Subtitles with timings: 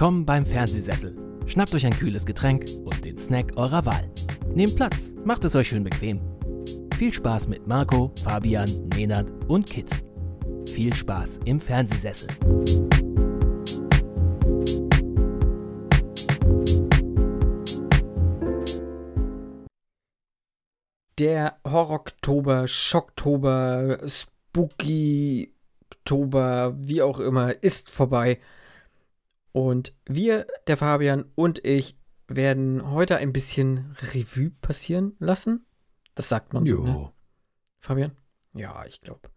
[0.00, 1.14] Willkommen beim Fernsehsessel.
[1.44, 4.10] Schnappt euch ein kühles Getränk und den Snack eurer Wahl.
[4.54, 6.22] Nehmt Platz, macht es euch schön bequem.
[6.96, 9.90] Viel Spaß mit Marco, Fabian, Nenad und Kit.
[10.66, 12.28] Viel Spaß im Fernsehsessel.
[21.18, 28.38] Der Horror-Oktober, Schocktober, Spooky-Oktober, wie auch immer, ist vorbei.
[29.52, 31.96] Und wir, der Fabian und ich,
[32.28, 35.66] werden heute ein bisschen Revue passieren lassen.
[36.14, 37.12] Das sagt man so, ne?
[37.80, 38.12] Fabian?
[38.54, 39.30] Ja, ich glaube.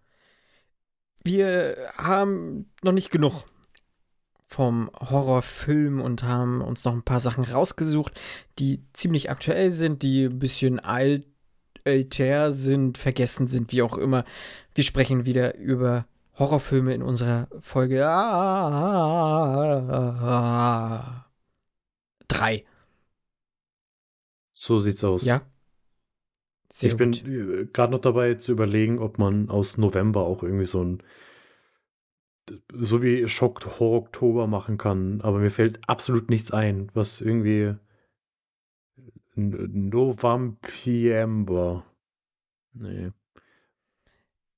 [1.24, 3.46] Wir haben noch nicht genug
[4.46, 8.20] vom Horrorfilm und haben uns noch ein paar Sachen rausgesucht,
[8.60, 11.26] die ziemlich aktuell sind, die ein bisschen alt,
[11.86, 14.26] älter sind, vergessen sind, wie auch immer.
[14.76, 16.06] Wir sprechen wieder über
[16.40, 19.44] Horrorfilme in unserer Folge ah,
[22.28, 22.66] drei.
[24.52, 25.26] So sieht's aus.
[25.26, 25.42] Ja.
[26.72, 27.24] Sehr ich gut.
[27.24, 31.04] bin äh, gerade noch dabei zu überlegen, ob man aus November auch irgendwie so ein
[32.74, 37.76] so wie Schock Horror Oktober machen kann, aber mir fällt absolut nichts ein, was irgendwie
[39.36, 40.26] November.
[42.74, 43.12] Nee.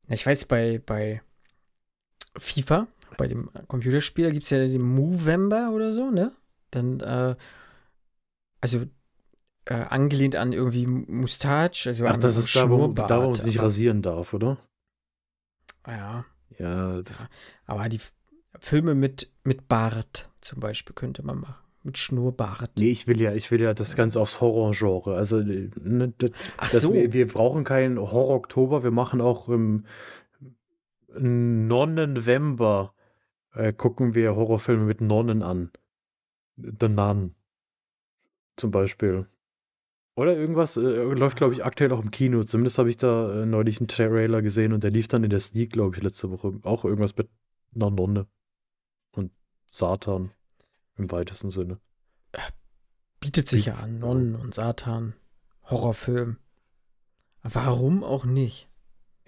[0.08, 1.22] Ich weiß, bei, bei
[2.38, 6.32] FIFA, bei dem Computerspiel, gibt es ja den Movember oder so, ne?
[6.72, 7.36] Dann, äh,
[8.62, 8.86] also
[9.66, 13.62] äh, angelehnt an irgendwie Mustache, also Ach, das ist da, wo, da, wo man sich
[13.62, 14.58] rasieren darf, oder?
[15.88, 16.26] Ja.
[16.58, 17.04] Ja, ja.
[17.66, 18.00] Aber die
[18.60, 21.56] Filme mit, mit Bart zum Beispiel könnte man machen.
[21.84, 22.72] Mit Schnurrbart.
[22.80, 25.16] Nee, ich will ja, ich will ja das Ganze aufs Horrorgenre.
[25.16, 26.94] Also, ne, das, Ach so.
[26.94, 29.86] Wir, wir, brauchen keinen Horror-Oktober, wir machen auch im,
[31.20, 32.94] Nonnenvember
[33.54, 35.72] äh, gucken wir Horrorfilme mit Nonnen an.
[36.58, 37.36] The Nun.
[38.56, 39.28] Zum Beispiel.
[40.16, 42.44] Oder irgendwas äh, läuft, glaube ich, aktuell auch im Kino.
[42.44, 45.42] Zumindest habe ich da äh, neulich einen Trailer gesehen und der lief dann in der
[45.42, 46.58] Sneak, glaube ich, letzte Woche.
[46.64, 47.30] Auch irgendwas mit
[47.76, 48.28] einer Nonne.
[49.12, 49.32] Und
[49.72, 50.32] Satan
[50.98, 51.80] im weitesten Sinne.
[53.20, 55.16] Bietet sich ja an, Nonnen und Satan.
[55.70, 56.38] Horrorfilm.
[57.42, 58.70] Warum auch nicht?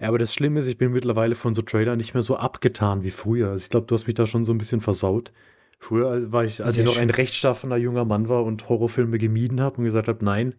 [0.00, 3.02] Ja, aber das Schlimme ist, ich bin mittlerweile von so Trailern nicht mehr so abgetan
[3.02, 3.50] wie früher.
[3.50, 5.32] Also ich glaube, du hast mich da schon so ein bisschen versaut.
[5.80, 9.60] Früher war ich, als Sehr ich noch ein rechtschaffener junger Mann war und Horrorfilme gemieden
[9.60, 10.54] habe und gesagt habe, nein,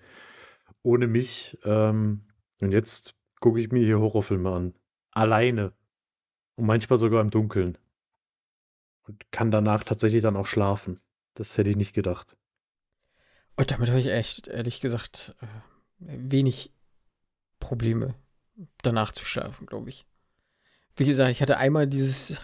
[0.84, 1.58] ohne mich.
[1.64, 2.26] Ähm,
[2.60, 4.74] und jetzt gucke ich mir hier Horrorfilme an.
[5.12, 5.74] Alleine.
[6.56, 7.78] Und manchmal sogar im Dunkeln.
[9.08, 11.00] Und kann danach tatsächlich dann auch schlafen.
[11.36, 12.36] Das hätte ich nicht gedacht.
[13.56, 15.48] Und damit habe ich echt, ehrlich gesagt, äh,
[16.00, 16.74] wenig
[17.60, 18.16] Probleme
[18.82, 20.06] danach zu schlafen, glaube ich.
[20.96, 22.42] Wie gesagt, ich hatte einmal dieses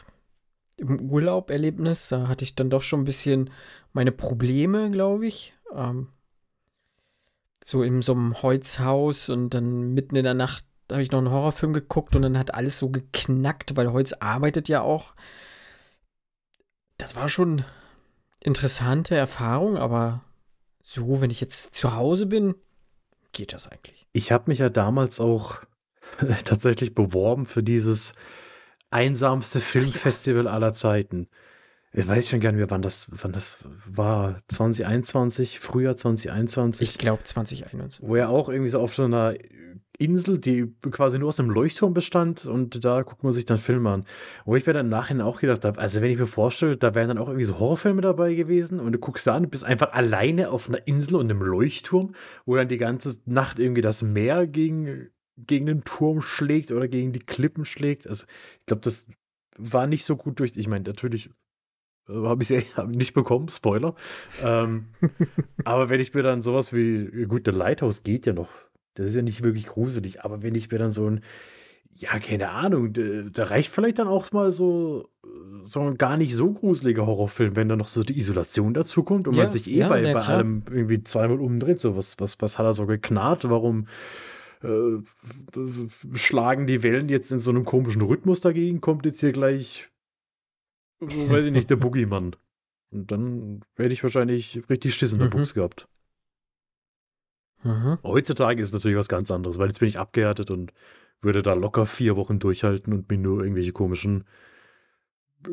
[0.77, 3.49] im Urlaub Erlebnis, da hatte ich dann doch schon ein bisschen
[3.93, 5.53] meine Probleme, glaube ich.
[5.73, 6.09] Ähm,
[7.63, 11.31] so in so einem Holzhaus und dann mitten in der Nacht habe ich noch einen
[11.31, 15.15] Horrorfilm geguckt und dann hat alles so geknackt, weil Holz arbeitet ja auch.
[16.97, 17.65] Das war schon
[18.39, 20.23] interessante Erfahrung, aber
[20.81, 22.53] so, wenn ich jetzt zu Hause bin,
[23.31, 24.05] geht das eigentlich.
[24.13, 25.57] Ich habe mich ja damals auch
[26.45, 28.13] tatsächlich beworben für dieses
[28.89, 31.27] einsamste Filmfestival aller Zeiten.
[31.97, 34.41] Ich weiß schon gar nicht mehr, wann das, wann das war.
[34.49, 36.89] 2021, Frühjahr 2021.
[36.89, 38.05] Ich glaube 2021.
[38.05, 39.35] Wo er auch irgendwie so auf so einer
[39.97, 43.91] Insel, die quasi nur aus einem Leuchtturm bestand und da guckt man sich dann Filme
[43.91, 44.05] an.
[44.43, 46.95] Wo ich mir dann im Nachhinein auch gedacht habe, also wenn ich mir vorstelle, da
[46.95, 49.93] wären dann auch irgendwie so Horrorfilme dabei gewesen und du guckst da an, bist einfach
[49.93, 52.13] alleine auf einer Insel und einem Leuchtturm,
[52.45, 57.13] wo dann die ganze Nacht irgendwie das Meer gegen gegen den Turm schlägt oder gegen
[57.13, 58.07] die Klippen schlägt.
[58.07, 58.25] Also
[58.59, 59.07] ich glaube, das
[59.57, 60.53] war nicht so gut durch.
[60.55, 61.29] Ich meine, natürlich
[62.07, 63.95] äh, habe ich es ja nicht bekommen, Spoiler.
[64.43, 64.87] ähm,
[65.65, 68.49] aber wenn ich mir dann sowas wie, gut, der Lighthouse geht ja noch.
[68.95, 71.21] Das ist ja nicht wirklich gruselig, aber wenn ich mir dann so ein,
[71.97, 75.09] ja, keine Ahnung, da reicht vielleicht dann auch mal so,
[75.65, 79.27] so ein gar nicht so gruseliger Horrorfilm, wenn dann noch so die Isolation dazu kommt
[79.27, 81.79] und ja, man sich eh ja, bei, bei allem irgendwie zweimal umdreht.
[81.79, 83.49] So, was, was, was hat er so geknarrt?
[83.49, 83.87] Warum
[84.63, 84.97] äh,
[86.13, 89.89] schlagen die Wellen jetzt in so einem komischen Rhythmus dagegen, kommt jetzt hier gleich,
[90.99, 92.35] weiß ich nicht, der Boogeyman.
[92.91, 95.31] Und dann hätte ich wahrscheinlich richtig Schiss in der mhm.
[95.31, 95.87] Box gehabt.
[97.63, 97.97] Mhm.
[98.03, 100.71] Heutzutage ist natürlich was ganz anderes, weil jetzt bin ich abgehärtet und
[101.21, 104.25] würde da locker vier Wochen durchhalten und mir nur irgendwelche komischen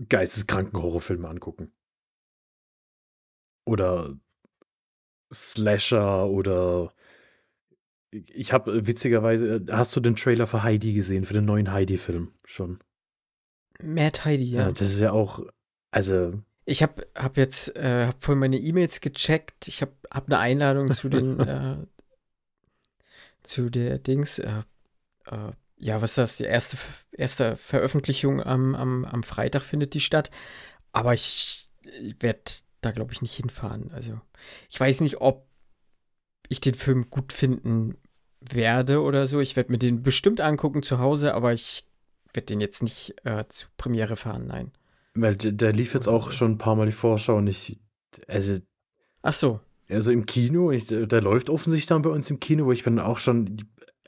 [0.08, 1.72] geisteskranken Horrorfilme angucken.
[3.64, 4.16] Oder
[5.32, 6.93] Slasher oder
[8.12, 11.73] ich habe äh, witzigerweise, äh, hast du den Trailer für Heidi gesehen, für den neuen
[11.73, 12.79] Heidi-Film schon?
[13.82, 14.62] Mad Heidi, ja.
[14.62, 14.73] ja.
[14.73, 15.41] Das ist ja auch,
[15.91, 16.41] also.
[16.64, 19.67] Ich habe hab jetzt äh, hab vorhin meine E-Mails gecheckt.
[19.67, 21.79] Ich habe hab eine Einladung zu den äh,
[23.43, 24.38] zu der Dings.
[24.38, 24.62] Äh,
[25.26, 26.37] äh, ja, was ist das?
[26.37, 26.76] Die erste,
[27.11, 30.31] erste Veröffentlichung am, am, am Freitag findet die statt.
[30.93, 31.70] Aber ich
[32.20, 32.43] werde
[32.82, 33.91] da, glaube ich, nicht hinfahren.
[33.91, 34.20] Also,
[34.70, 35.49] ich weiß nicht, ob
[36.49, 37.97] ich den Film gut finden
[38.50, 39.41] werde oder so.
[39.41, 41.85] Ich werde mir den bestimmt angucken zu Hause, aber ich
[42.33, 44.73] werde den jetzt nicht äh, zur Premiere fahren, nein.
[45.15, 47.79] Weil der, der lief jetzt auch schon ein paar Mal die Vorschau und ich,
[48.29, 48.59] also.
[49.23, 49.61] Ach so.
[49.89, 52.99] Also im Kino, ich, der läuft offensichtlich dann bei uns im Kino, wo ich bin
[52.99, 53.56] auch schon,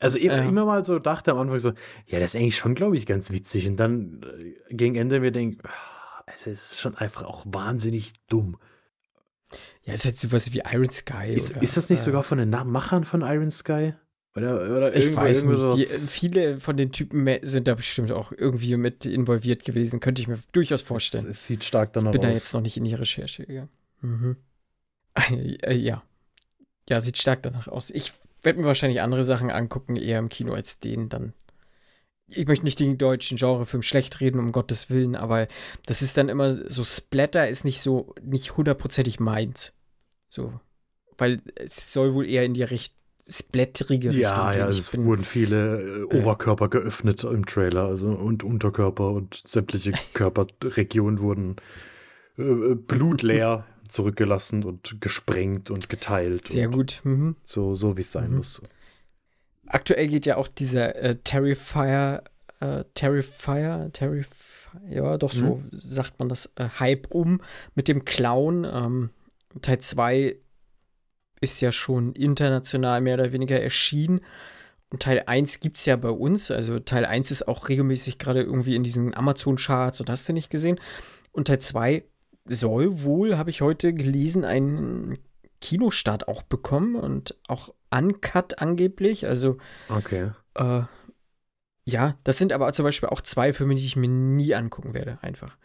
[0.01, 0.49] also immer, Ja.
[0.49, 1.73] immer mal so dachte am Anfang so,
[2.07, 3.69] ja, das ist eigentlich schon, glaube ich, ganz witzig.
[3.69, 5.59] Und dann äh, gegen Ende mir denke,
[6.27, 8.57] es ist schon einfach auch wahnsinnig dumm.
[9.83, 11.35] Ja, ist jetzt sowas wie Iron Sky.
[11.35, 13.95] Ist, oder, ist das nicht äh, sogar von den Machern von Iron Sky?
[14.37, 15.57] Oder, oder Ich weiß nicht.
[15.57, 16.11] Die, sowas?
[16.11, 20.01] viele von den Typen sind da bestimmt auch irgendwie mit involviert gewesen.
[20.01, 21.29] Könnte ich mir durchaus Es, vorstellen.
[21.29, 22.35] es sieht stark danach Bin da aus.
[22.35, 23.71] jetzt noch nicht in die Recherche gegangen.
[24.01, 24.37] Mhm.
[25.63, 26.03] Äh, ja.
[26.89, 27.91] Ja, sieht stark danach aus.
[27.91, 31.33] Ich werde mir wahrscheinlich andere Sachen angucken, eher im Kino als den dann.
[32.27, 35.47] Ich möchte nicht den deutschen Genrefilm schlecht reden, um Gottes Willen, aber
[35.87, 39.75] das ist dann immer so, Splatter ist nicht so, nicht hundertprozentig meins.
[40.29, 40.59] So.
[41.17, 42.95] Weil es soll wohl eher in die Richt
[43.29, 46.21] splatterige Richtung Ja, ja, es bin, wurden viele äh, Äh.
[46.21, 51.57] Oberkörper geöffnet im Trailer, also und Unterkörper und sämtliche Körperregionen wurden
[52.39, 56.47] äh, äh, blutleer zurückgelassen und gesprengt und geteilt.
[56.49, 57.01] sehr und gut.
[57.05, 57.37] Mhm.
[57.45, 58.37] So, so wie es sein Mhm.
[58.39, 58.61] muss.
[59.67, 62.23] aktuell geht ja auch dieser äh, Terrifier,
[62.61, 67.41] äh, Terrifier, Terrifier, ja, doch so sagt man das, äh, Hype um
[67.75, 68.65] mit dem Clown.
[68.65, 69.11] Ähm,
[69.63, 70.37] Teil 2
[71.45, 74.21] ist ja schon international mehr oder weniger erschienen.
[74.91, 76.51] Und Teil 1 gibt es ja bei uns.
[76.51, 80.51] Also Teil 1 ist auch regelmäßig gerade irgendwie in diesen Amazon-Charts und hast du nicht
[80.51, 80.79] gesehen.
[81.33, 82.05] Und Teil 2
[82.47, 85.19] soll wohl, habe ich heute gelesen, einen
[85.61, 89.27] Kinostart auch bekommen und auch uncut angeblich.
[89.27, 89.57] Also
[89.89, 90.31] Okay.
[90.55, 90.83] äh,
[91.87, 95.19] ja, das sind aber zum Beispiel auch zwei Filme, die ich mir nie angucken werde,
[95.23, 95.57] einfach.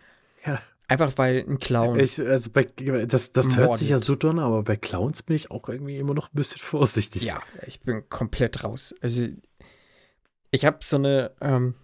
[0.45, 0.59] Ja.
[0.89, 2.00] Einfach weil ein Clown.
[2.00, 5.51] Ich, also bei, das das hört sich ja so an, aber bei Clowns bin ich
[5.51, 7.21] auch irgendwie immer noch ein bisschen vorsichtig.
[7.21, 8.95] ja, ich bin komplett raus.
[9.01, 9.27] Also
[10.51, 11.75] ich habe so eine, ähm,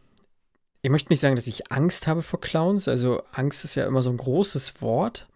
[0.82, 2.88] ich möchte nicht sagen, dass ich Angst habe vor Clowns.
[2.88, 5.28] Also Angst ist ja immer so ein großes Wort.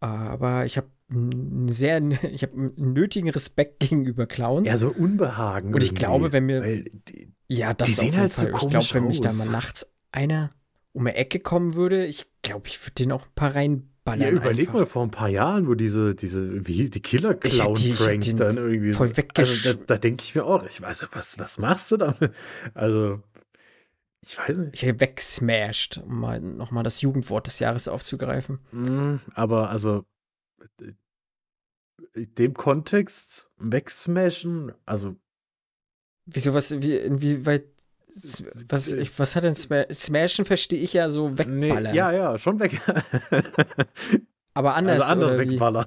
[0.00, 2.00] Aber ich habe einen sehr,
[2.32, 4.68] ich habe einen nötigen Respekt gegenüber Clowns.
[4.68, 5.74] Ja, so Unbehagen.
[5.74, 8.54] Und ich glaube, wenn mir- die, Ja, das Die auf jeden halt so Fall.
[8.54, 10.52] ich glaube, wenn mich da mal nachts einer
[10.98, 14.20] um die Ecke kommen würde, ich glaube, ich würde den auch ein paar reinballern.
[14.20, 14.80] ja, überleg einfach.
[14.80, 17.00] mal vor ein paar Jahren, wo diese, diese, wie die
[17.44, 18.92] Ich hätte die- dann irgendwie.
[18.92, 21.96] voll also, weggesch- da, da denke ich mir auch, ich weiß, was, was machst du
[21.98, 22.32] damit?
[22.74, 23.22] Also,
[24.22, 24.74] ich weiß nicht.
[24.74, 28.58] Ich hätte wegsmashed, um mal nochmal das Jugendwort des Jahres aufzugreifen.
[28.72, 30.04] Mm, Aber also,
[30.80, 30.92] äh,
[32.14, 35.14] in dem Kontext wegsmashen, also
[36.30, 37.64] Wieso, was, wie, inwieweit,
[38.68, 41.94] was, ich, was hat denn Sma Smashen, verstehe ich ja so nee, wegballern.
[41.94, 42.80] ja, ja, schon weg.
[44.54, 45.50] Aber anders, also anders oder wie?
[45.50, 45.86] wegballern.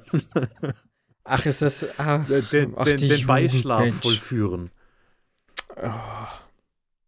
[1.23, 2.19] Ach, ist das, ah,
[2.51, 4.01] Den, ach, den, den Beischlaf Mensch.
[4.01, 4.71] vollführen.
[5.75, 5.91] Oh.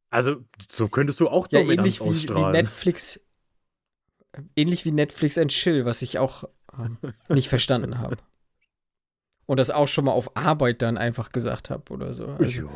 [0.10, 2.46] Also, so könntest du auch Ja, ähnlich wie, wie.
[2.52, 3.20] Netflix,
[4.56, 6.44] ähnlich wie Netflix and Chill, was ich auch
[6.78, 6.98] ähm,
[7.30, 8.18] nicht verstanden habe.
[9.46, 12.28] Und das auch schon mal auf Arbeit dann einfach gesagt habe oder so.
[12.28, 12.70] Also,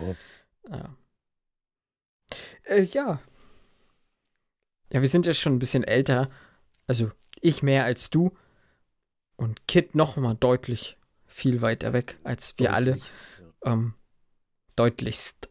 [0.70, 0.78] ja.
[0.78, 0.96] ja.
[2.63, 3.22] Äh, ja.
[4.91, 6.29] Ja, wir sind ja schon ein bisschen älter.
[6.88, 8.36] Also ich mehr als du.
[9.36, 12.91] Und Kid noch mal deutlich viel weiter weg als wir alle.
[12.94, 13.12] Deutlich,
[13.65, 13.94] Ähm,
[14.75, 15.50] deutlichst.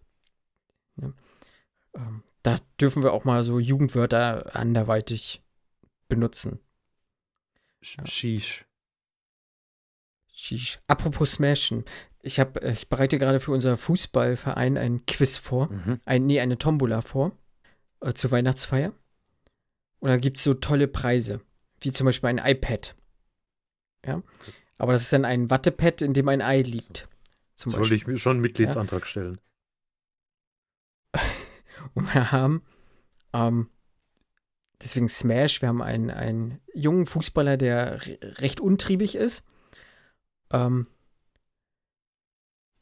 [0.96, 1.14] Ne?
[1.94, 5.42] Ähm, da dürfen wir auch mal so Jugendwörter anderweitig
[6.08, 6.60] benutzen.
[7.82, 7.98] ja.
[7.98, 8.06] Ja.
[8.06, 8.65] Sheesh.
[10.36, 10.80] Sheesh.
[10.86, 11.84] Apropos Smashen.
[12.20, 15.72] Ich, hab, äh, ich bereite gerade für unser Fußballverein ein Quiz vor.
[15.72, 16.00] Mhm.
[16.04, 17.32] Ein, nee, eine Tombola vor.
[18.02, 18.92] Äh, zur Weihnachtsfeier.
[19.98, 21.40] Und da gibt es so tolle Preise.
[21.80, 22.94] Wie zum Beispiel ein iPad.
[24.04, 24.22] Ja.
[24.76, 27.08] Aber das ist dann ein Wattepad, in dem ein Ei liegt.
[27.54, 28.14] Zum Sollte Beispiel.
[28.14, 29.38] ich schon einen Mitgliedsantrag stellen.
[31.94, 32.62] Und wir haben,
[33.32, 33.70] ähm,
[34.82, 39.42] deswegen Smash, wir haben einen, einen jungen Fußballer, der re recht untriebig ist.
[40.50, 40.86] Ähm,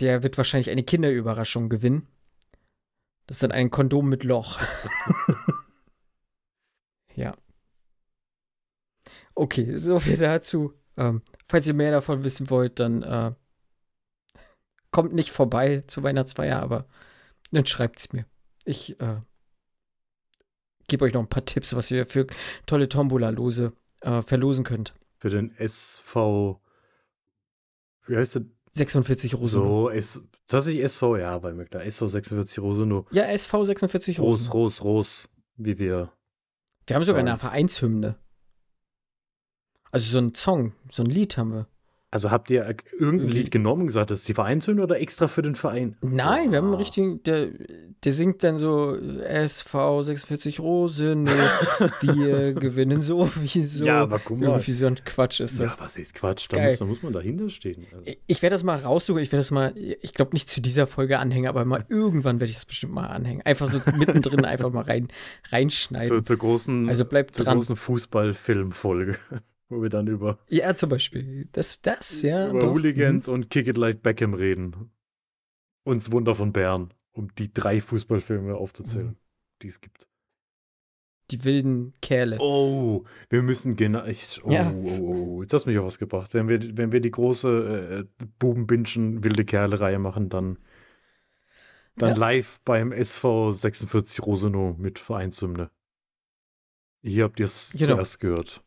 [0.00, 2.08] der wird wahrscheinlich eine Kinderüberraschung gewinnen.
[3.26, 4.60] Das ist dann ein Kondom mit Loch.
[7.14, 7.36] ja.
[9.34, 10.74] Okay, so viel dazu.
[10.96, 13.32] Ähm, falls ihr mehr davon wissen wollt, dann äh,
[14.90, 16.86] kommt nicht vorbei zur Weihnachtsfeier, aber
[17.50, 18.26] dann schreibt's mir.
[18.64, 19.20] Ich äh,
[20.88, 22.26] gebe euch noch ein paar Tipps, was ihr für
[22.66, 24.94] tolle Tombola-Lose äh, verlosen könnt.
[25.18, 26.60] Für den SV.
[28.06, 28.42] Wie heißt der?
[28.72, 29.60] 46 Rosen.
[29.62, 31.84] So, S, tatsächlich SV, ja, bei mir klar.
[31.84, 33.06] SV 46 Rosenau.
[33.12, 34.52] Ja, SV 46 Ros, Rosen.
[34.52, 36.12] Ros, Ros, wie wir.
[36.86, 37.28] Wir haben sogar sagen.
[37.28, 38.18] eine Vereinshymne.
[39.92, 41.68] Also so ein Song, so ein Lied haben wir.
[42.14, 42.64] Also habt ihr
[42.96, 45.96] irgendein Lied genommen und gesagt, das ist die Vereinshymne oder extra für den Verein?
[46.00, 47.48] Nein, wir haben einen richtigen, der,
[48.04, 51.26] der singt dann so SV 46 Rosen,
[52.00, 53.84] wir gewinnen so wie so.
[53.84, 54.46] Ja, aber guck mal.
[54.46, 55.76] Irgendwie so ein Quatsch ist das.
[55.76, 56.46] Ja, was ist Quatsch?
[56.50, 57.84] Da muss, da muss man dahinter stehen.
[57.92, 60.86] Also, Ich werde das mal raussuchen, ich werde das mal, ich glaube nicht zu dieser
[60.86, 63.42] Folge anhängen, aber mal irgendwann werde ich das bestimmt mal anhängen.
[63.42, 65.08] Einfach so mittendrin einfach mal rein,
[65.50, 66.06] reinschneiden.
[66.06, 67.56] zur, zur großen, Also bleibt zur dran.
[67.56, 69.16] großen Fußballfilmfolge,
[69.68, 71.48] wo wir dann über, Ja, zum Beispiel.
[71.52, 72.50] Das, das, ja.
[72.50, 72.72] über doch.
[72.74, 74.90] Hooligans und Kick It Like Beckham reden.
[75.84, 79.16] Und das Wunder von Bern, um die drei Fußballfilme aufzuzählen, Mhm.
[79.62, 80.08] die es gibt.
[81.30, 82.36] Die wilden Kerle.
[82.38, 84.04] Oh, wir müssen genau.
[84.42, 84.70] Oh, Ja.
[84.70, 85.00] oh, oh,
[85.38, 86.34] oh, jetzt hast du mich auf was gebracht.
[86.34, 90.58] Wenn wir, wenn wir die große äh, Bubenbinschen wilde Kerle-Reihe machen, dann,
[91.96, 92.16] dann Ja.
[92.16, 95.70] live beim SV 46 Rosenow mit Vereinshymne.
[97.02, 97.94] Hier habt ihr es Genau.
[97.94, 98.62] zuerst gehört.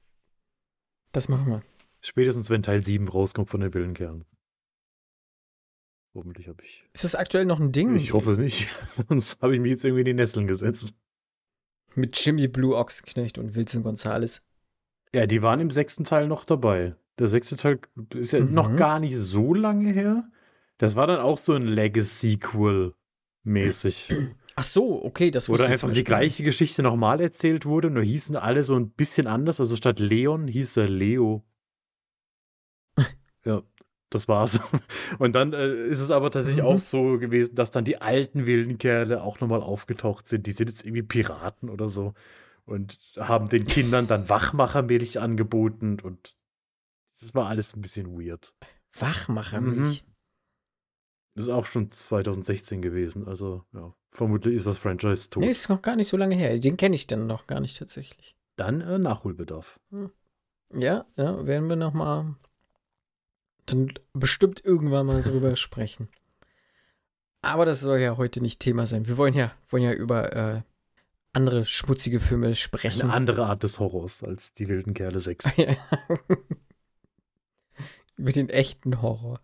[1.17, 1.63] Das machen wir.
[2.01, 4.23] Spätestens wenn Teil 7 rauskommt von den wilden Kerlen.
[6.13, 6.85] Hoffentlich habe ich.
[6.93, 7.95] Ist das aktuell noch ein Ding?
[7.95, 8.67] Ich hoffe es nicht.
[9.09, 10.93] Sonst habe ich mich jetzt irgendwie in die Nesseln gesetzt.
[11.95, 14.43] Mit Jimmy Blue Ochsenknecht und Wilson Gonzales.
[15.11, 16.95] Ja, die waren im sechsten Teil noch dabei.
[17.17, 17.79] Der sechste Teil
[18.13, 18.53] ist ja Mhm.
[18.53, 20.29] noch gar nicht so lange her.
[20.77, 24.11] Das war dann auch so ein Legacy-Sequel-mäßig,
[24.59, 28.63] Ach so, okay, das zum einfach die gleiche Geschichte nochmal erzählt wurde, nur hießen alle
[28.63, 29.59] so ein bisschen anders.
[29.59, 31.45] Also statt Leon hieß er Leo.
[33.45, 33.61] ja,
[34.09, 34.59] das war's.
[35.19, 36.69] Und dann äh, ist es aber tatsächlich Mhm.
[36.69, 40.47] auch so gewesen, dass dann die alten wilden Kerle auch nochmal aufgetaucht sind.
[40.47, 42.15] Die sind jetzt irgendwie Piraten oder so
[42.65, 46.35] und haben den Kindern dann Wachmachermilch angeboten und
[47.21, 48.55] das war alles ein bisschen weird.
[48.93, 50.03] Wachmachermilch.
[51.35, 55.43] Das ist auch schon 2016 gewesen, also ja, vermutlich ist das Franchise tot.
[55.43, 56.57] Nee, ist noch gar nicht so lange her.
[56.59, 58.35] Den kenne ich dann noch gar nicht tatsächlich.
[58.55, 59.79] Dann äh, Nachholbedarf.
[60.73, 62.35] Ja, ja, werden wir noch mal
[63.67, 66.09] dann bestimmt irgendwann mal drüber sprechen.
[67.41, 69.07] Aber das soll ja heute nicht Thema sein.
[69.07, 70.61] Wir wollen ja, wollen ja über äh,
[71.33, 73.03] andere schmutzige Filme sprechen.
[73.03, 75.45] Eine andere Art des Horrors als die wilden Kerle 6.
[75.57, 75.75] Ja.
[78.17, 79.39] Über den echten Horror.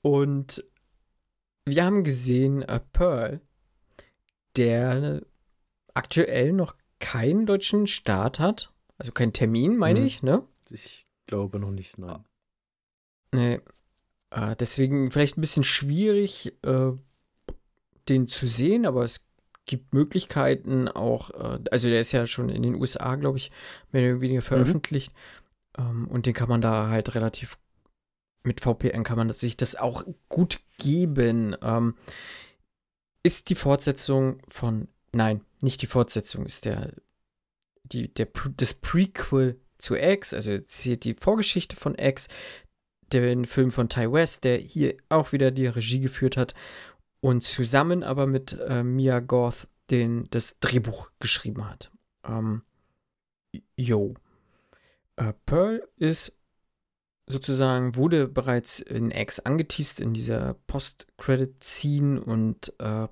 [0.00, 0.64] Und
[1.64, 3.40] wir haben gesehen äh, Pearl,
[4.56, 5.22] der
[5.94, 8.72] aktuell noch keinen deutschen Start hat.
[8.98, 10.06] Also keinen Termin, meine Mhm.
[10.06, 10.42] ich, ne?
[10.70, 12.24] Ich glaube noch nicht, nein.
[13.32, 13.60] Nee.
[14.30, 16.92] Äh, deswegen vielleicht ein bisschen schwierig, äh,
[18.08, 19.26] den zu sehen, aber es
[19.66, 23.50] gibt Möglichkeiten auch, äh, also der ist ja schon in den USA, glaube ich,
[23.92, 25.12] mehr oder weniger veröffentlicht.
[25.76, 27.58] Ähm, und den kann man da halt relativ
[28.42, 31.56] mit VPN kann man das, sich das auch gut geben.
[31.62, 31.96] Ähm,
[33.26, 36.92] ist die Fortsetzung von, nein, nicht die Fortsetzung, ist der,
[37.82, 42.28] die, der, das Prequel zu X, also erzählt die Vorgeschichte von X,
[43.12, 46.54] den Film von Ty West, der hier auch wieder die Regie geführt hat
[47.20, 51.90] und zusammen aber mit äh, Mia Goth den, das Drehbuch geschrieben hat.
[52.24, 52.62] Ähm,
[53.74, 54.14] yo.
[55.16, 56.38] Äh, Pearl ist
[57.26, 63.08] sozusagen, wurde bereits in X angeteased in dieser Post-Credit-Scene und äh,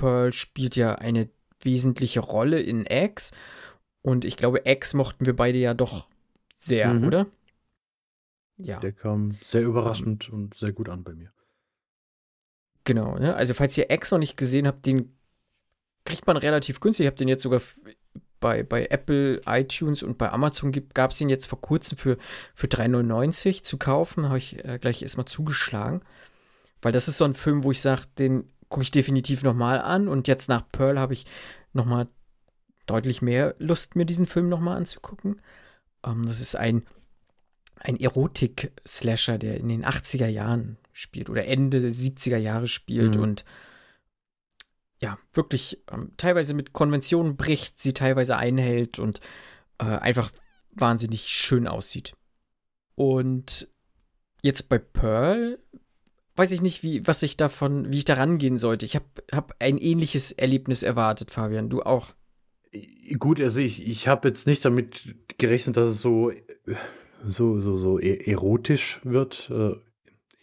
[0.00, 1.28] Pearl spielt ja eine
[1.60, 3.32] wesentliche Rolle in X
[4.02, 6.08] und ich glaube, X mochten wir beide ja doch
[6.54, 7.04] sehr, Mhm.
[7.06, 7.26] oder?
[8.56, 8.80] Ja.
[8.80, 11.32] Der kam sehr überraschend und sehr gut an bei mir.
[12.84, 13.34] Genau, ne?
[13.34, 15.14] Also falls ihr X noch nicht gesehen habt, den
[16.04, 17.04] kriegt man relativ günstig.
[17.04, 17.60] Ich habe den jetzt sogar
[18.40, 22.16] bei, bei Apple, iTunes und bei Amazon gab es ihn jetzt vor kurzem für,
[22.54, 24.26] für 3,99 zu kaufen.
[24.28, 26.02] Habe ich äh, gleich erstmal zugeschlagen.
[26.80, 30.08] Weil das ist so ein Film, wo ich sage, den gucke ich definitiv nochmal an.
[30.08, 31.24] Und jetzt nach Pearl habe ich
[31.72, 32.08] nochmal
[32.86, 35.40] deutlich mehr Lust, mir diesen Film nochmal anzugucken.
[36.04, 36.84] Ähm, das ist ein,
[37.76, 43.22] ein Erotik-Slasher, der in den 80er Jahren spielt oder Ende der 70er Jahre spielt Mhm.
[43.22, 43.44] und
[45.00, 49.20] ja, wirklich ähm, teilweise mit Konventionen bricht, sie teilweise einhält und
[49.78, 50.32] äh, einfach
[50.72, 52.14] wahnsinnig schön aussieht.
[52.96, 53.68] Und
[54.42, 55.60] jetzt bei Pearl
[56.38, 58.86] weiß ich nicht, wie, was ich davon, wie ich da rangehen sollte.
[58.86, 61.68] Ich habe hab ein ähnliches Erlebnis erwartet, Fabian.
[61.68, 62.08] Du auch.
[63.18, 66.30] Gut, also ich, ich habe jetzt nicht damit gerechnet, dass es so,
[67.26, 69.50] so, so, so e- erotisch wird.
[69.50, 69.72] Äh,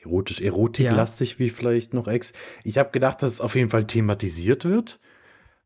[0.01, 2.33] erotisch, erotiklastig wie vielleicht noch Ex.
[2.63, 4.99] Ich habe gedacht, dass es auf jeden Fall thematisiert wird.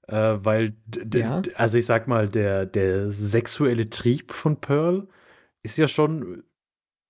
[0.08, 0.76] Äh, weil,
[1.14, 1.42] Ja.
[1.56, 5.08] also ich sag mal, der, der sexuelle Trieb von Pearl
[5.62, 6.44] ist ja schon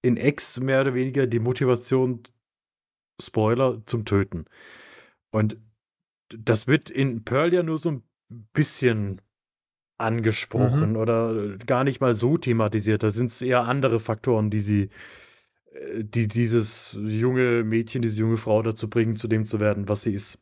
[0.02, 2.24] in X mehr oder weniger die Motivation,
[3.22, 4.46] Spoiler, zum Töten.
[5.32, 5.58] Und
[6.30, 8.04] das wird in Pearl ja nur so ein
[8.54, 9.22] bisschen
[9.98, 10.98] angesprochen mhm.
[10.98, 13.04] oder gar nicht mal so thematisiert.
[13.04, 14.90] Da sind es eher andere Faktoren, die sie,
[15.74, 20.04] äh, die dieses junge Mädchen, diese junge Frau dazu bringen, zu dem zu werden, was
[20.04, 20.40] sie ist.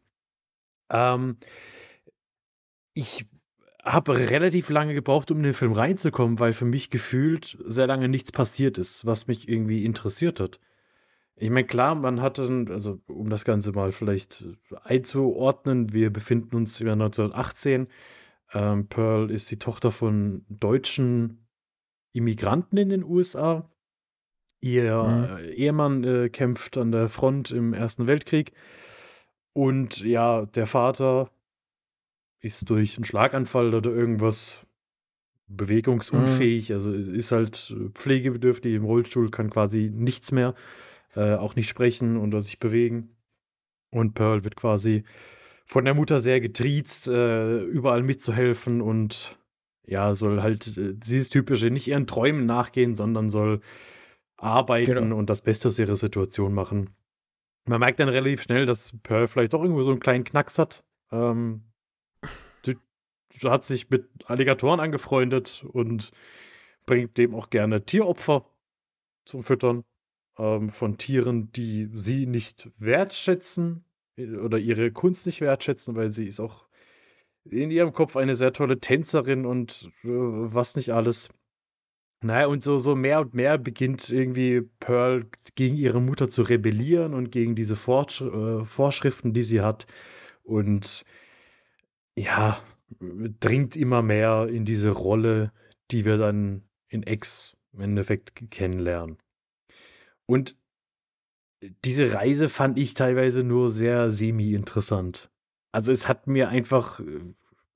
[0.90, 1.38] Ähm,
[2.94, 3.26] ich
[3.84, 8.10] habe relativ lange gebraucht, um in den Film reinzukommen, weil für mich gefühlt sehr lange
[8.10, 10.60] nichts passiert ist, was mich irgendwie interessiert hat.
[11.40, 14.44] Ich meine, klar, man hatte, also um das Ganze mal vielleicht
[14.84, 17.88] einzuordnen, wir befinden uns im Jahr 1918.
[18.54, 21.48] Ähm, Pearl ist die Tochter von deutschen
[22.14, 23.70] Immigranten in den USA.
[24.62, 25.38] Ihr mhm.
[25.38, 28.54] Äh, Ehemann äh, kämpft an der Front im Ersten Weltkrieg.
[29.54, 31.30] Und ja, der Vater
[32.40, 34.66] ist durch einen Schlaganfall oder irgendwas
[35.48, 36.76] bewegungsunfähig, mhm.
[36.76, 40.56] also ist halt pflegebedürftig im Rollstuhl, kann quasi nichts mehr,
[41.16, 43.16] äh, auch nicht sprechen oder sich bewegen.
[43.90, 45.04] Und Pearl wird quasi
[45.66, 49.38] von der Mutter sehr getriezt, äh, überall mitzuhelfen und
[49.86, 53.62] ja, soll halt äh, dieses typische nicht ihren Träumen nachgehen, sondern soll
[54.38, 55.18] arbeiten genau.
[55.18, 56.92] und das Beste aus ihrer Situation machen.
[57.66, 60.84] Man merkt dann relativ schnell, dass Pearl vielleicht doch irgendwo so einen kleinen Knacks hat.
[61.12, 61.64] Ähm,
[63.44, 66.12] hat sich mit Alligatoren angefreundet und
[66.86, 68.50] bringt dem auch gerne Tieropfer
[69.26, 69.84] zum Füttern
[70.38, 73.84] ähm, von Tieren, die sie nicht wertschätzen
[74.18, 76.68] äh, oder ihre Kunst nicht wertschätzen, weil sie ist auch
[77.46, 81.30] in ihrem Kopf eine sehr tolle Tänzerin und äh, was nicht alles.
[82.22, 87.14] Naja, und so, so mehr und mehr beginnt irgendwie Pearl gegen ihre Mutter zu rebellieren
[87.14, 89.86] und gegen diese Vorsch äh, Vorschriften, die sie hat.
[90.44, 91.06] Und
[92.16, 92.60] ja,
[93.40, 95.52] dringt immer mehr in diese Rolle,
[95.92, 99.18] die wir dann in X im Endeffekt kennenlernen.
[100.28, 100.56] Und
[101.84, 105.32] diese Reise fand ich teilweise nur sehr semi-interessant.
[105.72, 107.02] Also es hat mir einfach,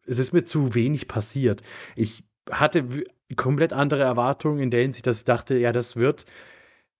[0.05, 1.63] es ist mir zu wenig passiert.
[1.95, 3.03] Ich hatte
[3.35, 6.25] komplett andere Erwartungen in der Hinsicht, dass ich dachte, ja, das wird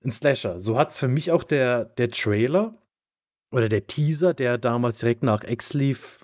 [0.04, 0.60] ein Slasher.
[0.60, 2.82] So hat es für mich auch der, der Trailer
[3.52, 6.20] oder der Teaser, der damals direkt nach X lief,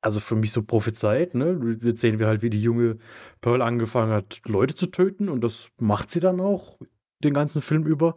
[0.00, 1.78] also für mich so prophezeit, ne?
[1.80, 2.98] Jetzt sehen wir halt, wie die junge
[3.40, 6.78] Pearl angefangen hat, Leute zu töten und das macht sie dann auch
[7.24, 8.16] den ganzen Film über.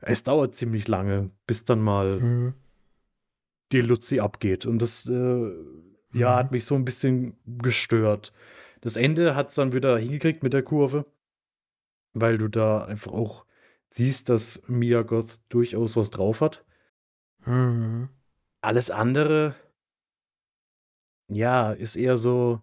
[0.00, 2.54] Es dauert ziemlich lange, bis dann mal mhm.
[3.72, 4.64] die Luzi abgeht.
[4.66, 5.52] Und das, äh,
[6.12, 6.56] ja, hat mhm.
[6.56, 8.32] mich so ein bisschen gestört.
[8.80, 11.04] Das Ende hat es dann wieder hingekriegt mit der Kurve,
[12.14, 13.44] weil du da einfach auch
[13.90, 16.64] siehst, dass Mia Goth durchaus was drauf hat.
[17.44, 18.08] Mhm.
[18.60, 19.54] Alles andere
[21.28, 22.60] ja, ist eher so,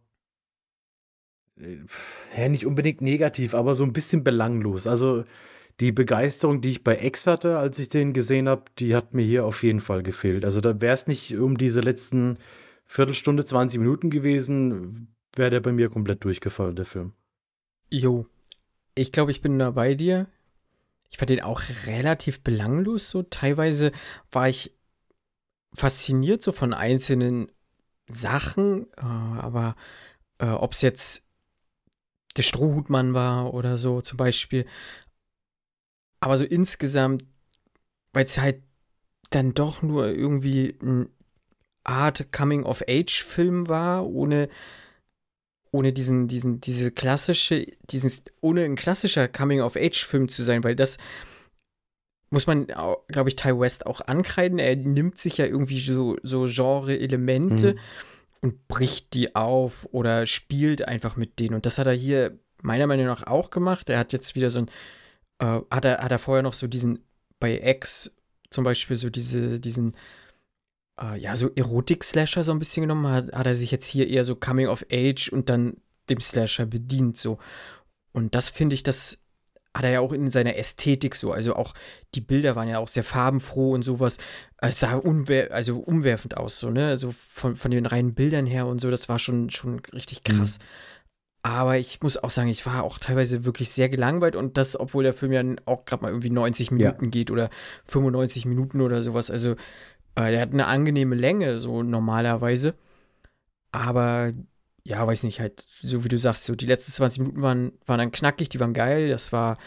[1.57, 1.77] äh,
[2.37, 4.87] ja, nicht unbedingt negativ, aber so ein bisschen belanglos.
[4.87, 5.25] Also
[5.79, 9.25] die Begeisterung, die ich bei X hatte, als ich den gesehen habe, die hat mir
[9.25, 10.45] hier auf jeden Fall gefehlt.
[10.45, 12.37] Also da wäre es nicht um diese letzten
[12.85, 17.13] Viertelstunde, 20 Minuten gewesen, wäre der bei mir komplett durchgefallen, der Film.
[17.89, 18.25] Jo,
[18.95, 20.27] ich glaube, ich bin da bei dir.
[21.09, 23.23] Ich fand den auch relativ belanglos so.
[23.23, 23.91] Teilweise
[24.31, 24.73] war ich
[25.73, 27.51] fasziniert so von einzelnen
[28.07, 29.75] Sachen, äh, aber
[30.39, 31.27] äh, ob es jetzt
[32.37, 34.65] der Strohhutmann war oder so zum Beispiel.
[36.25, 37.23] Aber so insgesamt,
[38.11, 38.63] weil es halt
[39.29, 41.07] dann doch nur irgendwie ein
[41.83, 44.49] Art Coming-of-Age-Film war, ohne,
[45.69, 48.11] ohne diesen, diesen, diese klassische, diesen,
[48.41, 50.97] ohne ein klassischer Coming-of-Age-Film zu sein, weil das
[52.31, 54.57] muss man, glaube ich, Ty West auch ankreiden.
[54.57, 57.79] Er nimmt sich ja irgendwie so, so Genre-Elemente mhm.
[58.41, 61.53] und bricht die auf oder spielt einfach mit denen.
[61.53, 63.91] Und das hat er hier meiner Meinung nach auch gemacht.
[63.91, 64.71] Er hat jetzt wieder so ein,
[65.39, 66.99] äh, hat, er, hat er vorher noch so diesen,
[67.39, 68.15] bei X
[68.49, 69.95] zum Beispiel so diese, diesen,
[70.99, 74.23] äh, ja, so Erotik-Slasher so ein bisschen genommen, hat, hat er sich jetzt hier eher
[74.23, 75.77] so Coming of Age und dann
[76.09, 77.39] dem Slasher bedient so.
[78.11, 79.19] Und das finde ich, das
[79.75, 81.33] hat er ja auch in seiner Ästhetik so.
[81.33, 81.73] Also auch
[82.13, 84.17] die Bilder waren ja auch sehr farbenfroh und sowas.
[84.57, 86.87] Es sah unwer also umwerfend aus, so, ne?
[86.87, 90.37] Also von, von den reinen Bildern her und so, das war schon, schon richtig mhm.
[90.37, 90.59] krass.
[90.59, 90.63] Mhm.
[91.45, 95.03] Aber ich muss auch sagen, ich war auch teilweise wirklich sehr gelangweilt und das, obwohl
[95.03, 97.09] der Film ja auch gerade mal irgendwie 90 Minuten ja.
[97.11, 97.51] geht oder
[97.85, 99.29] 95 Minuten oder sowas.
[99.29, 99.51] Also
[100.15, 102.73] äh, der hat eine angenehme Länge, so normalerweise.
[103.71, 104.33] Aber
[104.83, 107.99] ja, weiß nicht, halt, so wie du sagst, so die letzten 20 Minuten waren, waren
[107.99, 109.09] dann knackig, die waren geil.
[109.09, 109.59] Das war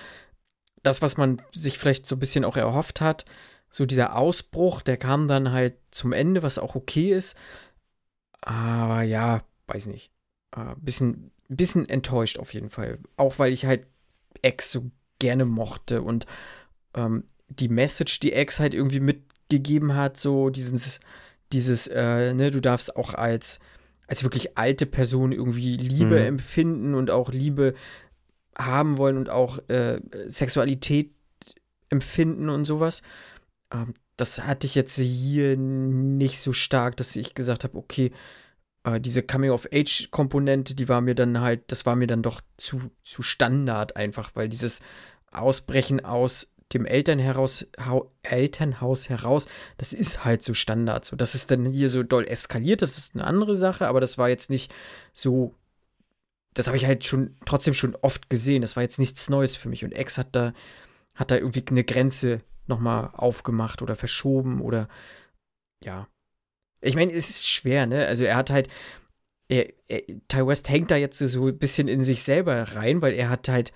[0.82, 3.24] das, was man sich vielleicht so ein bisschen auch erhofft hat.
[3.70, 7.36] So dieser Ausbruch, der kam dann halt zum Ende, was auch okay ist.
[8.40, 10.10] Aber ja, weiß nicht.
[10.56, 12.98] Äh, bisschen, bisschen enttäuscht auf jeden Fall.
[13.16, 13.86] Auch weil ich halt
[14.42, 16.26] X so gerne mochte und
[16.94, 21.00] ähm, die Message, die X halt irgendwie mitgegeben hat, so dieses,
[21.52, 23.58] dieses, äh, ne, du darfst auch als,
[24.06, 26.26] als wirklich alte Person irgendwie Liebe mhm.
[26.26, 27.74] empfinden und auch Liebe
[28.56, 31.12] haben wollen und auch äh, Sexualität
[31.88, 33.02] empfinden und sowas.
[33.72, 38.10] Ähm, das hatte ich jetzt hier nicht so stark, dass ich gesagt habe, okay,
[38.84, 43.22] äh, diese Coming-of-Age-Komponente, die war mir dann halt, das war mir dann doch zu, zu
[43.22, 44.80] Standard einfach, weil dieses
[45.30, 47.66] Ausbrechen aus dem Eltern heraus,
[48.22, 49.46] Elternhaus heraus,
[49.78, 51.04] das ist halt so Standard.
[51.04, 54.18] So, dass es dann hier so doll eskaliert, das ist eine andere Sache, aber das
[54.18, 54.74] war jetzt nicht
[55.12, 55.54] so.
[56.54, 58.62] Das habe ich halt schon trotzdem schon oft gesehen.
[58.62, 59.84] Das war jetzt nichts Neues für mich.
[59.84, 60.52] Und Ex hat da,
[61.14, 64.88] hat da irgendwie eine Grenze nochmal aufgemacht oder verschoben oder
[65.84, 66.08] ja.
[66.80, 68.06] Ich meine, es ist schwer, ne?
[68.06, 68.68] Also er hat halt,
[69.48, 73.14] er, er, Ty West hängt da jetzt so ein bisschen in sich selber rein, weil
[73.14, 73.72] er hat halt,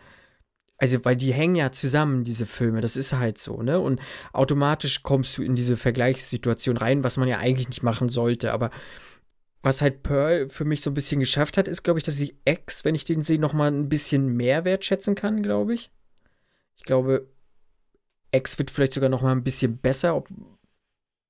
[0.77, 3.81] also weil die hängen ja zusammen, diese Filme, das ist halt so, ne?
[3.81, 4.01] Und
[4.33, 8.71] automatisch kommst du in diese Vergleichssituation rein, was man ja eigentlich nicht machen sollte, aber
[9.63, 12.35] was halt Pearl für mich so ein bisschen geschafft hat, ist, glaube ich, dass ich
[12.45, 15.91] X, wenn ich den sehe, nochmal ein bisschen mehr wertschätzen kann, glaube ich.
[16.77, 17.29] Ich glaube,
[18.33, 20.17] X wird vielleicht sogar noch mal ein bisschen besser.
[20.17, 20.29] Ob,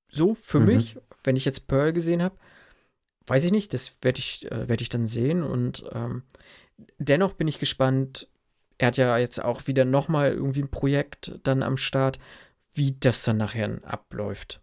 [0.09, 0.65] so für mhm.
[0.65, 2.35] mich, wenn ich jetzt Pearl gesehen habe.
[3.25, 5.43] Weiß ich nicht, das werde ich, äh, werd ich dann sehen.
[5.43, 6.23] Und ähm,
[6.97, 8.27] dennoch bin ich gespannt.
[8.77, 12.19] Er hat ja jetzt auch wieder noch mal irgendwie ein Projekt dann am Start,
[12.73, 14.61] wie das dann nachher abläuft.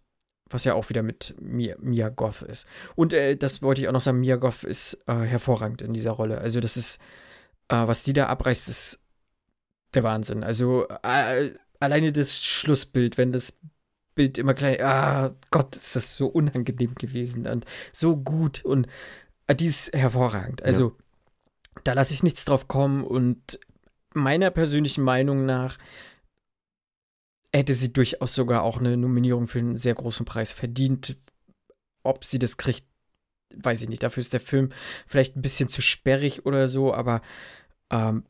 [0.49, 2.67] Was ja auch wieder mit Mia, Mia Goth ist.
[2.95, 6.11] Und äh, das wollte ich auch noch sagen, Mia Goth ist äh, hervorragend in dieser
[6.11, 6.39] Rolle.
[6.39, 6.99] Also das ist,
[7.69, 8.99] äh, was die da abreißt, ist
[9.93, 10.43] der Wahnsinn.
[10.43, 13.57] Also äh, alleine das Schlussbild, wenn das
[14.15, 18.87] Bild immer klein, ah Gott, ist das so unangenehm gewesen und so gut und
[19.47, 20.63] äh, die ist hervorragend.
[20.63, 20.95] Also
[21.75, 21.81] ja.
[21.83, 23.59] da lasse ich nichts drauf kommen und
[24.13, 25.77] meiner persönlichen Meinung nach
[27.53, 31.17] hätte sie durchaus sogar auch eine Nominierung für einen sehr großen Preis verdient.
[32.03, 32.85] Ob sie das kriegt,
[33.53, 34.03] weiß ich nicht.
[34.03, 34.71] Dafür ist der Film
[35.05, 37.21] vielleicht ein bisschen zu sperrig oder so, aber
[37.89, 38.25] ähm,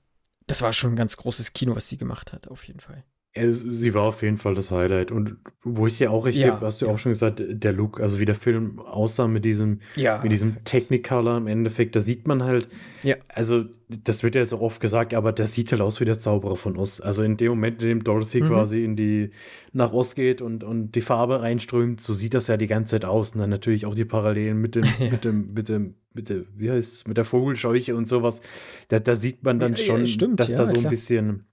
[0.48, 3.04] das war schon ein ganz großes Kino, was sie gemacht hat, auf jeden Fall.
[3.34, 5.10] Es, sie war auf jeden Fall das Highlight.
[5.10, 6.92] Und wo ich dir auch richtig, ja, hast du ja.
[6.92, 10.62] auch schon gesagt, der Look, also wie der Film aussah mit diesem, ja, mit diesem
[10.66, 12.68] Technicolor im Endeffekt, da sieht man halt,
[13.04, 13.16] ja.
[13.30, 16.20] also das wird ja jetzt auch oft gesagt, aber der sieht halt aus wie der
[16.20, 17.00] Zauberer von Oz.
[17.00, 18.48] Also in dem Moment, in dem Dorothy mhm.
[18.48, 19.32] quasi in die,
[19.72, 23.06] nach Oz geht und, und die Farbe reinströmt, so sieht das ja die ganze Zeit
[23.06, 23.32] aus.
[23.32, 26.70] Und dann natürlich auch die Parallelen mit dem, mit dem, mit dem, mit der, wie
[26.70, 28.42] heißt es, mit der Vogelscheuche und sowas.
[28.90, 31.46] Da, da sieht man dann schon, stimmt, dass da so ein bisschen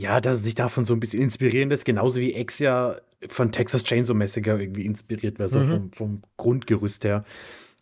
[0.00, 2.96] ja, dass er sich davon so ein bisschen inspirieren lässt, genauso wie X ja
[3.28, 5.68] von Texas Chainsaw Massacre irgendwie inspiriert war, so mhm.
[5.68, 7.24] vom, vom Grundgerüst her.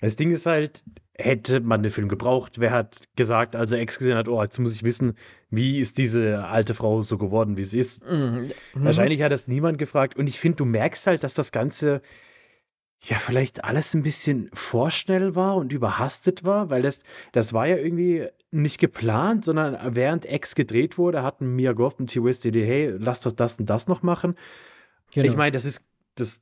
[0.00, 0.82] Das Ding ist halt,
[1.14, 4.58] hätte man den Film gebraucht, wer hat gesagt, als er X gesehen hat, oh, jetzt
[4.58, 5.14] muss ich wissen,
[5.50, 8.04] wie ist diese alte Frau so geworden, wie sie ist.
[8.04, 8.44] Mhm.
[8.74, 12.02] Wahrscheinlich hat das niemand gefragt und ich finde, du merkst halt, dass das Ganze
[13.00, 17.00] ja, vielleicht alles ein bisschen vorschnell war und überhastet war, weil das,
[17.32, 22.08] das war ja irgendwie nicht geplant, sondern während X gedreht wurde, hatten Mia Goth und
[22.08, 24.36] T-West die Idee, hey, lass doch das und das noch machen.
[25.12, 25.28] Genau.
[25.28, 25.82] Ich meine, das ist
[26.16, 26.40] das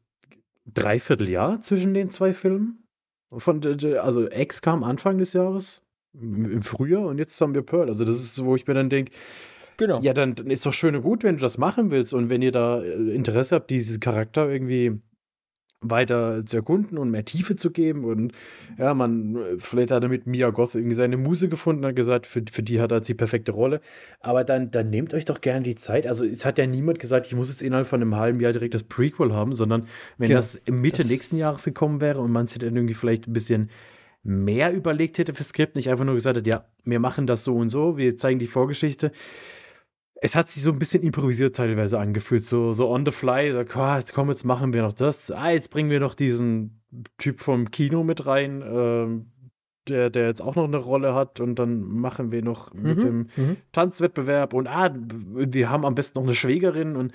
[0.72, 2.84] Dreivierteljahr zwischen den zwei Filmen.
[3.36, 3.60] Von,
[3.98, 5.82] also X kam Anfang des Jahres,
[6.14, 7.88] im Frühjahr, und jetzt haben wir Pearl.
[7.88, 9.12] Also das ist, wo ich mir dann denke,
[9.78, 10.00] Genau.
[10.00, 12.40] Ja, dann, dann, ist doch schön und gut, wenn du das machen willst und wenn
[12.40, 14.98] ihr da äh, Interesse habt, diesen Charakter irgendwie
[15.80, 18.04] weiter zu erkunden und mehr Tiefe zu geben.
[18.04, 18.32] Und
[18.78, 22.42] ja, man, vielleicht hat er mit Mia Goth irgendwie seine Muse gefunden und gesagt, für,
[22.50, 23.80] für die hat er jetzt die perfekte Rolle.
[24.20, 26.06] Aber dann, dann nehmt euch doch gerne die Zeit.
[26.06, 28.74] Also es hat ja niemand gesagt, ich muss jetzt innerhalb von einem halben Jahr direkt
[28.74, 29.86] das Prequel haben, sondern
[30.18, 30.38] wenn genau.
[30.38, 33.32] das im Mitte das nächsten Jahres gekommen wäre und man sich dann irgendwie vielleicht ein
[33.32, 33.70] bisschen
[34.26, 37.54] mehr überlegt hätte fürs Skript, nicht einfach nur gesagt hat, ja, wir machen das so
[37.54, 39.12] und so, wir zeigen die Vorgeschichte,
[40.26, 43.58] es hat sich so ein bisschen improvisiert teilweise angefühlt, so, so on the fly, so,
[43.58, 45.30] oh, jetzt komm, jetzt machen wir noch das.
[45.30, 46.82] Ah, jetzt bringen wir noch diesen
[47.16, 49.26] Typ vom Kino mit rein, ähm,
[49.88, 53.04] der, der jetzt auch noch eine Rolle hat und dann machen wir noch mhm, mit
[53.04, 53.56] dem mhm.
[53.70, 57.12] Tanzwettbewerb und ah, wir haben am besten noch eine Schwägerin und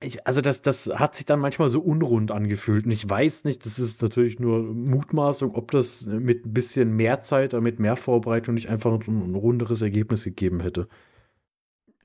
[0.00, 3.64] ich, also das, das hat sich dann manchmal so unrund angefühlt und ich weiß nicht,
[3.64, 7.94] das ist natürlich nur Mutmaßung, ob das mit ein bisschen mehr Zeit oder mit mehr
[7.94, 10.88] Vorbereitung nicht einfach ein, ein runderes Ergebnis gegeben hätte.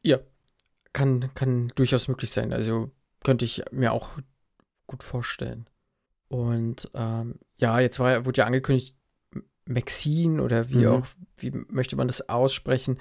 [0.04, 0.20] Ja,
[0.94, 2.54] kann, kann durchaus möglich sein.
[2.54, 2.92] Also
[3.24, 4.12] könnte ich mir auch
[4.88, 5.68] gut vorstellen.
[6.28, 8.96] Und ähm, ja, jetzt war, wurde ja angekündigt,
[9.66, 10.88] Maxine oder wie mhm.
[10.88, 13.00] auch, wie möchte man das aussprechen?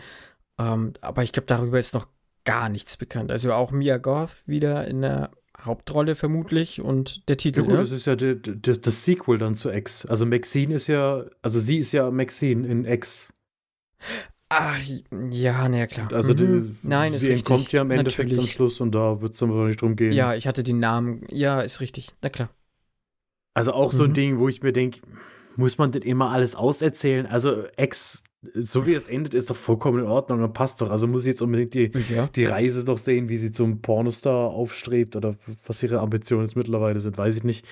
[0.58, 2.08] Ähm, aber ich glaube, darüber ist noch
[2.44, 3.30] gar nichts bekannt.
[3.30, 7.60] Also auch Mia Goth wieder in der Hauptrolle vermutlich und der Titel.
[7.60, 7.80] Ja, gut, ne?
[7.80, 10.06] das ist ja die, die, das Sequel dann zu X.
[10.06, 13.32] Also Maxine ist ja, also sie ist ja Maxine in X.
[14.54, 14.78] Ach,
[15.30, 16.12] ja, na ja, klar.
[16.12, 16.78] Also die, Mhm.
[16.82, 17.50] Nein, ist sie richtig.
[17.50, 18.52] entkommt ja im Endeffekt am Natürlich.
[18.52, 20.12] Schluss und da wird es dann wahrscheinlich drum gehen.
[20.12, 21.22] Ja, ich hatte den Namen.
[21.30, 22.08] Ja, ist richtig.
[22.22, 22.50] Na klar.
[23.54, 24.14] Also auch so ein Mhm.
[24.14, 25.00] Ding, wo ich mir denke,
[25.56, 27.26] muss man denn immer alles auserzählen?
[27.26, 28.22] Also Ex,
[28.54, 30.90] so wie es endet, ist doch vollkommen in Ordnung und passt doch.
[30.90, 32.26] Also muss ich jetzt unbedingt die, Ja.
[32.28, 35.36] die Reise noch sehen, wie sie zum Pornostar aufstrebt oder
[35.66, 37.64] was ihre Ambitionen jetzt mittlerweile sind, weiß ich nicht.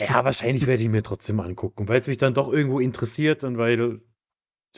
[0.00, 3.58] Ja, wahrscheinlich werde ich mir trotzdem angucken, weil es mich dann doch irgendwo interessiert und
[3.58, 4.00] weil,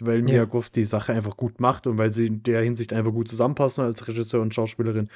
[0.01, 0.45] weil Mia Ja.
[0.45, 3.85] Goff die Sache einfach gut macht und weil sie in der Hinsicht einfach gut zusammenpassen
[3.85, 5.09] als Regisseur und Schauspielerin.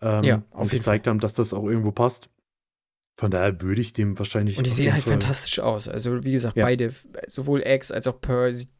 [0.00, 2.28] Ähm, Ja, und auf jeden gezeigt haben, dass das auch irgendwo passt.
[3.16, 4.58] Von daher würde ich dem wahrscheinlich.
[4.58, 5.88] Und die sehen halt Fall- fantastisch aus.
[5.88, 6.64] Also, wie gesagt, Ja.
[6.66, 6.94] beide,
[7.26, 8.70] sowohl X als auch Pearl, sieht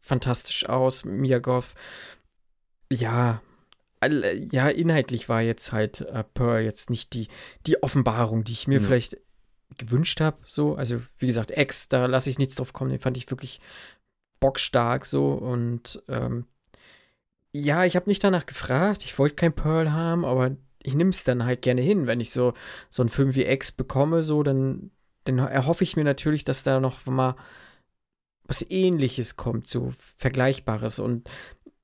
[0.00, 1.04] fantastisch aus.
[1.04, 1.74] Mia Goff.
[2.92, 3.40] Ja,
[4.04, 7.28] ja, inhaltlich war jetzt halt äh, Pearl jetzt nicht die,
[7.66, 8.86] die Offenbarung, die ich mir Ja.
[8.86, 9.16] vielleicht
[9.78, 10.36] gewünscht habe.
[10.44, 12.90] So, also, wie gesagt, X, da lasse ich nichts drauf kommen.
[12.90, 13.60] Den fand ich wirklich
[14.40, 15.32] bockstark so.
[15.32, 16.46] Und ähm,
[17.52, 19.04] ja, ich habe nicht danach gefragt.
[19.04, 22.30] Ich wollte kein Pearl haben, aber ich nehme es dann halt gerne hin, wenn ich
[22.30, 22.54] so
[22.88, 24.90] so einen Film wie X bekomme, so, dann,
[25.24, 27.36] dann erhoffe ich mir natürlich, dass da noch mal
[28.44, 31.00] was ähnliches kommt, so Vergleichbares.
[31.00, 31.28] Und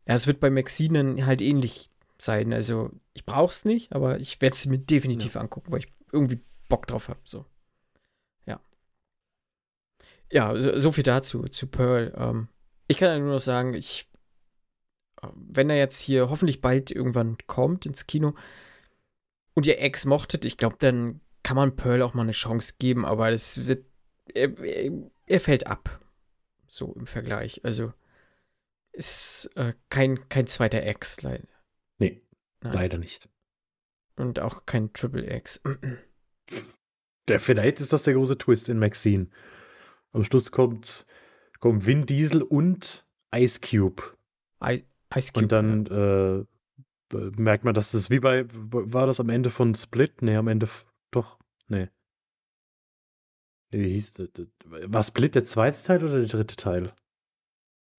[0.07, 2.53] ja, es wird bei Maxine halt ähnlich sein.
[2.53, 6.41] Also, ich brauche es nicht, aber ich werde es mir definitiv angucken, weil ich irgendwie
[6.69, 7.21] Bock drauf habe.
[7.25, 7.45] So.
[10.33, 10.53] Ja.
[10.55, 12.15] Ja, so, so viel dazu, zu Pearl.
[12.17, 12.49] Ähm,
[12.89, 14.09] ich kann ja nur noch sagen, ich,
[15.21, 18.35] äh, wenn er jetzt hier hoffentlich bald irgendwann kommt ins Kino
[19.55, 23.05] und ihr Ex mochtet, ich glaube, dann kann man Pearl auch mal eine Chance geben,
[23.05, 23.85] aber das wird,
[24.33, 24.59] er,
[25.27, 26.01] er, fällt ab.
[26.67, 27.63] So im Vergleich.
[27.65, 27.93] Also
[28.93, 31.47] ist äh, kein, kein zweiter Ex, leider.
[31.99, 32.23] Nee,
[32.63, 32.73] Nein.
[32.73, 33.29] leider nicht.
[34.17, 35.61] Und auch kein Triple X.
[37.29, 39.29] Der, vielleicht ist das der große Twist in Maxine.
[40.13, 41.07] Am Schluss kommt,
[41.61, 44.03] kommt Vin Diesel und Ice Cube.
[44.63, 44.85] I
[45.17, 45.45] Ice Cube.
[45.45, 46.45] Und dann äh,
[47.09, 50.23] be- merkt man, dass das wie bei, war das am Ende von Split?
[50.23, 50.69] Nee, am Ende,
[51.11, 51.39] doch.
[51.69, 51.89] Nee,
[53.71, 54.29] Wie hieß das?
[54.67, 56.93] War Split der zweite Teil oder der dritte Teil?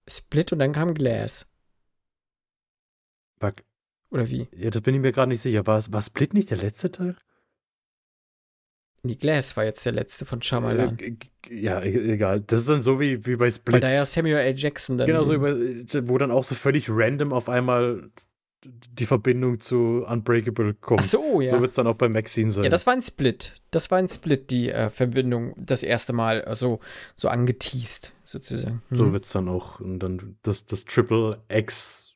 [0.08, 1.46] Split und dann kam Glass.
[3.40, 3.54] War,
[4.12, 4.48] Oder wie?
[4.52, 5.68] ja, das bin ich mir gerade nicht sicher.
[5.68, 7.18] War, war Split nicht der letzte Teil?
[9.06, 10.98] Nee, Glass war jetzt der letzte von Shyamalan.
[11.00, 11.16] Äh,
[11.50, 12.40] ja, e- egal.
[12.42, 13.74] Das ist dann so wie, wie bei Split.
[13.74, 14.56] Weil da ja Samuel L.
[14.58, 15.08] Jackson dann.
[15.08, 15.56] Genau so, über,
[16.08, 18.10] wo dann auch so völlig random auf einmal
[18.66, 21.02] die Verbindung zu Unbreakable kommt.
[21.02, 21.50] Ach so, ja.
[21.50, 22.64] So wird es dann auch bei Maxine sein.
[22.64, 23.56] Ja, das war ein Split.
[23.72, 26.80] Das war ein Split, die äh, Verbindung das erste Mal äh, so,
[27.18, 28.82] so angeteased, sozusagen.
[28.90, 29.12] so Mhm.
[29.14, 29.82] wird es dann auch.
[29.82, 32.16] Und dann das, das Triple X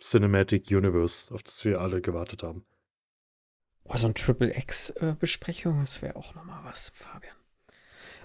[0.00, 2.64] Cinematic Universe, auf das wir alle gewartet haben.
[3.84, 7.36] Oh, so ein Triple X-Besprechung, das wäre auch nochmal was, Fabian.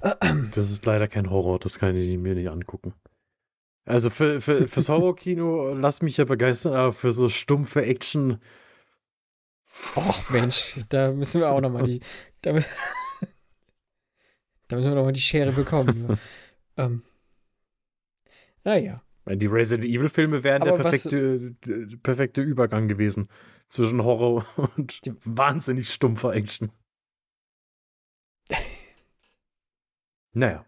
[0.02, 2.94] Äh, Das ist leider kein Horror, das kann ich mir nicht angucken.
[3.86, 8.40] Also für, für, fürs Horrorkino lass mich ja begeistern, aber für so stumpfe Action.
[9.96, 12.00] Och, Mensch, da müssen wir auch nochmal die.
[12.42, 12.54] Da,
[14.70, 16.18] da müssen wir nochmal die Schere bekommen.
[16.78, 17.02] ähm,
[18.64, 18.96] naja.
[19.28, 23.28] Die Resident Evil Filme wären Aber der was- perfekte, der perfekte Übergang gewesen
[23.70, 26.72] zwischen Horror und Die- wahnsinnig stumpfer Action.
[30.34, 30.66] Naja,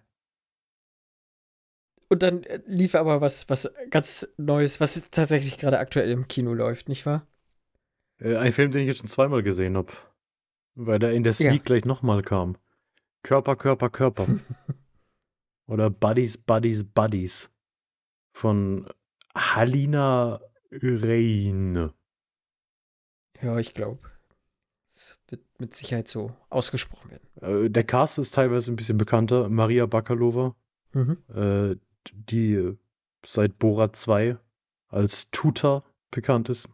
[2.10, 6.54] Und dann äh, lief aber was, was ganz Neues, was tatsächlich gerade aktuell im Kino
[6.54, 7.26] läuft, nicht wahr?
[8.20, 9.94] äh, ein Film, den ich jetzt schon zweimal gesehen habe,
[10.76, 11.52] weil der in der Ja.
[11.52, 12.58] Sneak gleich nochmal kam.
[13.24, 14.28] Körper, Körper, Körper.
[15.68, 17.50] Oder Buddies, Buddies, Buddies
[18.34, 18.90] von
[19.36, 21.92] Halina Rein.
[23.41, 23.99] Ja, ich glaube.
[24.88, 27.65] Es wird mit Sicherheit so ausgesprochen werden.
[27.65, 29.49] Äh, der Cast ist teilweise ein bisschen bekannter.
[29.49, 30.56] Maria Bakalova,
[30.93, 31.17] Mhm.
[31.34, 31.75] äh,
[32.13, 32.77] die
[33.25, 34.38] seit Borat 2
[34.89, 36.67] als Tutor bekannt ist.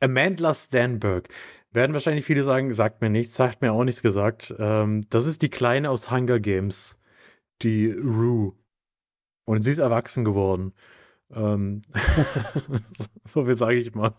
[0.00, 1.28] Amanda Stanberg.
[1.70, 4.54] Werden wahrscheinlich viele sagen, sagt mir nichts, sagt mir auch nichts gesagt.
[4.58, 6.98] Ähm, das ist die Kleine aus Hunger Games,
[7.62, 8.54] die Rue.
[9.44, 10.72] Und sie ist erwachsen geworden.
[11.34, 11.82] Ähm,
[13.24, 14.14] so viel sage ich mal.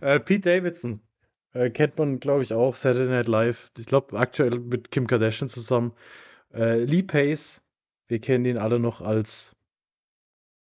[0.00, 1.00] Äh, Pete Davidson.
[1.54, 2.76] Äh, kennt man, glaube ich, auch.
[2.76, 3.70] Saturday Night Live.
[3.78, 5.92] Ich glaube, aktuell mit Kim Kardashian zusammen.
[6.52, 7.62] Äh, Lee Pace.
[8.08, 9.56] Wir kennen ihn alle noch als.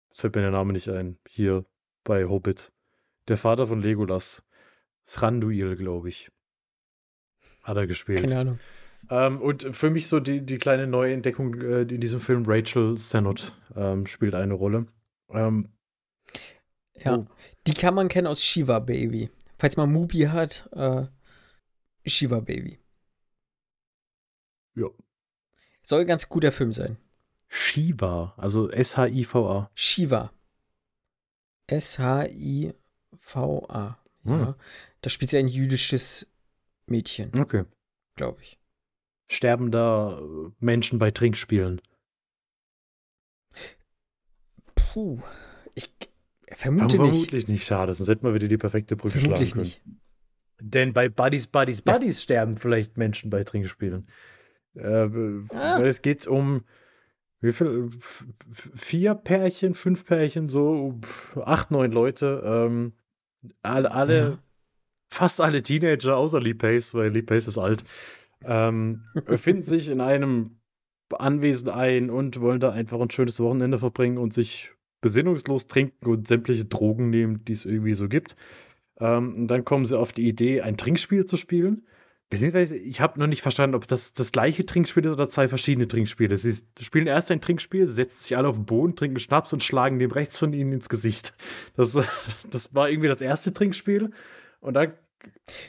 [0.09, 1.17] Jetzt fällt mir der Name nicht ein.
[1.27, 1.65] Hier
[2.03, 2.71] bei Hobbit.
[3.27, 4.43] Der Vater von Legolas.
[5.05, 6.29] Thranduil, glaube ich.
[7.63, 8.21] Hat er gespielt.
[8.21, 8.59] Keine Ahnung.
[9.09, 13.53] Ähm, und für mich so die, die kleine Neuentdeckung äh, in diesem Film, Rachel Sennott
[13.75, 14.86] ähm, spielt eine Rolle.
[15.29, 15.69] Ähm,
[16.95, 17.17] Ja.
[17.17, 17.25] Oh.
[17.67, 19.29] Die kann man kennen aus Shiva Baby.
[19.57, 21.05] Falls man Mubi hat, äh,
[22.05, 22.79] Shiva Baby.
[24.75, 24.88] Ja.
[25.81, 26.97] Soll ein ganz guter Film sein.
[27.47, 29.69] Shiva, also S-H-I-V-A.
[29.75, 30.31] Shiva.
[31.67, 32.73] S-H-I-V-A.
[34.25, 34.47] Ja.
[34.47, 34.55] Hm.
[35.01, 36.31] Da spielt sie ein jüdisches
[36.86, 37.65] Mädchen, Okay.
[38.15, 38.59] glaube ich.
[39.29, 41.81] Sterben da äh, Menschen bei Trinkspielen?
[44.93, 45.19] Puh.
[45.75, 45.89] Ich
[46.51, 46.95] vermute nicht.
[47.12, 49.63] Vermutlich nicht, schade, sonst hätten wir wieder die perfekte Brücke schlagen Vermutlich können.
[49.63, 49.82] nicht.
[50.62, 51.93] Denn bei Buddies, Buddies, Ja.
[51.93, 54.08] Buddies sterben vielleicht Menschen bei Trinkspielen.
[54.75, 55.10] Äh,
[55.49, 55.82] Ah.
[55.82, 56.63] Es geht um
[57.41, 57.89] wie viel?
[58.75, 60.99] Vier Pärchen, fünf Pärchen, so
[61.43, 62.41] acht, neun Leute.
[62.45, 62.93] Ähm,
[63.62, 64.39] alle, alle Ja.
[65.10, 67.84] fast alle Teenager, außer Lee Pace, weil Lee Pace ist alt,
[68.45, 70.60] ähm, finden sich in einem
[71.12, 74.71] Anwesen ein und wollen da einfach ein schönes Wochenende verbringen und sich
[75.04, 78.36] besinnungslos trinken und sämtliche Drogen nehmen, die es irgendwie so gibt.
[79.00, 81.86] Ähm, und dann kommen sie auf die Idee, ein Trinkspiel zu spielen.
[82.30, 85.88] Beziehungsweise, ich habe noch nicht verstanden, ob das das gleiche Trinkspiel ist oder zwei verschiedene
[85.88, 86.36] Trinkspiele.
[86.39, 90.00] Sie spielen erst ein Trinkspiel, setzen sich alle auf den Boden, trinken Schnaps und schlagen
[90.00, 91.36] dem rechts von ihnen ins Gesicht.
[91.76, 91.96] Das,
[92.50, 94.10] das war irgendwie das erste Trinkspiel.
[94.62, 94.94] Und dann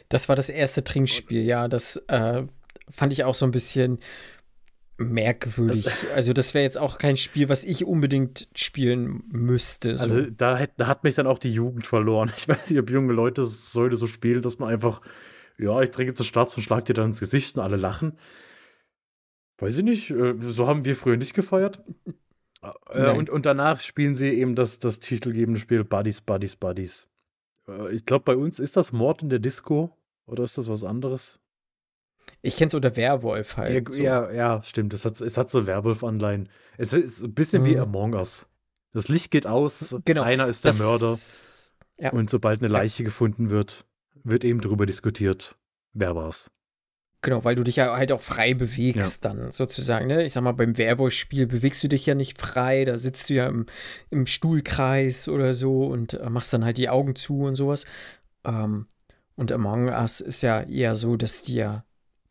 [0.09, 1.69] Das war das erste Trinkspiel, ja.
[1.69, 2.45] Das äh,
[2.91, 3.99] fand ich auch so ein bisschen
[4.97, 5.89] merkwürdig.
[6.15, 9.97] Also, das wäre jetzt auch kein Spiel, was ich unbedingt spielen müsste.
[9.97, 10.05] So.
[10.05, 12.33] Also da hat, da hat mich dann auch die Jugend verloren.
[12.37, 15.01] Ich weiß nicht, ob junge Leute es heute so spielen, dass man einfach,
[15.59, 18.19] ja, ich trinke jetzt einen Schnaps und schlag dir dann ins Gesicht und alle lachen.
[19.59, 21.83] Weiß ich nicht, äh, so haben wir früher nicht gefeiert.
[22.63, 23.19] Äh, Nein.
[23.19, 27.09] und, und danach spielen sie eben das, das titelgebende Spiel Buddies, Buddies, Buddies.
[27.69, 30.85] Äh, ich glaube, bei uns ist das Mord in der Disco oder ist das was
[30.85, 31.39] anderes?
[32.45, 33.93] Ich kenne es unter Werwolf Ja, halt.
[33.93, 34.01] so.
[34.01, 34.95] ja, ja, stimmt.
[34.95, 36.49] Es hat, es hat so Werwolf-Anleihen.
[36.79, 37.81] Es ist ein bisschen wie Mhm.
[37.83, 38.47] Among Us.
[38.93, 41.17] Das Licht geht aus, Genau, einer ist der Das- Mörder.
[42.05, 42.13] Ja.
[42.13, 42.79] Und sobald eine Ja.
[42.79, 43.85] Leiche gefunden wird,
[44.23, 45.57] wird eben darüber diskutiert,
[45.93, 46.51] wer war's.
[47.23, 50.07] Genau, weil du dich ja halt auch frei bewegst dann sozusagen.
[50.09, 50.25] Ne?
[50.25, 53.47] Ich sag mal, beim Werwolf-Spiel bewegst du dich ja nicht frei, da sitzt du ja
[53.47, 53.65] im,
[54.11, 57.87] im Stuhlkreis oder so und äh, machst dann halt die Augen zu und sowas.
[58.45, 58.89] Ähm,
[59.37, 61.85] und Among Us ist ja eher so, dass ja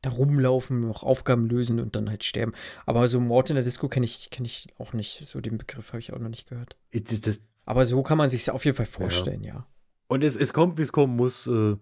[0.04, 2.54] da rumlaufen, noch Aufgaben lösen und dann halt sterben.
[2.86, 5.26] Aber so Mord in der Disco kenne ich, kenn ich auch nicht.
[5.26, 6.76] So den Begriff habe ich auch noch nicht gehört.
[6.92, 9.66] Das- Aber so kann man sich auf jeden Fall vorstellen, ja.
[10.08, 11.48] Und es, es kommt, wie es kommen muss.
[11.48, 11.78] Äh,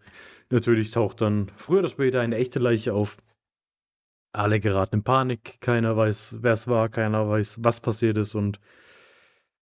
[0.49, 3.17] natürlich taucht dann früher oder später eine echte Leiche auf.
[4.33, 5.59] Alle geraten in Panik.
[5.59, 6.87] Keiner weiß, wer es war.
[6.89, 8.35] Keiner weiß, was passiert ist.
[8.35, 8.59] Und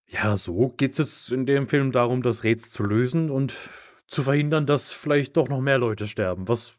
[0.07, 3.53] ja, so geht es in dem Film darum, das Rätsel zu lösen und
[4.07, 6.47] zu verhindern, dass vielleicht doch noch mehr Leute sterben.
[6.47, 6.75] Was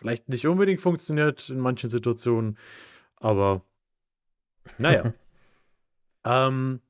[0.00, 2.56] vielleicht nicht unbedingt funktioniert in manchen Situationen.
[3.16, 3.62] Aber
[4.78, 5.12] naja.
[6.24, 6.80] ähm,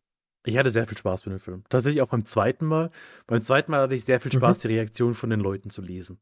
[0.44, 1.64] ich hatte sehr viel Spaß mit dem Film.
[1.68, 2.90] Tatsächlich auch beim zweiten Mal.
[3.26, 4.68] Beim zweiten Mal hatte ich sehr viel Spaß, Mhm.
[4.68, 6.18] die Reaktion von den Leuten zu lesen.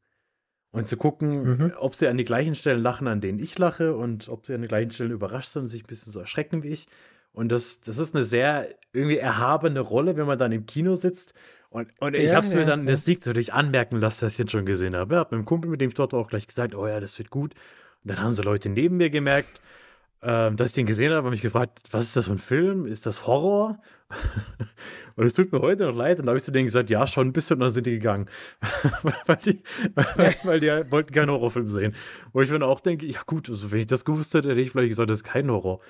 [0.71, 1.73] Und zu gucken, Mhm.
[1.77, 4.61] ob sie an die gleichen Stellen lachen, an denen ich lache und ob sie an
[4.61, 6.87] den gleichen Stellen überrascht sind und sich ein bisschen so erschrecken wie ich.
[7.31, 11.33] Und das, das ist eine sehr irgendwie erhabene Rolle, wenn man dann im Kino sitzt.
[11.69, 12.97] Und, und ich Ja, habe es mir ja, dann in der ja.
[12.97, 15.13] Sneak natürlich anmerken lassen, dass ich jetzt schon gesehen habe.
[15.15, 16.99] Ich habe mit dem Kumpel, mit dem ich dort war, auch gleich gesagt, oh ja,
[16.99, 17.53] das wird gut.
[18.03, 19.61] Und dann haben so Leute neben mir gemerkt,
[20.23, 22.85] ähm, dass ich den gesehen habe und mich gefragt, was ist das für ein Film?
[22.87, 23.81] Ist das Horror?
[25.15, 26.19] und es tut mir heute noch leid.
[26.19, 27.55] Und da habe ich zu denen gesagt, ja, schon ein bisschen.
[27.55, 28.29] Und dann sind die gegangen.
[29.27, 29.63] weil, die,
[30.43, 31.95] weil die halt wollten keinen Horrorfilm sehen.
[32.33, 34.61] Wo ich mir dann auch denke, ja gut, also wenn ich das gewusst hätte, hätte
[34.61, 35.81] ich vielleicht gesagt, das ist kein Horror.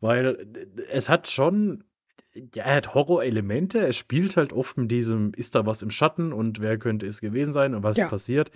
[0.00, 0.46] Weil
[0.90, 1.84] es hat schon,
[2.34, 3.78] ja, er hat Horrorelemente.
[3.86, 7.20] Es spielt halt oft mit diesem, ist da was im Schatten und wer könnte es
[7.20, 8.04] gewesen sein und was Ja.
[8.04, 8.50] ist passiert.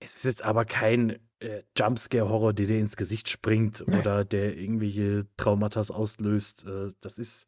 [0.00, 3.98] Es ist jetzt aber kein äh, Jumpscare-Horror, der dir ins Gesicht springt Nee.
[3.98, 6.64] oder der irgendwelche Traumata auslöst.
[6.66, 7.46] Äh, das ist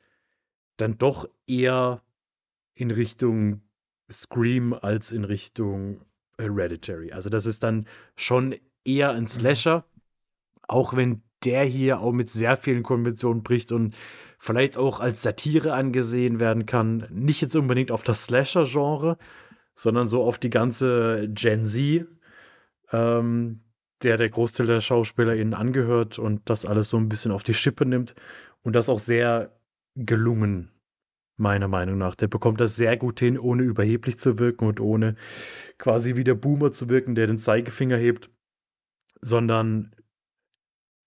[0.76, 2.02] dann doch eher
[2.74, 3.62] in Richtung
[4.10, 6.02] Scream als in Richtung
[6.38, 7.12] Hereditary.
[7.12, 8.54] Also das ist dann schon
[8.84, 9.84] eher ein Slasher,
[10.68, 13.96] auch wenn der hier auch mit sehr vielen Konventionen bricht und
[14.38, 17.06] vielleicht auch als Satire angesehen werden kann.
[17.10, 19.18] Nicht jetzt unbedingt auf das Slasher-Genre,
[19.74, 22.06] sondern so auf die ganze Gen Z,
[22.92, 23.60] ähm,
[24.02, 27.86] der der Großteil der SchauspielerInnen angehört und das alles so ein bisschen auf die Schippe
[27.86, 28.14] nimmt
[28.62, 29.58] und das auch sehr
[29.94, 30.70] gelungen,
[31.36, 32.14] meiner Meinung nach.
[32.14, 35.16] Der bekommt das sehr gut hin, ohne überheblich zu wirken und ohne
[35.78, 38.30] quasi wie der Boomer zu wirken, der den Zeigefinger hebt,
[39.20, 39.95] sondern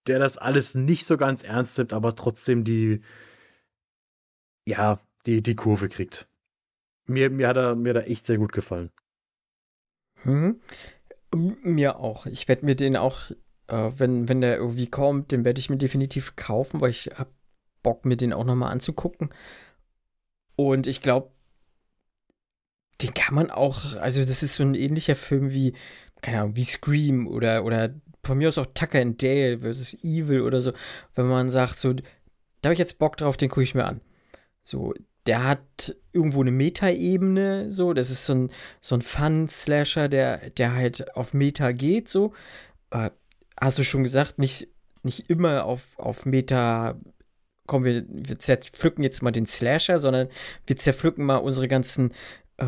[0.06, 3.02] der das alles nicht so ganz ernst nimmt, aber trotzdem die,
[4.66, 6.28] ja, die, die Kurve kriegt.
[7.06, 8.90] Mir, mir, hat er, mir er echt sehr gut gefallen.
[10.24, 10.60] Mhm.
[11.32, 12.26] Mir auch.
[12.26, 13.30] Ich werde mir den auch,
[13.68, 17.30] äh, wenn, wenn der irgendwie kommt, den werde ich mir definitiv kaufen, weil ich habe
[17.82, 19.30] Bock, mir den auch nochmal anzugucken.
[20.56, 21.30] Und ich glaube,
[23.00, 25.74] den kann man auch, also das ist so ein ähnlicher Film wie,
[26.20, 27.94] keine Ahnung, wie Scream oder, oder
[28.24, 30.72] von mir aus auch Tucker and Dale versus Evil oder so,
[31.14, 32.02] wenn man sagt, so, da
[32.64, 34.00] habe ich jetzt Bock drauf, den gucke ich mir an.
[34.62, 34.92] So,
[35.26, 38.50] der hat irgendwo eine Meta-Ebene, so, das ist so ein,
[38.80, 42.32] so ein Fun-Slasher, der, der halt auf Meta geht, so.
[42.90, 43.10] Äh,
[43.60, 44.68] hast du schon gesagt, nicht,
[45.02, 46.98] nicht immer auf, auf Meta
[47.66, 50.28] kommen wir, wir zerpflücken jetzt mal den Slasher, sondern
[50.66, 52.12] wir zerpflücken mal unsere ganzen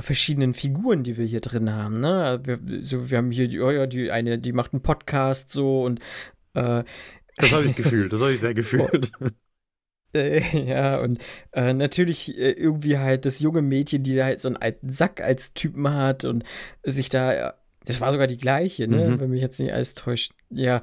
[0.01, 2.01] verschiedenen Figuren, die wir hier drin haben.
[2.01, 2.41] Ne?
[2.45, 5.83] Wir, so, wir haben hier die, oh ja, die eine, die macht einen Podcast so
[5.83, 6.01] und
[6.55, 6.85] äh,
[7.37, 9.13] das habe ich gefühlt, das habe ich sehr gefühlt.
[10.15, 11.21] Äh, ja, und
[11.53, 15.55] äh, natürlich äh, irgendwie halt das junge Mädchen, die halt so einen alten Sack als
[15.55, 16.45] Typen hat und
[16.83, 17.55] sich da,
[17.87, 19.21] das war sogar die gleiche, ne, mhm.
[19.21, 20.33] wenn mich jetzt nicht alles täuscht.
[20.51, 20.83] Ja,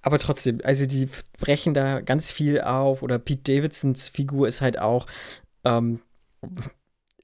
[0.00, 1.08] aber trotzdem, also die
[1.38, 5.06] brechen da ganz viel auf oder Pete Davidsons Figur ist halt auch,
[5.64, 6.00] ähm,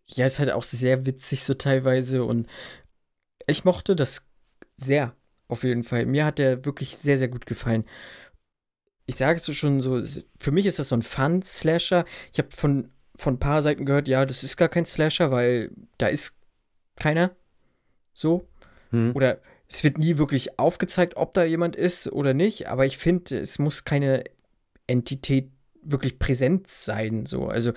[0.09, 2.47] ja, ist halt auch sehr witzig so teilweise und
[3.47, 4.27] ich mochte das
[4.77, 5.15] sehr,
[5.49, 6.07] auf jeden Fall.
[6.07, 7.85] Mir hat der wirklich sehr, sehr gut gefallen
[9.09, 10.03] ich sage es schon so,
[10.39, 12.05] für mich ist das so ein Fun-Slasher.
[12.31, 15.71] Ich habe von, von ein paar Seiten gehört, ja, das ist gar kein Slasher, weil
[15.97, 16.39] da ist
[16.95, 17.35] keiner
[18.13, 18.47] so.
[18.91, 19.13] Hm.
[19.17, 23.39] Oder es wird nie wirklich aufgezeigt, ob da jemand ist oder nicht, aber ich finde,
[23.39, 24.25] es muss keine
[24.87, 25.53] Entität
[25.83, 27.25] wirklich präsent sein.
[27.25, 27.73] So, also,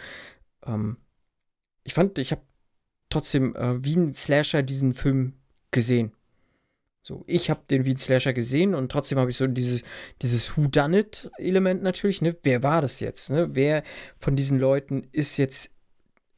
[0.65, 0.97] ähm,
[1.83, 2.41] ich fand, ich habe
[3.09, 5.33] trotzdem äh, wie ein Slasher diesen Film
[5.71, 6.13] gesehen.
[7.03, 9.83] So, ich habe den Weed Slasher gesehen und trotzdem habe ich so dieses,
[10.21, 12.37] dieses Who-Done-It-Element natürlich, ne?
[12.43, 13.49] Wer war das jetzt, ne?
[13.55, 13.83] Wer
[14.19, 15.71] von diesen Leuten ist jetzt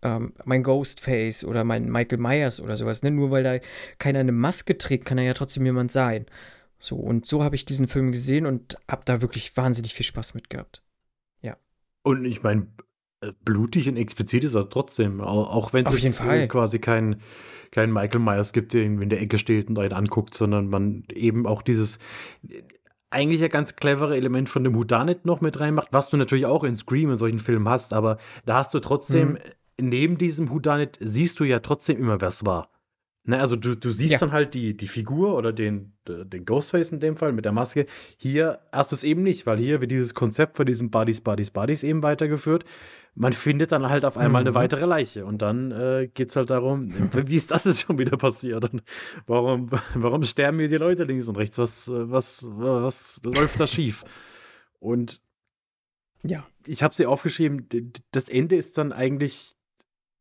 [0.03, 3.11] ähm, mein Ghostface oder mein Michael Myers oder sowas, ne?
[3.11, 3.59] Nur weil da
[3.99, 6.27] keiner eine Maske trägt, kann er ja trotzdem jemand sein.
[6.79, 10.33] So, und so habe ich diesen Film gesehen und habe da wirklich wahnsinnig viel Spaß
[10.33, 10.81] mit gehabt.
[11.41, 11.57] Ja.
[12.03, 12.67] Und ich meine,
[13.45, 16.17] blutig und explizit ist er trotzdem, auch wenn es
[16.49, 17.21] quasi kein
[17.73, 21.05] kein Michael Myers gibt, der irgendwie in der Ecke steht und einen anguckt, sondern man
[21.11, 21.97] eben auch dieses
[23.09, 26.63] eigentlich ja ganz clevere Element von dem Houdanet noch mit reinmacht, was du natürlich auch
[26.63, 29.39] in Scream in solchen Filmen hast, aber da hast du trotzdem,
[29.79, 29.89] mhm.
[29.89, 32.69] neben diesem Houdanet siehst du ja trotzdem immer, wer es war.
[33.25, 34.17] Ne, also du, du siehst ja.
[34.19, 37.85] dann halt die, die Figur oder den, den Ghostface in dem Fall mit der Maske.
[38.17, 41.49] Hier hast du es eben nicht, weil hier wird dieses Konzept von diesen Buddies, Buddies,
[41.49, 42.65] Buddies eben weitergeführt
[43.15, 44.47] man findet dann halt auf einmal mhm.
[44.47, 45.25] eine weitere Leiche.
[45.25, 46.89] Und dann äh, geht es halt darum,
[47.27, 48.71] wie ist das jetzt schon wieder passiert?
[48.71, 48.83] Und
[49.27, 51.57] warum, warum sterben hier die Leute links und rechts?
[51.57, 54.03] Was, was, was läuft da schief?
[54.79, 55.21] Und
[56.23, 56.45] ja.
[56.65, 57.67] ich habe sie aufgeschrieben,
[58.11, 59.55] das Ende ist dann eigentlich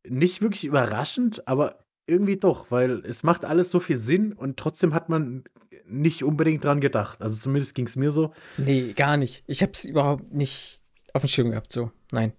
[0.04, 4.94] nicht wirklich überraschend, aber irgendwie doch, weil es macht alles so viel Sinn und trotzdem
[4.94, 5.44] hat man
[5.86, 7.22] nicht unbedingt dran gedacht.
[7.22, 8.32] Also zumindest ging es mir so.
[8.56, 9.44] Nee, gar nicht.
[9.46, 10.82] Ich habe es überhaupt nicht
[11.12, 11.92] auf dem Schirm gehabt, so.
[12.10, 12.32] Nein.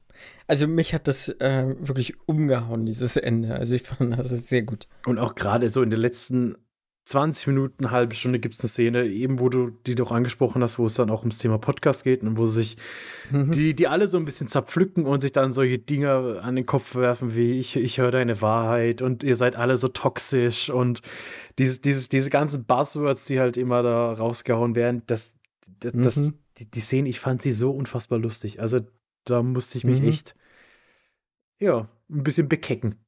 [0.47, 3.55] Also mich hat das äh, wirklich umgehauen, dieses Ende.
[3.55, 4.87] Also ich fand das sehr gut.
[5.05, 6.55] Und auch gerade so in den letzten
[7.05, 10.79] 20 Minuten, halbe Stunde gibt es eine Szene, eben wo du die doch angesprochen hast,
[10.79, 12.77] wo es dann auch ums Thema Podcast geht und wo sich
[13.29, 13.51] mhm.
[13.51, 16.95] die, die alle so ein bisschen zerpflücken und sich dann solche Dinge an den Kopf
[16.95, 21.01] werfen wie ich, ich höre deine Wahrheit und ihr seid alle so toxisch und
[21.57, 25.33] dieses, dieses, diese ganzen Buzzwords, die halt immer da rausgehauen werden, das,
[25.81, 26.03] das, mhm.
[26.03, 26.15] das
[26.59, 28.61] die, die Szene, ich fand sie so unfassbar lustig.
[28.61, 28.79] Also
[29.25, 30.07] da musste ich mich mhm.
[30.07, 30.35] echt,
[31.59, 33.03] ja, ein bisschen bekecken.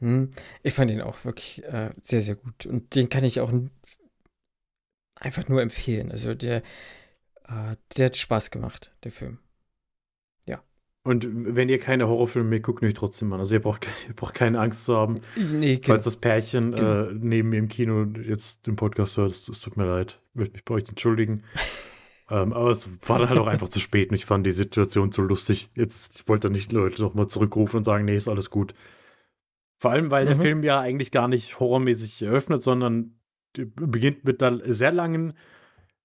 [0.00, 0.30] Hm.
[0.62, 2.66] Ich fand ihn auch wirklich äh, sehr, sehr gut.
[2.66, 3.52] Und den kann ich auch
[5.16, 6.10] einfach nur empfehlen.
[6.12, 6.58] Also der,
[7.44, 9.38] äh, der hat Spaß gemacht, der Film.
[10.46, 10.62] Ja.
[11.02, 13.40] Und wenn ihr keine Horrorfilme mehr guckt, euch trotzdem an.
[13.40, 15.20] Also ihr braucht, ihr braucht keine Angst zu haben.
[15.36, 15.86] Nee, genau.
[15.86, 17.06] Falls das Pärchen genau.
[17.06, 20.20] äh, neben mir im Kino jetzt den Podcast hört, es tut mir leid.
[20.30, 21.42] Ich möchte mich bei euch entschuldigen.
[22.30, 25.12] Ähm, aber es war dann halt auch einfach zu spät und ich fand die Situation
[25.12, 25.70] zu lustig.
[25.74, 28.74] Jetzt, ich wollte nicht Leute nochmal zurückrufen und sagen, nee, ist alles gut.
[29.78, 30.28] Vor allem, weil mhm.
[30.28, 33.18] der Film ja eigentlich gar nicht horrormäßig eröffnet, sondern
[33.52, 35.34] beginnt mit einer sehr langen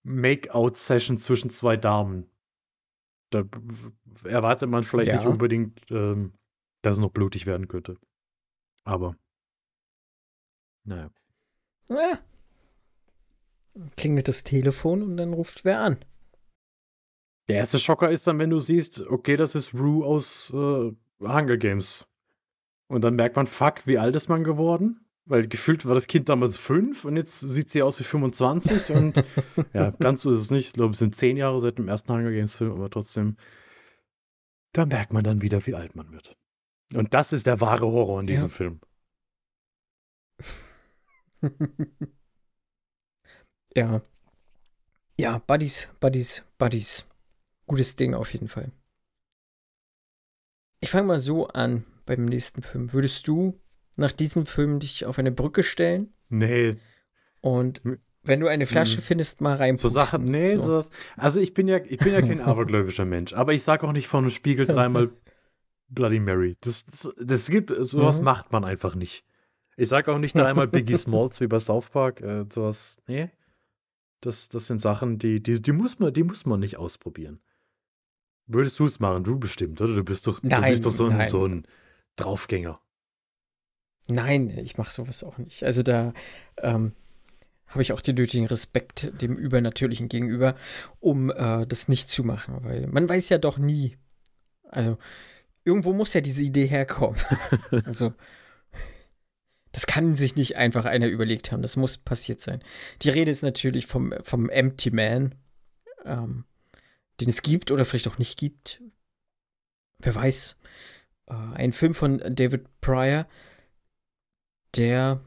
[0.04, 2.30] Make-out-Session zwischen zwei Damen.
[3.32, 3.44] Da
[4.24, 5.18] erwartet man vielleicht ja.
[5.18, 6.34] nicht unbedingt, ähm,
[6.84, 7.98] dass es noch blutig werden könnte.
[8.86, 9.16] Aber,
[10.84, 11.10] naja.
[11.90, 12.20] Ja.
[13.98, 15.98] Klingelt das Telefon und dann ruft wer an.
[17.48, 21.58] Der erste Schocker ist dann, wenn du siehst, okay, das ist Rue aus äh, Hunger
[21.58, 22.08] Games.
[22.88, 25.06] Und dann merkt man, fuck, wie alt ist man geworden?
[25.26, 29.24] Weil gefühlt war das Kind damals fünf und jetzt sieht sie aus wie 25 und
[29.74, 30.68] ja, ganz so ist es nicht.
[30.68, 33.38] Ich glaube, es sind zehn Jahre seit dem ersten Hunger Games Film, aber trotzdem,
[34.74, 36.36] da merkt man dann wieder, wie alt man wird.
[36.94, 38.56] Und das ist der wahre Horror in diesem ja.
[38.56, 38.80] Film.
[43.76, 44.02] ja.
[45.18, 47.08] Ja, Buddies, Buddies, Buddies.
[47.66, 48.72] Gutes Ding auf jeden Fall.
[50.80, 52.92] Ich fange mal so an beim nächsten Film.
[52.94, 53.60] Würdest du
[53.96, 56.14] nach diesem Film dich auf eine Brücke stellen?
[56.30, 56.76] Nee.
[57.42, 57.82] Und
[58.24, 59.02] wenn du eine Flasche Mhm.
[59.04, 59.78] findest, mal rein.
[59.78, 60.64] So Sachen, nee, so.
[60.64, 60.90] sowas.
[61.16, 64.08] Also ich bin ja, ich bin ja kein abergläubischer Mensch, aber ich sage auch nicht
[64.08, 65.12] vor einem Spiegel dreimal
[65.88, 66.58] Bloody Mary.
[66.62, 68.24] Das, das, das gibt, sowas Mhm.
[68.26, 69.24] macht man einfach nicht.
[69.78, 72.22] Ich sage auch nicht dreimal Biggie Smalls wie bei South Park.
[72.22, 73.30] Äh, sowas, nee.
[74.22, 77.42] Das, das sind Sachen, die, die, die muss man, die muss man nicht ausprobieren.
[78.46, 79.24] Würdest du es machen?
[79.24, 79.96] Du bestimmt, oder?
[79.96, 81.66] Du bist doch, du Nein, bist doch so ein, so ein
[82.16, 82.80] Draufgänger.
[84.10, 85.64] Nein, ich mache sowas auch nicht.
[85.64, 86.14] Also da
[86.58, 86.94] ähm,
[87.68, 90.56] habe ich auch den nötigen Respekt dem Übernatürlichen gegenüber,
[91.00, 93.98] um äh, das nicht zu machen, weil man weiß ja doch nie.
[94.64, 94.98] Also
[95.64, 97.20] irgendwo muss ja diese Idee herkommen.
[97.86, 98.14] also
[99.72, 101.62] das kann sich nicht einfach einer überlegt haben.
[101.62, 102.62] Das muss passiert sein.
[103.02, 105.36] Die Rede ist natürlich vom, vom Empty Man,
[106.06, 106.46] ähm,
[107.20, 108.82] den es gibt oder vielleicht auch nicht gibt.
[110.00, 110.58] Wer weiß.
[111.28, 113.28] Äh, ein Film von David Pryor,
[114.76, 115.22] der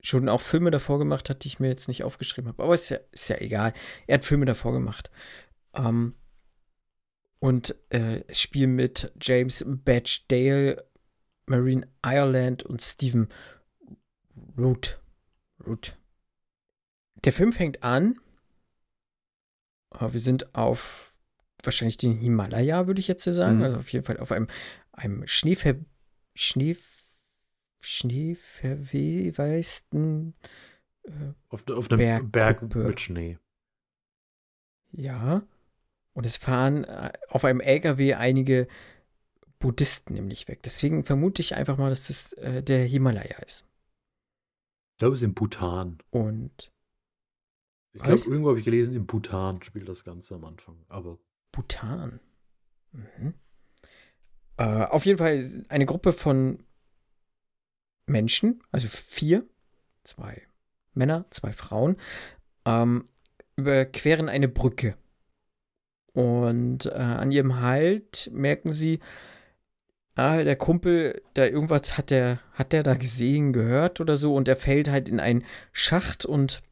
[0.00, 2.62] schon auch Filme davor gemacht hat, die ich mir jetzt nicht aufgeschrieben habe.
[2.62, 3.72] Aber ist ja, ist ja egal.
[4.06, 5.10] Er hat Filme davor gemacht.
[5.74, 6.14] Ähm,
[7.38, 10.88] und äh, es spielen mit James Badge Dale,
[11.46, 13.28] Marine Ireland und Stephen
[14.56, 15.00] Root.
[15.66, 15.96] Root.
[17.24, 18.20] Der Film fängt an.
[19.98, 21.11] äh, Wir sind auf
[21.62, 23.58] wahrscheinlich den Himalaya, würde ich jetzt so sagen.
[23.58, 23.62] Mhm.
[23.64, 24.46] Also auf jeden Fall auf einem,
[24.92, 25.74] einem Schneever
[26.34, 26.76] Schnee
[27.80, 30.34] schneeverweisten
[31.04, 31.10] äh,
[31.48, 32.78] Auf, auf einem Berg Bergkuppe.
[32.84, 33.38] mit Schnee.
[34.92, 35.42] Ja.
[36.14, 38.68] Und es fahren äh, auf einem LKW einige
[39.58, 40.62] Buddhisten nämlich weg.
[40.62, 43.64] Deswegen vermute ich einfach mal, dass das äh, der Himalaya ist.
[44.92, 45.98] Ich glaube, es ist in Bhutan.
[46.10, 46.72] Und
[47.92, 50.84] Ich glaube, irgendwo habe ich gelesen, in Bhutan spielt das Ganze am Anfang.
[50.88, 51.18] Aber
[51.52, 52.20] Bhutan.
[52.92, 53.34] Mhm.
[54.56, 56.64] Äh, auf jeden Fall eine Gruppe von
[58.06, 59.46] Menschen, also vier,
[60.04, 60.42] zwei
[60.94, 61.96] Männer, zwei Frauen,
[62.64, 63.08] ähm,
[63.56, 64.96] überqueren eine Brücke.
[66.12, 69.00] Und äh, an ihrem Halt merken sie,
[70.14, 74.48] ah, der Kumpel, da irgendwas hat der, hat der da gesehen, gehört oder so, und
[74.48, 76.62] er fällt halt in einen Schacht und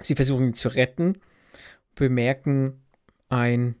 [0.00, 1.20] sie versuchen ihn zu retten,
[1.94, 2.82] bemerken
[3.28, 3.76] ein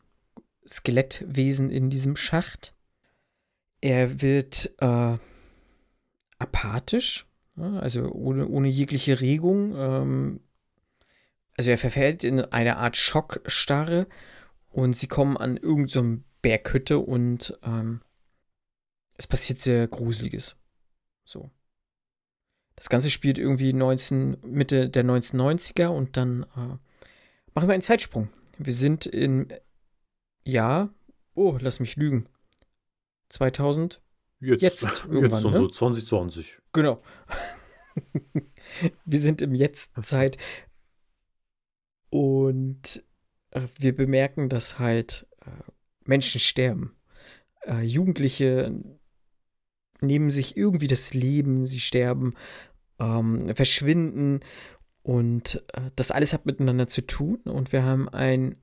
[0.66, 2.74] Skelettwesen in diesem Schacht.
[3.80, 5.16] Er wird äh,
[6.38, 9.74] apathisch, also ohne, ohne jegliche Regung.
[9.76, 10.40] Ähm,
[11.56, 14.06] also er verfällt in eine Art Schockstarre
[14.70, 18.00] und sie kommen an irgendeine so Berghütte und ähm,
[19.16, 20.56] es passiert sehr Gruseliges.
[21.24, 21.50] So.
[22.74, 26.76] Das Ganze spielt irgendwie 19, Mitte der 1990er und dann äh,
[27.54, 28.30] machen wir einen Zeitsprung.
[28.58, 29.52] Wir sind in
[30.44, 30.92] Jahr,
[31.34, 32.26] oh, lass mich lügen.
[33.28, 34.00] 2000?
[34.40, 35.58] jetzt, Jetzt jetzt irgendwann, dann ne?
[35.58, 36.58] so 2020.
[36.72, 37.02] Genau.
[39.04, 40.36] wir sind im Jetzt-Zeit.
[42.10, 43.02] Und
[43.50, 45.50] äh, wir bemerken, dass halt äh,
[46.04, 46.94] Menschen sterben.
[47.62, 48.74] Äh, Jugendliche
[50.00, 52.34] nehmen sich irgendwie das Leben, sie sterben,
[52.98, 54.40] ähm, verschwinden
[55.02, 55.64] und
[55.96, 57.40] das alles hat miteinander zu tun.
[57.44, 58.56] Und wir haben einen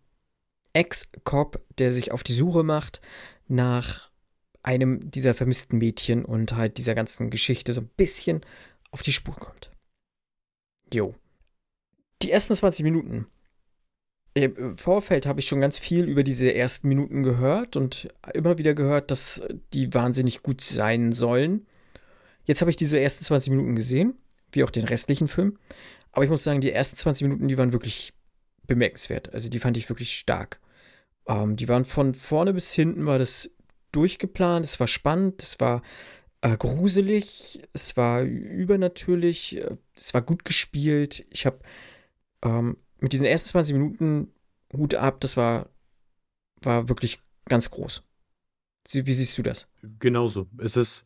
[0.73, 3.01] Ex-Cop, der sich auf die Suche macht
[3.47, 4.09] nach
[4.63, 8.41] einem dieser vermissten Mädchen und halt dieser ganzen Geschichte so ein bisschen
[8.91, 9.71] auf die Spur kommt.
[10.93, 11.15] Jo.
[12.21, 13.27] Die ersten 20 Minuten.
[14.33, 18.73] Im Vorfeld habe ich schon ganz viel über diese ersten Minuten gehört und immer wieder
[18.73, 19.41] gehört, dass
[19.73, 21.65] die wahnsinnig gut sein sollen.
[22.45, 24.17] Jetzt habe ich diese ersten 20 Minuten gesehen,
[24.51, 25.57] wie auch den restlichen Film.
[26.11, 28.13] Aber ich muss sagen, die ersten 20 Minuten, die waren wirklich
[28.69, 29.33] bemerkenswert.
[29.33, 30.61] Also die fand ich wirklich stark.
[31.27, 33.51] Ähm, die waren von vorne bis hinten war das
[33.91, 35.81] durchgeplant, es war spannend, es war
[36.41, 41.25] äh, gruselig, es war übernatürlich, äh, es war gut gespielt.
[41.29, 41.59] Ich habe
[42.43, 44.33] ähm, mit diesen ersten 20 Minuten
[44.73, 45.69] Hut ab, das war,
[46.61, 48.03] war wirklich ganz groß.
[48.91, 49.67] Wie siehst du das?
[49.99, 50.47] Genauso.
[50.57, 51.05] Es ist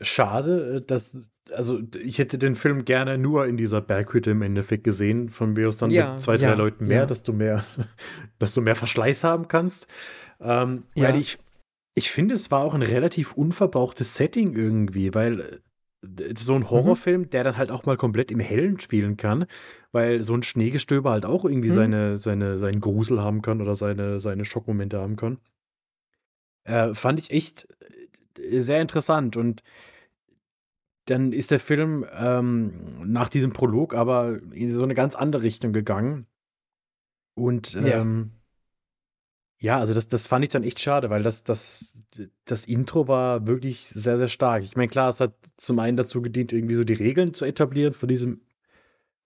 [0.00, 1.16] schade, äh, dass,
[1.52, 5.68] also ich hätte den Film gerne nur in dieser Berghütte im Endeffekt gesehen, von mir
[5.68, 7.06] aus dann Ja, mit zwei, drei ja, Leuten mehr, ja.
[7.06, 7.64] dass du mehr,
[8.38, 9.86] dass du mehr Verschleiß haben kannst.
[10.40, 11.12] Ähm, Ja.
[11.12, 11.38] Weil ich,
[11.94, 15.62] ich finde, es war auch ein relativ unverbrauchtes Setting irgendwie, weil
[16.38, 16.56] so Mhm.
[16.56, 19.46] ein Horrorfilm, der dann halt auch mal komplett im Hellen spielen kann,
[19.92, 21.72] weil so ein Schneegestöber halt auch irgendwie Mhm.
[21.72, 25.38] seine, seine, seinen Grusel haben kann oder seine, seine Schockmomente haben kann.
[26.64, 27.68] Äh, fand ich echt
[28.38, 29.62] äh, sehr interessant und
[31.06, 35.72] dann ist der Film ähm, nach diesem Prolog aber in so eine ganz andere Richtung
[35.72, 36.26] gegangen.
[37.34, 38.00] Und Ja.
[38.00, 38.32] ähm,
[39.58, 41.94] ja, also das, das fand ich dann echt schade, weil das, das,
[42.44, 44.62] das Intro war wirklich sehr, sehr stark.
[44.64, 47.94] Ich meine, klar, es hat zum einen dazu gedient, irgendwie so die Regeln zu etablieren
[47.94, 48.42] von diesem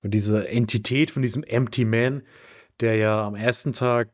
[0.03, 2.23] Und diese Entität von diesem Empty Man,
[2.81, 4.11] der ja am ersten Tag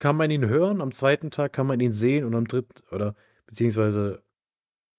[0.00, 3.14] kann man ihn hören, am zweiten Tag kann man ihn sehen und am dritten, oder
[3.46, 4.22] beziehungsweise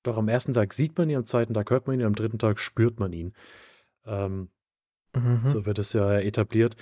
[0.04, 2.40] doch am ersten Tag sieht man ihn, am zweiten Tag hört man ihn, am dritten
[2.40, 3.34] Tag spürt man ihn.
[4.06, 4.50] Ähm,
[5.16, 5.42] mhm.
[5.46, 6.76] So wird es ja etabliert.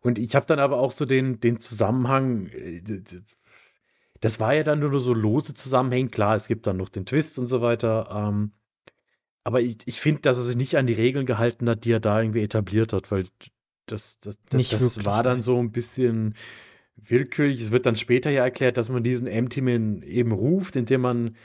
[0.00, 2.82] Und ich habe dann aber auch so den, den Zusammenhang, äh,
[4.20, 6.08] das war ja dann nur so lose Zusammenhänge.
[6.08, 8.08] Klar, es gibt dann noch den Twist und so weiter.
[8.10, 8.52] Ähm,
[9.44, 12.00] aber ich, ich finde, dass er sich nicht an die Regeln gehalten hat, die er
[12.00, 13.26] da irgendwie etabliert hat, weil
[13.86, 16.34] das, das, das, das war dann so ein bisschen
[16.96, 17.60] willkürlich.
[17.60, 21.36] Es wird dann später ja erklärt, dass man diesen Empty-Man eben ruft, indem man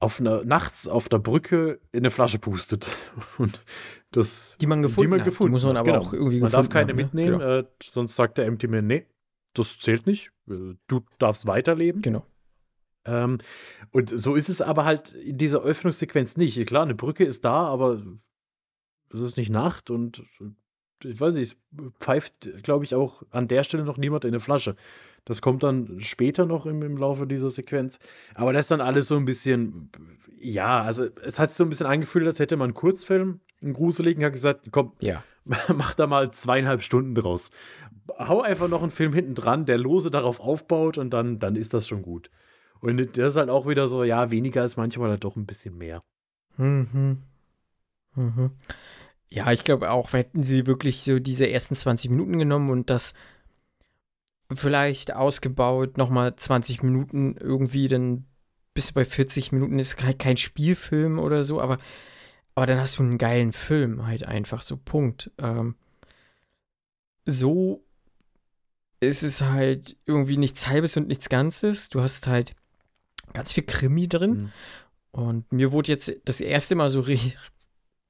[0.00, 2.88] auf einer, nachts auf der Brücke in eine Flasche pustet.
[3.38, 3.62] Und
[4.10, 5.26] das, die man gefunden, die man hat.
[5.26, 6.00] Gefunden die muss man aber genau.
[6.00, 7.58] auch irgendwie Man darf keine haben, mitnehmen, ne?
[7.58, 9.06] äh, sonst sagt der Empty-Man, nee,
[9.54, 10.30] das zählt nicht.
[10.48, 12.02] Äh, du darfst weiterleben.
[12.02, 12.24] Genau.
[13.04, 13.38] Ähm,
[13.90, 16.64] und so ist es aber halt in dieser Öffnungssequenz nicht.
[16.66, 18.02] Klar, eine Brücke ist da, aber
[19.10, 20.22] es ist nicht Nacht und
[21.04, 24.40] ich weiß nicht, es pfeift, glaube ich, auch an der Stelle noch niemand in eine
[24.40, 24.76] Flasche.
[25.28, 27.98] Das kommt dann später noch im, im Laufe dieser Sequenz.
[28.34, 29.90] Aber das ist dann alles so ein bisschen,
[30.40, 33.74] ja, also es hat sich so ein bisschen angefühlt, als hätte man einen Kurzfilm, einen
[33.74, 35.22] gruseligen, hat gesagt, komm, ja.
[35.74, 37.50] mach da mal zweieinhalb Stunden draus.
[38.18, 41.74] Hau einfach noch einen Film hinten dran, der lose darauf aufbaut und dann, dann ist
[41.74, 42.30] das schon gut.
[42.80, 45.76] Und das ist halt auch wieder so, ja, weniger ist manchmal halt doch ein bisschen
[45.76, 46.02] mehr.
[46.56, 47.18] Mhm.
[48.14, 48.50] Mhm.
[49.28, 53.12] Ja, ich glaube auch, hätten sie wirklich so diese ersten 20 Minuten genommen und das
[54.52, 58.24] vielleicht ausgebaut, nochmal 20 Minuten irgendwie, dann
[58.74, 61.78] bis bei 40 Minuten ist halt kein Spielfilm oder so, aber,
[62.54, 65.30] aber dann hast du einen geilen Film halt einfach, so Punkt.
[65.38, 65.74] Ähm,
[67.26, 67.84] so
[69.00, 71.88] ist es halt irgendwie nichts Halbes und nichts Ganzes.
[71.88, 72.54] Du hast halt
[73.32, 74.30] ganz viel Krimi drin.
[74.30, 74.52] Mhm.
[75.10, 77.00] Und mir wurde jetzt das erste Mal so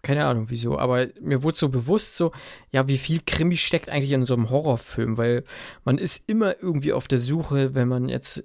[0.02, 2.32] keine Ahnung wieso, aber mir wurde so bewusst so,
[2.70, 5.44] ja, wie viel Krimi steckt eigentlich in so einem Horrorfilm, weil
[5.84, 8.44] man ist immer irgendwie auf der Suche, wenn man jetzt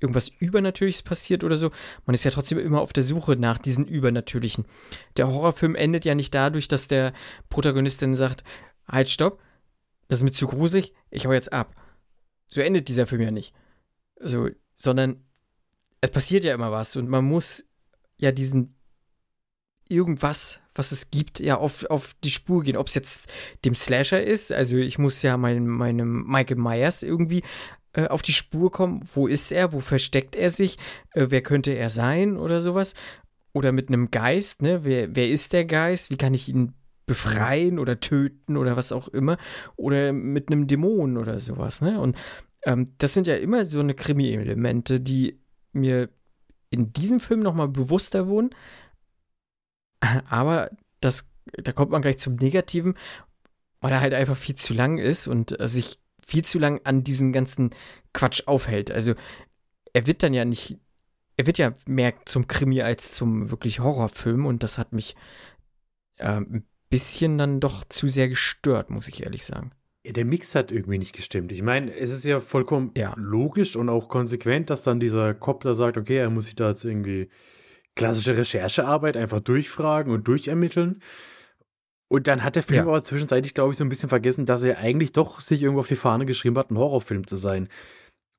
[0.00, 1.70] irgendwas Übernatürliches passiert oder so,
[2.06, 4.64] man ist ja trotzdem immer auf der Suche nach diesen Übernatürlichen.
[5.16, 7.12] Der Horrorfilm endet ja nicht dadurch, dass der
[7.50, 8.42] Protagonist dann sagt,
[8.88, 9.40] halt, stopp,
[10.08, 11.74] das ist mir zu gruselig, ich hau jetzt ab.
[12.48, 13.54] So endet dieser Film ja nicht.
[14.18, 15.24] So, sondern
[16.00, 17.64] es passiert ja immer was und man muss
[18.18, 18.74] ja diesen
[19.88, 22.78] irgendwas, was es gibt, ja auf, auf die Spur gehen.
[22.78, 23.28] Ob es jetzt
[23.66, 27.42] dem Slasher ist, also ich muss ja mein, meinem Michael Myers irgendwie
[27.92, 29.04] äh, auf die Spur kommen.
[29.14, 29.74] Wo ist er?
[29.74, 30.78] Wo versteckt er sich?
[31.12, 32.94] Äh, wer könnte er sein oder sowas?
[33.52, 34.84] Oder mit einem Geist, ne?
[34.84, 36.10] Wer, wer ist der Geist?
[36.10, 36.72] Wie kann ich ihn
[37.04, 39.36] befreien oder töten oder was auch immer?
[39.76, 42.00] Oder mit einem Dämon oder sowas, ne?
[42.00, 42.16] Und
[42.64, 46.08] ähm, das sind ja immer so eine Krimi-Elemente, die mir
[46.70, 48.54] in diesem Film nochmal bewusster wurden,
[50.28, 50.70] aber
[51.00, 52.94] das, da kommt man gleich zum Negativen,
[53.80, 57.32] weil er halt einfach viel zu lang ist und sich viel zu lang an diesen
[57.32, 57.70] ganzen
[58.12, 58.90] Quatsch aufhält.
[58.90, 59.14] Also
[59.92, 60.78] er wird dann ja nicht,
[61.36, 65.16] er wird ja mehr zum Krimi als zum wirklich Horrorfilm und das hat mich
[66.16, 69.72] äh, ein bisschen dann doch zu sehr gestört, muss ich ehrlich sagen.
[70.06, 71.52] Der Mix hat irgendwie nicht gestimmt.
[71.52, 73.12] Ich meine, es ist ja vollkommen ja.
[73.16, 76.70] logisch und auch konsequent, dass dann dieser Cop da sagt, okay, er muss sich da
[76.70, 77.28] jetzt irgendwie
[77.96, 81.02] klassische Recherchearbeit, einfach durchfragen und durchermitteln.
[82.08, 82.82] Und dann hat der Film ja.
[82.82, 85.88] aber zwischenzeitlich, glaube ich, so ein bisschen vergessen, dass er eigentlich doch sich irgendwo auf
[85.88, 87.68] die Fahne geschrieben hat, ein Horrorfilm zu sein.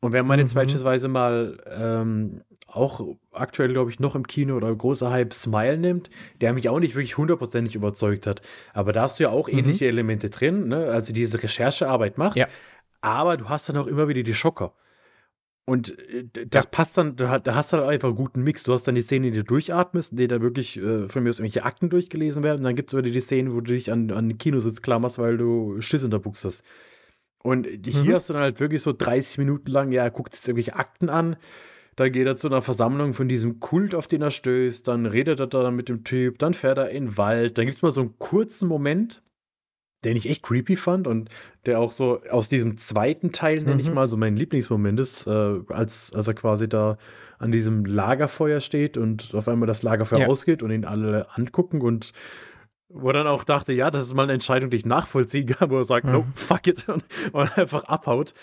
[0.02, 0.45] Und wenn man mhm.
[0.45, 5.78] jetzt beispielsweise mal ähm, auch aktuell, glaube ich, noch im Kino oder großer Hype Smile
[5.78, 6.10] nimmt,
[6.41, 8.41] der mich auch nicht wirklich hundertprozentig überzeugt hat.
[8.74, 9.60] Aber da hast du ja auch mhm.
[9.60, 10.88] ähnliche Elemente drin, ne?
[10.88, 12.36] also diese Recherchearbeit macht.
[12.36, 12.47] Ja.
[12.99, 14.74] Aber du hast dann auch immer wieder die Schocker.
[15.66, 16.70] Und äh, das ja.
[16.70, 18.64] passt dann, da, hast du halt einfach einen guten Mix.
[18.64, 21.30] Du hast dann die Szene, die du durchatmest, in der da wirklich äh, von mir
[21.30, 22.59] aus irgendwelche Akten durchgelesen werden.
[22.59, 25.20] Und dann gibt es wieder die Szene, wo du dich an, an den Kinositz klammerst,
[25.20, 26.64] weil du Schiss in der Buchs hast.
[27.43, 28.14] Und hier mhm.
[28.14, 31.09] hast du dann halt wirklich so 30 Minuten lang, ja, er guckt jetzt irgendwelche Akten
[31.09, 31.38] an.
[31.95, 34.88] Dann geht er zu einer Versammlung von diesem Kult, auf den er stößt.
[34.88, 36.39] Dann redet er da mit dem Typ.
[36.39, 37.57] Dann fährt er in den Wald.
[37.57, 39.22] Dann gibt es mal so einen kurzen Moment,
[40.04, 41.30] den ich echt creepy fand und
[41.66, 43.95] der auch so aus diesem zweiten Teil, nenne ich mhm.
[43.95, 46.97] mal, so mein Lieblingsmoment ist, äh, als, als er quasi da
[47.38, 50.28] an diesem Lagerfeuer steht und auf einmal das Lagerfeuer ja.
[50.28, 52.14] ausgeht und ihn alle angucken und
[52.93, 55.78] wo dann auch dachte, ja, das ist mal eine Entscheidung, die ich nachvollziehen kann, wo
[55.78, 56.12] er sagt, mhm.
[56.12, 58.34] no, fuck it und, und einfach abhaut.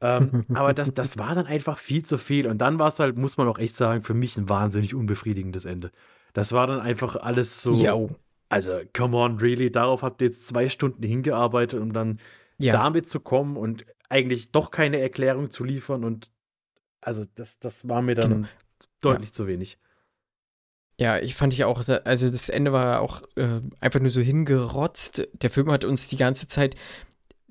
[0.00, 2.46] ähm, aber das, das war dann einfach viel zu viel.
[2.46, 5.64] Und dann war es halt, muss man auch echt sagen, für mich ein wahnsinnig unbefriedigendes
[5.64, 5.90] Ende.
[6.34, 7.72] Das war dann einfach alles so.
[7.72, 8.10] Jo.
[8.48, 12.20] Also, come on, really, darauf habt ihr jetzt zwei Stunden hingearbeitet, um dann
[12.58, 12.72] ja.
[12.72, 16.04] damit zu kommen und eigentlich doch keine Erklärung zu liefern.
[16.04, 16.30] Und
[17.00, 18.48] also, das, das war mir dann genau.
[19.00, 19.34] deutlich ja.
[19.34, 19.78] zu wenig.
[20.98, 25.28] Ja, ich fand ich auch, also das Ende war auch äh, einfach nur so hingerotzt.
[25.34, 26.74] Der Film hat uns die ganze Zeit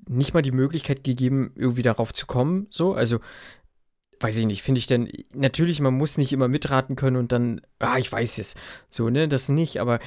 [0.08, 2.66] nicht mal die Möglichkeit gegeben, irgendwie darauf zu kommen.
[2.70, 3.20] So, also
[4.20, 7.60] weiß ich nicht, finde ich denn, natürlich, man muss nicht immer mitraten können und dann,
[7.78, 8.54] ah, ich weiß es.
[8.88, 10.00] So, ne, das nicht, aber,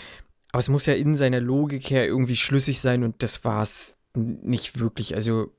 [0.52, 3.98] aber es muss ja in seiner Logik her irgendwie schlüssig sein und das war es
[4.16, 5.16] nicht wirklich.
[5.16, 5.54] Also,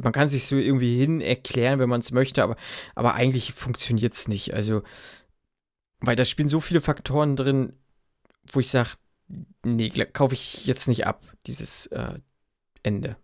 [0.00, 2.56] man kann sich so irgendwie hin erklären, wenn man es möchte, aber,
[2.94, 4.54] aber eigentlich funktioniert es nicht.
[4.54, 4.82] Also,
[6.00, 7.74] weil da spielen so viele Faktoren drin,
[8.50, 8.90] wo ich sage,
[9.64, 12.18] nee, kaufe ich jetzt nicht ab, dieses äh,
[12.82, 13.16] Ende.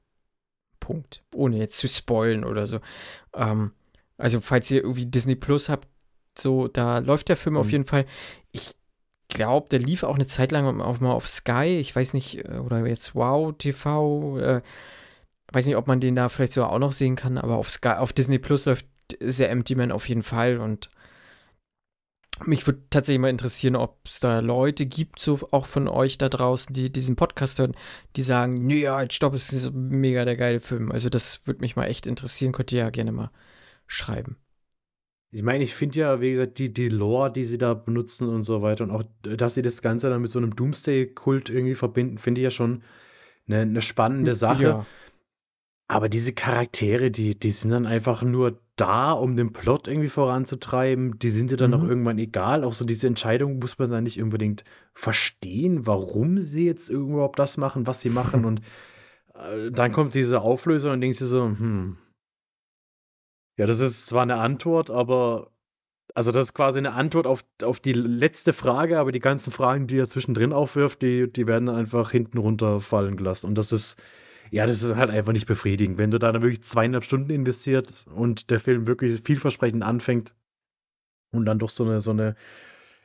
[0.78, 1.22] Punkt.
[1.34, 2.80] Ohne jetzt zu spoilen oder so.
[3.34, 3.72] Ähm,
[4.16, 5.88] also, falls ihr irgendwie Disney Plus habt,
[6.38, 7.60] so, da läuft der Film mhm.
[7.60, 8.06] auf jeden Fall.
[9.30, 11.78] Glaube, der lief auch eine Zeit lang auch mal auf Sky.
[11.80, 14.38] Ich weiß nicht, äh, oder jetzt Wow TV.
[14.38, 14.62] Äh,
[15.52, 17.94] weiß nicht, ob man den da vielleicht sogar auch noch sehen kann, aber auf Sky,
[17.98, 18.86] auf Disney Plus läuft
[19.20, 20.90] der Empty Man auf jeden Fall und
[22.46, 26.28] mich würde tatsächlich mal interessieren, ob es da Leute gibt, so auch von euch da
[26.28, 27.76] draußen, die diesen Podcast hören,
[28.16, 30.90] die sagen, nee, ja, halt, stopp, es ist mega der geile Film.
[30.90, 33.30] Also das würde mich mal echt interessieren, könnt ihr ja gerne mal
[33.86, 34.36] schreiben.
[35.32, 38.42] Ich meine, ich finde ja, wie gesagt, die, die Lore, die sie da benutzen und
[38.42, 42.18] so weiter und auch, dass sie das Ganze dann mit so einem Doomsday-Kult irgendwie verbinden,
[42.18, 42.82] finde ich ja schon
[43.46, 44.62] eine, eine spannende Sache.
[44.62, 44.86] Ja.
[45.86, 51.18] Aber diese Charaktere, die, die sind dann einfach nur da, um den Plot irgendwie voranzutreiben.
[51.18, 51.76] Die sind dir dann mhm.
[51.76, 52.64] auch irgendwann egal.
[52.64, 54.64] Auch so diese Entscheidung muss man dann nicht unbedingt
[54.94, 58.44] verstehen, warum sie jetzt überhaupt das machen, was sie machen.
[58.46, 58.60] Und
[59.34, 61.96] äh, dann kommt diese Auflösung und denkst dir so, hm.
[63.60, 65.50] Ja, das ist zwar eine Antwort, aber
[66.14, 69.86] also das ist quasi eine Antwort auf, auf die letzte Frage, aber die ganzen Fragen,
[69.86, 73.48] die er zwischendrin aufwirft, die, die werden einfach hinten runterfallen gelassen.
[73.48, 74.00] Und das ist
[74.50, 75.98] ja, das ist halt einfach nicht befriedigend.
[75.98, 80.34] Wenn du da dann wirklich zweieinhalb Stunden investiert und der Film wirklich vielversprechend anfängt
[81.30, 82.36] und dann doch so eine, so eine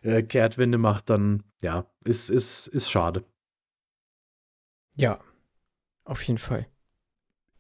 [0.04, 3.26] äh, Kehrtwende macht, dann ja, ist, ist, ist schade.
[4.96, 5.20] Ja,
[6.06, 6.66] auf jeden Fall.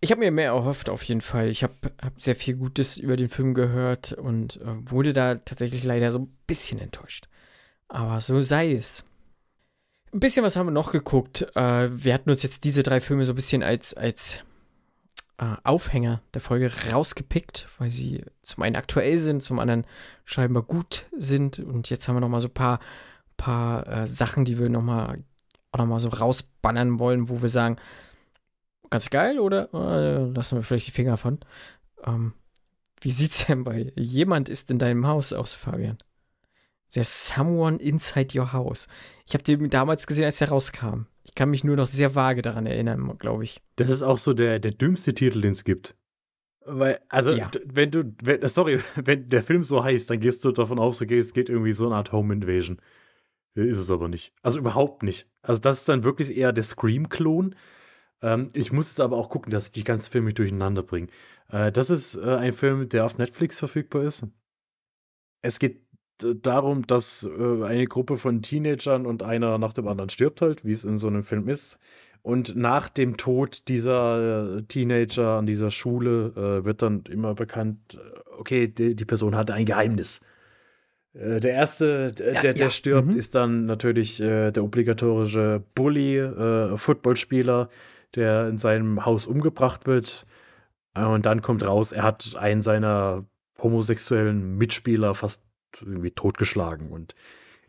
[0.02, 1.50] Ich habe mir mehr erhofft, auf jeden Fall.
[1.50, 5.84] Ich habe hab sehr viel Gutes über den Film gehört und äh, wurde da tatsächlich
[5.84, 7.28] leider so ein bisschen enttäuscht.
[7.88, 9.06] Aber so sei es.
[10.14, 11.48] Ein bisschen was haben wir noch geguckt.
[11.56, 14.40] Äh, wir hatten uns jetzt diese drei Filme so ein bisschen als, als
[15.38, 19.86] äh, Aufhänger der Folge rausgepickt, weil sie zum einen aktuell sind, zum anderen
[20.24, 21.60] scheinbar gut sind.
[21.60, 22.80] Und jetzt haben wir noch mal so ein paar,
[23.38, 25.24] paar äh, Sachen, die wir noch mal,
[25.72, 27.78] auch noch mal so rausbannern wollen, wo wir sagen,
[28.90, 31.40] ganz geil oder äh, lassen wir vielleicht die Finger von.
[32.06, 32.34] Ähm,
[33.02, 35.98] wie sieht's denn bei jemand ist in deinem Haus aus, Fabian?
[36.96, 38.88] Der Someone Inside Your House.
[39.28, 41.08] Ich habe den damals gesehen, als der rauskam.
[41.24, 43.62] Ich kann mich nur noch sehr vage daran erinnern, glaube ich.
[43.76, 45.96] Das ist auch so der, der dümmste Titel, den es gibt.
[46.66, 47.52] Weil, also, ja.
[47.66, 51.20] wenn du, wenn, sorry, wenn der Film so heißt, dann gehst du davon aus, okay,
[51.20, 52.80] es geht irgendwie so eine Art Home Invasion.
[53.56, 54.34] Ist es aber nicht.
[54.42, 55.28] Also überhaupt nicht.
[55.42, 57.56] Also, das ist dann wirklich eher der Scream-Klon.
[58.26, 61.08] Ähm, ich muss jetzt aber auch gucken, dass ich die ganzen Filme durcheinander bringe.
[61.52, 64.26] Äh, das ist äh, ein Film, der auf Netflix verfügbar ist.
[65.44, 65.82] Es geht
[66.18, 70.72] darum, dass äh, eine Gruppe von Teenagern und einer nach dem anderen stirbt halt, wie
[70.72, 71.78] es in so einem Film ist.
[72.24, 78.00] Und nach dem Tod dieser äh, Teenager an dieser Schule äh, wird dann immer bekannt,
[78.00, 80.22] äh, okay, die, die Person hatte ein Geheimnis.
[81.14, 82.70] Äh, der erste, ja, der, der ja.
[82.72, 83.18] stirbt, mhm.
[83.18, 86.28] ist dann natürlich äh, der obligatorische Bully,
[86.78, 87.70] Footballspieler,
[88.16, 90.26] der in seinem Haus umgebracht wird.
[90.96, 93.26] und dann kommt raus, er hat einen seiner
[93.62, 95.42] homosexuellen Mitspieler fast
[95.82, 96.92] irgendwie totgeschlagen.
[96.92, 97.16] Und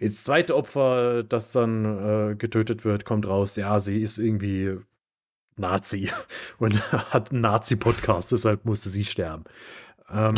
[0.01, 4.79] das zweite Opfer, das dann äh, getötet wird, kommt raus, ja, sie ist irgendwie
[5.57, 6.11] Nazi
[6.59, 9.45] und hat einen Nazi-Podcast, deshalb musste sie sterben.
[10.11, 10.35] Ähm,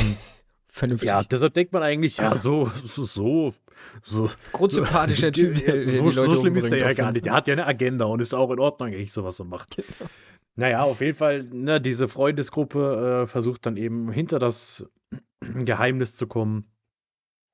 [0.71, 1.09] Vernünftig.
[1.09, 3.55] Ja, deshalb denkt man eigentlich, ja, so, so, so.
[4.03, 7.27] so Grundsympathischer Typ, der, der so, so schlimm ist der ja gar nicht.
[7.27, 9.77] Der hat ja eine Agenda und ist auch in Ordnung, eigentlich, so was er macht.
[9.77, 10.11] Genau.
[10.59, 14.85] Naja, auf jeden Fall, ne, diese Freundesgruppe äh, versucht dann eben hinter das
[15.41, 16.65] Geheimnis zu kommen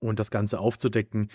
[0.00, 1.30] und das Ganze aufzudecken.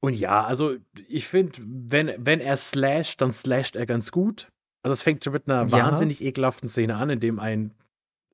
[0.00, 0.74] Und ja, also
[1.06, 4.48] ich finde, wenn, wenn er slasht, dann slasht er ganz gut.
[4.82, 5.70] Also es fängt schon mit einer ja.
[5.70, 7.72] wahnsinnig ekelhaften Szene an, in dem ein,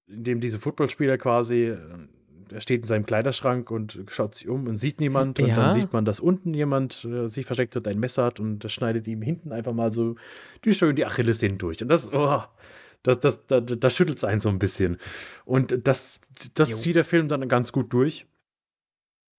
[0.07, 1.79] in dem diese Footballspieler quasi, äh,
[2.53, 5.39] er steht in seinem Kleiderschrank und schaut sich um und sieht niemand.
[5.41, 8.61] Und dann sieht man, dass unten jemand äh, sich versteckt hat, ein Messer hat und
[8.61, 10.17] das schneidet ihm hinten einfach mal so
[10.65, 11.83] die schön die Achillessehnen durch.
[11.83, 12.43] Und das, oh,
[13.03, 14.99] das, das, das, das schüttelt es einen so ein bisschen.
[15.45, 16.21] Und das,
[16.55, 18.27] das zieht der Film dann ganz gut durch.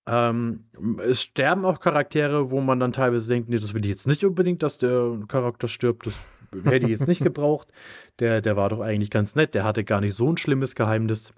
[0.08, 0.66] Ähm,
[1.08, 4.24] es sterben auch Charaktere, wo man dann teilweise denkt, nee, das will ich jetzt nicht
[4.24, 6.08] unbedingt, dass der Charakter stirbt.
[6.08, 6.16] Das
[6.64, 7.72] hätte ich jetzt nicht gebraucht.
[8.18, 9.54] Der, der war doch eigentlich ganz nett.
[9.54, 11.32] Der hatte gar nicht so ein schlimmes Geheimnis.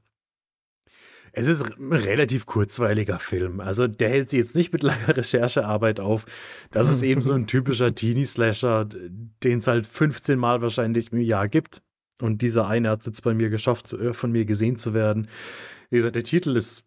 [1.34, 3.61] Es ist ein relativ kurzweiliger Film.
[3.61, 6.25] Also der hält sich jetzt nicht mit langer Recherchearbeit auf.
[6.71, 11.47] Das ist eben so ein typischer Teenie-Slasher, den es halt 15 Mal wahrscheinlich im Jahr
[11.47, 11.82] gibt.
[12.21, 15.27] Und dieser eine hat es jetzt bei mir geschafft, äh, von mir gesehen zu werden.
[15.89, 16.84] Wie gesagt, der Titel ist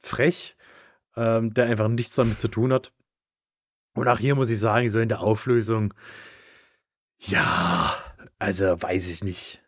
[0.00, 0.56] frech,
[1.16, 2.92] ähm, der einfach nichts damit zu tun hat.
[3.94, 5.92] Und auch hier muss ich sagen, so in der Auflösung,
[7.18, 7.94] ja,
[8.38, 9.61] also weiß ich nicht.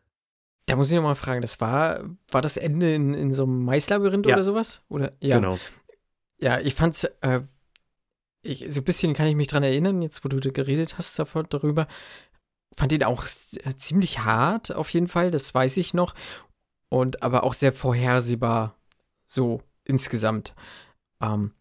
[0.66, 4.26] Da muss ich nochmal fragen, das war, war das Ende in, in so einem Maislabyrinth
[4.26, 4.34] Ja.
[4.34, 4.82] oder sowas?
[4.88, 5.12] Oder?
[5.20, 5.36] Ja.
[5.36, 5.58] Genau.
[6.40, 7.42] Ja, ich fand's, äh,
[8.42, 11.18] ich, so ein bisschen kann ich mich dran erinnern, jetzt wo du da geredet hast
[11.18, 11.86] davon, darüber.
[12.76, 16.14] Fand ihn auch äh, ziemlich hart, auf jeden Fall, das weiß ich noch.
[16.88, 18.76] Und aber auch sehr vorhersehbar,
[19.22, 20.54] so insgesamt.
[21.20, 21.52] Ähm,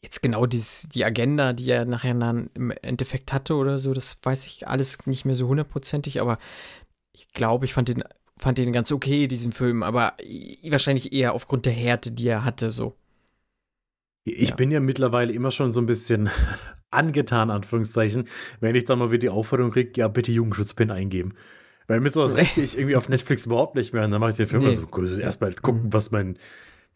[0.00, 4.18] jetzt genau dies, die Agenda, die er nachher dann im Endeffekt hatte oder so, das
[4.22, 6.38] weiß ich alles nicht mehr so hundertprozentig, aber
[7.16, 8.04] ich glaube, ich fand den,
[8.38, 10.14] fand den ganz okay, diesen Film, aber
[10.68, 12.94] wahrscheinlich eher aufgrund der Härte, die er hatte, so.
[14.24, 14.54] Ich Ja.
[14.56, 16.28] bin ja mittlerweile immer schon so ein bisschen
[16.90, 18.28] angetan, Anführungszeichen,
[18.60, 21.34] wenn ich dann mal wieder die Aufforderung kriege, ja, bitte Jugendschutzpin eingeben.
[21.86, 24.04] Weil mit sowas rechne ich irgendwie auf Netflix überhaupt nicht mehr.
[24.04, 24.70] Und dann mache ich den Film Nee.
[24.70, 25.92] also kurz erstmal gucken, Mhm.
[25.92, 26.38] was mein,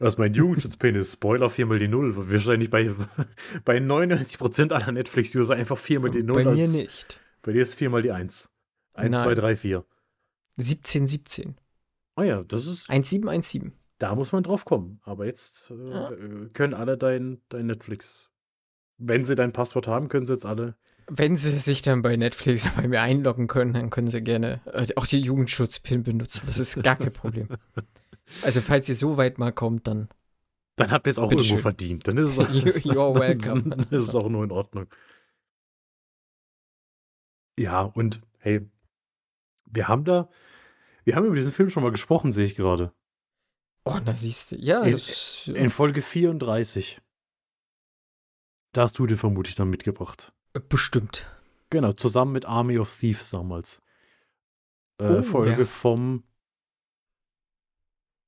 [0.01, 1.12] was mein Jugendschutzpin ist.
[1.12, 2.14] Spoiler viermal die Null.
[2.16, 2.91] Wahrscheinlich bei,
[3.64, 6.43] bei 99% aller Netflix-User einfach viermal die Null.
[6.45, 7.21] Bei mir als- nicht.
[7.43, 8.49] Bei dir ist viermal die Eins.
[8.93, 9.23] Eins, Nein.
[9.23, 9.85] zwei, drei, vier.
[10.57, 11.57] 17, 17.
[12.16, 13.72] Oh ja, das ist, 17, 17.
[13.98, 15.01] da muss man drauf kommen.
[15.05, 16.11] Aber jetzt äh, Ja.
[16.11, 18.28] äh, können alle dein, dein Netflix.
[18.98, 20.76] Wenn sie dein Passwort haben, können sie jetzt alle.
[21.12, 24.86] Wenn sie sich dann bei Netflix bei mir einloggen können, dann können sie gerne äh,
[24.96, 26.42] auch die Jugendschutzpin benutzen.
[26.46, 27.48] Das ist gar kein Problem.
[28.42, 30.09] Also, falls ihr so weit mal kommt, dann
[30.76, 32.07] Dann habt ihr es auch irgendwo verdient.
[32.07, 33.62] Dann ist es auch, You're welcome.
[33.64, 34.86] dann ist es auch nur in Ordnung.
[37.59, 38.68] Ja, und hey,
[39.73, 40.29] wir haben da,
[41.05, 42.93] wir haben über diesen Film schon mal gesprochen, sehe ich gerade.
[43.85, 44.57] Oh, da siehst du.
[44.57, 47.01] Ja, In- das, In Folge 34.
[48.73, 50.33] Da hast du den vermutlich dann mitgebracht.
[50.53, 51.29] äh, bestimmt.
[51.71, 53.81] Genau, zusammen mit Army of Thieves damals.
[54.99, 55.66] Äh, Oh, Folge ja.
[55.66, 56.25] vom.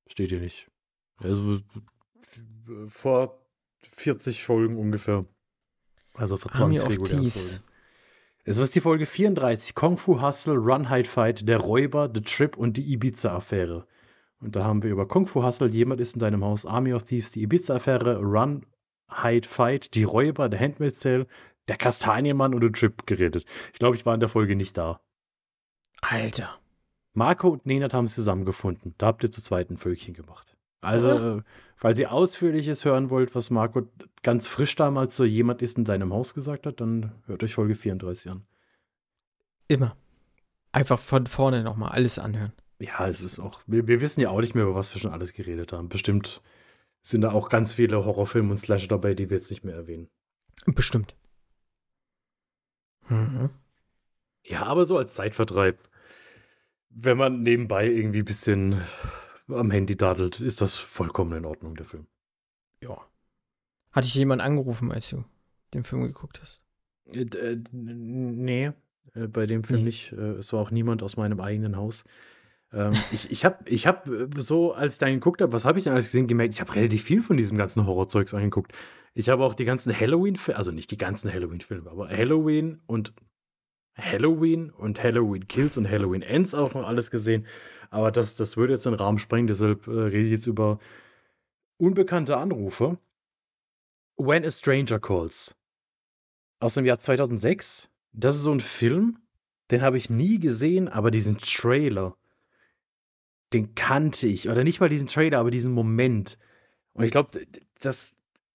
[0.07, 0.69] Steht hier nicht.
[1.17, 3.39] Also f- vor
[3.79, 5.25] 40 Folgen ungefähr.
[6.13, 7.57] Also vor 20 Army of Thieves.
[7.57, 7.72] Folgen.
[8.45, 9.73] Es ist die Folge 34.
[9.73, 13.87] Kung Fu Hustle, Run Hide Fight, der Räuber, The Trip und die Ibiza-Affäre.
[14.41, 17.05] Und da haben wir über Kung Fu Hustle, jemand ist in deinem Haus, Army of
[17.05, 18.65] Thieves, die Ibiza-Affäre, Run
[19.09, 21.25] Hide Fight, die Räuber, der Handmaid's Tale,
[21.69, 23.45] der Kastanienmann und The Trip geredet.
[23.71, 24.99] Ich glaube, ich war in der Folge nicht da.
[26.01, 26.59] Alter.
[27.13, 28.93] Marco und Nenad haben es zusammengefunden.
[28.97, 30.57] Da habt ihr zu zweiten Völkchen gemacht.
[30.81, 31.37] Also, Aha.
[31.37, 31.41] äh,
[31.83, 33.89] falls ihr Ausführliches hören wollt, was Marco
[34.21, 37.75] ganz frisch damals so jemand ist in seinem Haus gesagt hat, dann hört euch Folge
[37.75, 38.45] 34 an.
[39.67, 39.97] Immer.
[40.71, 42.53] Einfach von vorne nochmal alles anhören.
[42.79, 45.11] Ja, es ist auch, wir, wir wissen ja auch nicht mehr, über was wir schon
[45.11, 45.89] alles geredet haben.
[45.89, 46.41] Bestimmt
[47.01, 50.07] sind da auch ganz viele Horrorfilme und Slasher dabei, die wir jetzt nicht mehr erwähnen.
[50.65, 51.17] Bestimmt.
[53.09, 53.49] Mhm.
[54.45, 55.79] Ja, aber so als Zeitvertreib,
[56.91, 58.83] wenn man nebenbei irgendwie ein bisschen
[59.47, 62.07] am Handy dadelt, ist das vollkommen in Ordnung, der Film.
[62.81, 62.97] Ja.
[63.91, 65.23] Hatte ich jemand angerufen, als du
[65.73, 66.61] den Film geguckt hast?
[67.15, 68.71] Äh, äh, nee,
[69.13, 69.85] äh, bei dem Film Nee.
[69.85, 70.11] nicht.
[70.13, 72.03] Äh, es war auch niemand aus meinem eigenen Haus.
[72.71, 75.77] Ähm, ich ich habe ich hab äh, so, als ich dann geguckt habe, was habe
[75.77, 78.73] ich denn alles gesehen, gemerkt, ich habe relativ viel von diesem ganzen Horrorzeugs angeguckt.
[79.13, 83.13] Ich habe auch die ganzen Halloween-Filme, also nicht die ganzen Halloween-Filme, aber Halloween und
[83.95, 87.45] Halloween und Halloween Kills und Halloween Ends auch noch alles gesehen.
[87.93, 90.79] Aber das, das würde jetzt den Rahmen sprengen, deshalb äh, rede ich jetzt über
[91.77, 92.97] unbekannte Anrufe.
[94.17, 95.55] When a Stranger Calls.
[96.59, 97.91] Aus dem Jahr 2006.
[98.11, 99.19] Das ist so ein Film,
[99.69, 102.17] den habe ich nie gesehen, aber diesen Trailer,
[103.53, 104.49] den kannte ich.
[104.49, 106.39] Oder nicht mal diesen Trailer, aber diesen Moment.
[106.93, 107.45] Und ich glaube,
[107.79, 108.12] das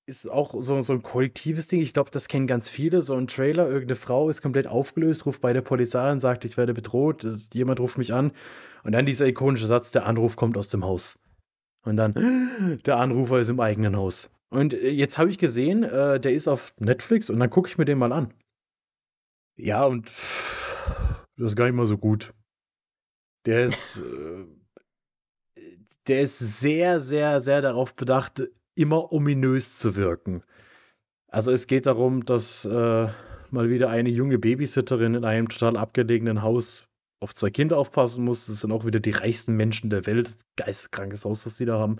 [0.09, 1.80] ist auch so, so ein kollektives Ding.
[1.80, 3.02] Ich glaube, das kennen ganz viele.
[3.02, 6.56] So ein Trailer, irgendeine Frau ist komplett aufgelöst, ruft bei der Polizei an, sagt, ich
[6.56, 8.32] werde bedroht, äh, jemand ruft mich an.
[8.82, 11.18] Und dann dieser ikonische Satz, der Anruf kommt aus dem Haus.
[11.84, 14.30] Und dann, der Anrufer ist im eigenen Haus.
[14.50, 17.76] Und äh, jetzt habe ich gesehen, äh, der ist auf Netflix und dann gucke ich
[17.76, 18.32] mir den mal an.
[19.56, 20.11] Ja, und
[21.36, 22.32] das ist gar nicht mal so gut.
[23.44, 24.46] Der ist, äh,
[26.06, 28.42] der ist sehr, sehr, sehr darauf bedacht,
[28.78, 30.42] immer ominös zu wirken.
[31.28, 33.08] Also es geht darum, dass äh,
[33.50, 36.84] mal wieder eine junge Babysitterin in einem total abgelegenen Haus
[37.20, 38.46] auf zwei Kinder aufpassen muss.
[38.46, 40.30] Das sind auch wieder die reichsten Menschen der Welt.
[40.56, 41.96] Geisteskrankes Haus, das die da haben.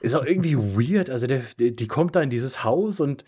[0.00, 1.10] Ist auch irgendwie weird.
[1.10, 3.24] Also der, die kommt da in dieses Haus und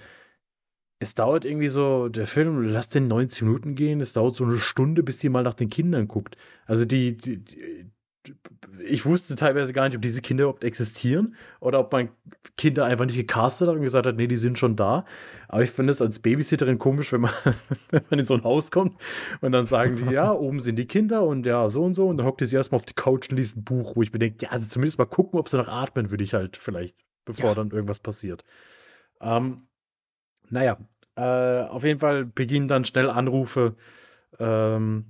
[0.99, 4.59] es dauert irgendwie so, der Film, lass den 90 Minuten gehen, es dauert so eine
[4.59, 6.37] Stunde, bis die mal nach den Kindern guckt.
[6.67, 7.43] Also die, die
[8.85, 12.11] ich wusste teilweise gar nicht, ob diese Kinder überhaupt existieren oder ob man
[12.57, 15.05] Kinder einfach nicht gecastet hat und gesagt hat, nee, die sind schon da.
[15.49, 17.33] Aber ich finde es als Babysitterin komisch, wenn man,
[17.91, 19.01] wenn man in so ein Haus kommt
[19.41, 22.09] und dann sagen die, ja, oben sind die Kinder und ja, so und so.
[22.09, 24.19] Und dann hockt sie erstmal auf die Couch und liest ein Buch, wo ich mir
[24.19, 27.51] denke, ja, also zumindest mal gucken, ob sie noch atmen, würde ich halt vielleicht, bevor
[27.51, 27.55] ja.
[27.55, 28.45] dann irgendwas passiert.
[29.21, 29.67] Ähm,
[30.49, 30.79] naja,
[31.17, 33.77] äh, auf jeden Fall beginnen dann schnell Anrufe.
[34.39, 35.07] Ähm,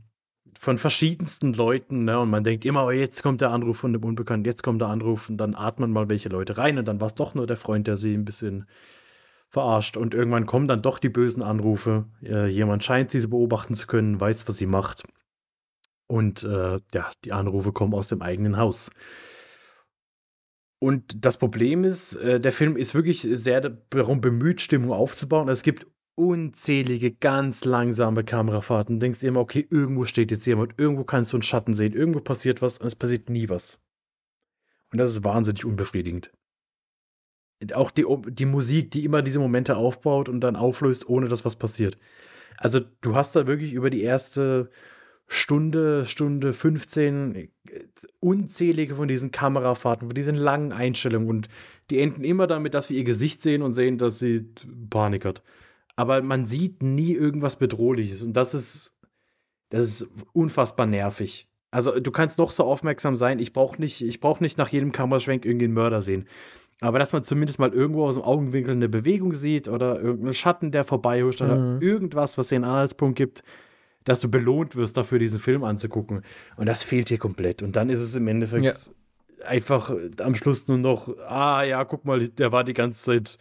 [0.60, 2.20] von verschiedensten Leuten, ne?
[2.20, 4.88] Und man denkt immer, oh, jetzt kommt der Anruf von dem Unbekannten, jetzt kommt der
[4.88, 7.56] Anruf und dann atmen mal welche Leute rein und dann war es doch nur der
[7.56, 8.66] Freund, der sie ein bisschen
[9.48, 9.96] verarscht.
[9.96, 12.04] Und irgendwann kommen dann doch die bösen Anrufe.
[12.22, 15.04] Äh, jemand scheint sie beobachten zu können, weiß, was sie macht.
[16.08, 18.90] Und äh, ja, die Anrufe kommen aus dem eigenen Haus.
[20.78, 25.48] Und das Problem ist, äh, der Film ist wirklich sehr darum bemüht, Stimmung aufzubauen.
[25.48, 25.86] Es gibt
[26.20, 29.00] unzählige ganz langsame Kamerafahrten.
[29.00, 32.60] Denkst immer, okay, irgendwo steht jetzt jemand, irgendwo kannst du einen Schatten sehen, irgendwo passiert
[32.60, 33.78] was und es passiert nie was.
[34.92, 36.30] Und das ist wahnsinnig unbefriedigend.
[37.62, 41.44] Und auch die, die Musik, die immer diese Momente aufbaut und dann auflöst, ohne dass
[41.46, 41.96] was passiert.
[42.58, 44.70] Also du hast da wirklich über die erste
[45.26, 47.48] Stunde, Stunde 15 äh,
[48.18, 51.48] unzählige von diesen Kamerafahrten, von diesen langen Einstellungen und
[51.88, 54.52] die enden immer damit, dass wir ihr Gesicht sehen und sehen, dass sie
[54.90, 55.42] Panik hat
[55.96, 58.22] aber man sieht nie irgendwas Bedrohliches.
[58.22, 58.94] Und das ist,
[59.70, 61.48] das ist unfassbar nervig.
[61.70, 64.92] Also du kannst noch so aufmerksam sein, ich brauche nicht, ich brauch nicht nach jedem
[64.92, 66.26] Kameraschwenk irgendwie einen Mörder sehen.
[66.80, 70.72] Aber dass man zumindest mal irgendwo aus dem Augenwinkel eine Bewegung sieht oder irgendeinen Schatten,
[70.72, 71.82] der vorbeihuscht oder mhm.
[71.82, 73.44] irgendwas, was dir einen Anhaltspunkt gibt,
[74.04, 76.22] dass du belohnt wirst, dafür diesen Film anzugucken.
[76.56, 77.62] Und das fehlt hier komplett.
[77.62, 78.74] Und dann ist es im Endeffekt ja.
[79.46, 83.38] einfach am Schluss nur noch, ah ja, guck mal, der war die ganze Zeit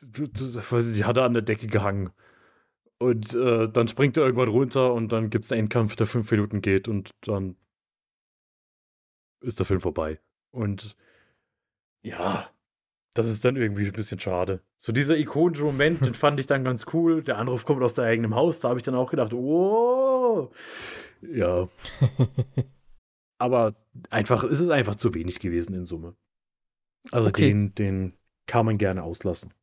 [0.00, 2.10] die hat er an der Decke gehangen.
[2.98, 6.30] Und äh, dann springt er irgendwann runter und dann gibt es einen Kampf, der fünf
[6.30, 7.56] Minuten geht und dann
[9.40, 10.18] ist der Film vorbei.
[10.50, 10.96] Und
[12.02, 12.50] ja,
[13.14, 14.62] das ist dann irgendwie ein bisschen schade.
[14.80, 17.22] So dieser ikonische Moment, den fand ich dann ganz cool.
[17.22, 20.50] Der Anruf kommt aus der eigenen Haus, da habe ich dann auch gedacht, oh,
[21.22, 21.68] ja.
[23.38, 23.76] Aber
[24.10, 26.16] einfach, es ist einfach zu wenig gewesen in Summe.
[27.12, 27.48] Also okay.
[27.48, 28.17] den, den
[28.48, 29.54] kann man gerne auslassen.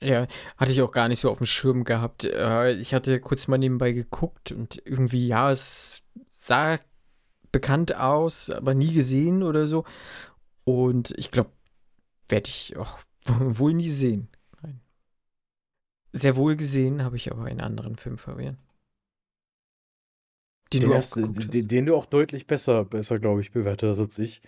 [0.00, 2.24] Ja, hatte ich auch gar nicht so auf dem Schirm gehabt.
[2.24, 6.78] Äh, ich hatte kurz mal nebenbei geguckt und irgendwie, ja, es sah
[7.50, 9.84] bekannt aus, aber nie gesehen oder so.
[10.62, 11.50] Und ich glaube,
[12.28, 14.28] werde ich auch wohl nie sehen.
[14.62, 14.80] Nein.
[16.12, 18.58] Sehr wohl gesehen habe ich aber einen anderen Film, Fabian.
[20.72, 23.90] Den, den, du auch geguckt den, den, du auch deutlich besser, besser glaube ich, bewertet
[23.90, 24.42] hast als ich.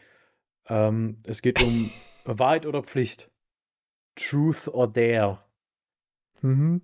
[0.66, 1.91] Ähm, es geht um
[2.25, 3.31] Wahrheit oder Pflicht.
[4.14, 5.43] Truth or Dare.
[6.43, 6.83] Mhm.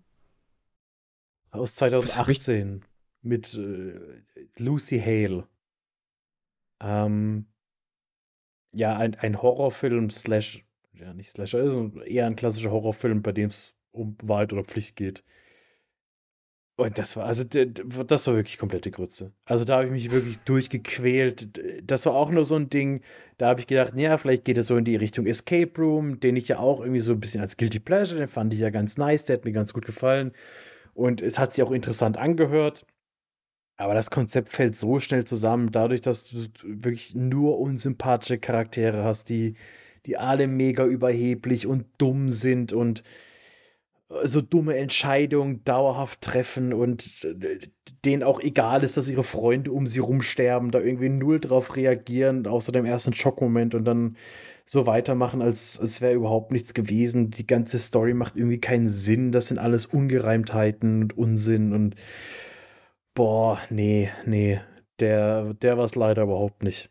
[1.51, 2.84] Aus 2018
[3.22, 4.22] mit äh,
[4.59, 5.49] Lucy Hale.
[6.80, 7.47] Ähm,
[8.74, 13.49] ja, ein, ein Horrorfilm, slash, ja, nicht Slasher, ist eher ein klassischer Horrorfilm, bei dem
[13.49, 15.24] es um Wahrheit oder Pflicht geht.
[16.79, 19.33] Und das war, also, das war wirklich komplette Grütze.
[19.47, 21.59] Also, da habe ich mich wirklich durchgequält.
[21.83, 23.01] Das war auch nur so ein Ding,
[23.39, 26.37] da habe ich gedacht, ja, vielleicht geht es so in die Richtung Escape Room, den
[26.37, 28.99] ich ja auch irgendwie so ein bisschen als Guilty Pleasure, den fand ich ja ganz
[28.99, 30.33] nice, der hat mir ganz gut gefallen.
[30.93, 32.85] Und es hat sich auch interessant angehört.
[33.79, 39.29] Aber das Konzept fällt so schnell zusammen, dadurch, dass du wirklich nur unsympathische Charaktere hast,
[39.29, 39.55] die,
[40.07, 43.03] die alle mega überheblich und dumm sind und
[44.24, 47.59] so dumme Entscheidungen dauerhaft treffen und äh,
[48.04, 52.46] denen auch egal ist, dass ihre Freunde um sie rumsterben, da irgendwie null drauf reagieren,
[52.46, 54.16] außer dem ersten Schockmoment und dann
[54.64, 57.30] so weitermachen, als, als wäre überhaupt nichts gewesen.
[57.30, 59.32] Die ganze Story macht irgendwie keinen Sinn.
[59.32, 61.96] Das sind alles Ungereimtheiten und Unsinn und
[63.14, 64.61] boah, nee, nee,
[65.00, 66.88] der, der war es leider überhaupt nicht.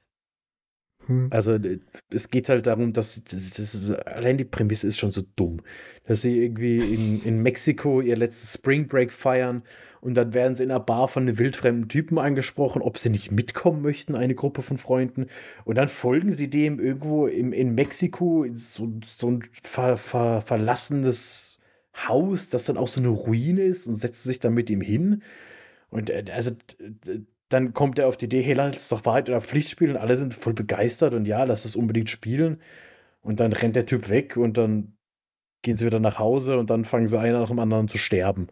[1.07, 1.27] Hm.
[1.31, 1.79] Also äh,
[2.09, 5.61] es geht halt darum, dass das, allein die Prämisse ist schon so dumm,
[6.05, 9.63] dass sie irgendwie in, in Mexiko ihr letztes Spring Break feiern
[10.01, 13.31] und dann werden sie in einer Bar von einem wildfremden Typen angesprochen, ob sie nicht
[13.31, 15.27] mitkommen möchten, eine Gruppe von Freunden.
[15.63, 21.57] Und dann folgen sie dem irgendwo im, in Mexiko so, so ein ver, ver, verlassenes
[21.95, 25.23] Haus, das dann auch so eine Ruine ist und setzen sich dann mit ihm hin.
[25.89, 26.51] Und äh, also
[27.49, 29.97] dann kommt er auf die Idee, hey, lass es doch Wahrheit oder Pflicht spielen.
[29.97, 32.61] Alle sind voll begeistert und ja, lass es unbedingt spielen.
[33.21, 34.97] Und dann rennt der Typ weg und dann
[35.61, 38.47] gehen sie wieder nach Hause und dann fangen sie einer nach dem anderen zu sterben.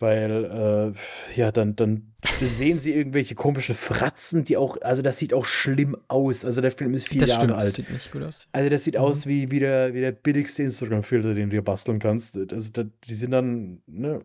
[0.00, 5.34] Weil, äh, ja, dann, dann sehen sie irgendwelche komischen Fratzen, die auch, also das sieht
[5.34, 6.44] auch schlimm aus.
[6.44, 7.62] Also der Film ist vier das Jahre stimmt, alt.
[7.62, 8.48] Das sieht nicht gut aus.
[8.52, 9.00] Also das sieht mhm.
[9.00, 12.36] aus wie, wie, der, wie der billigste Instagram-Filter, den du dir basteln kannst.
[12.36, 12.70] Also,
[13.08, 14.24] die sind dann, ne,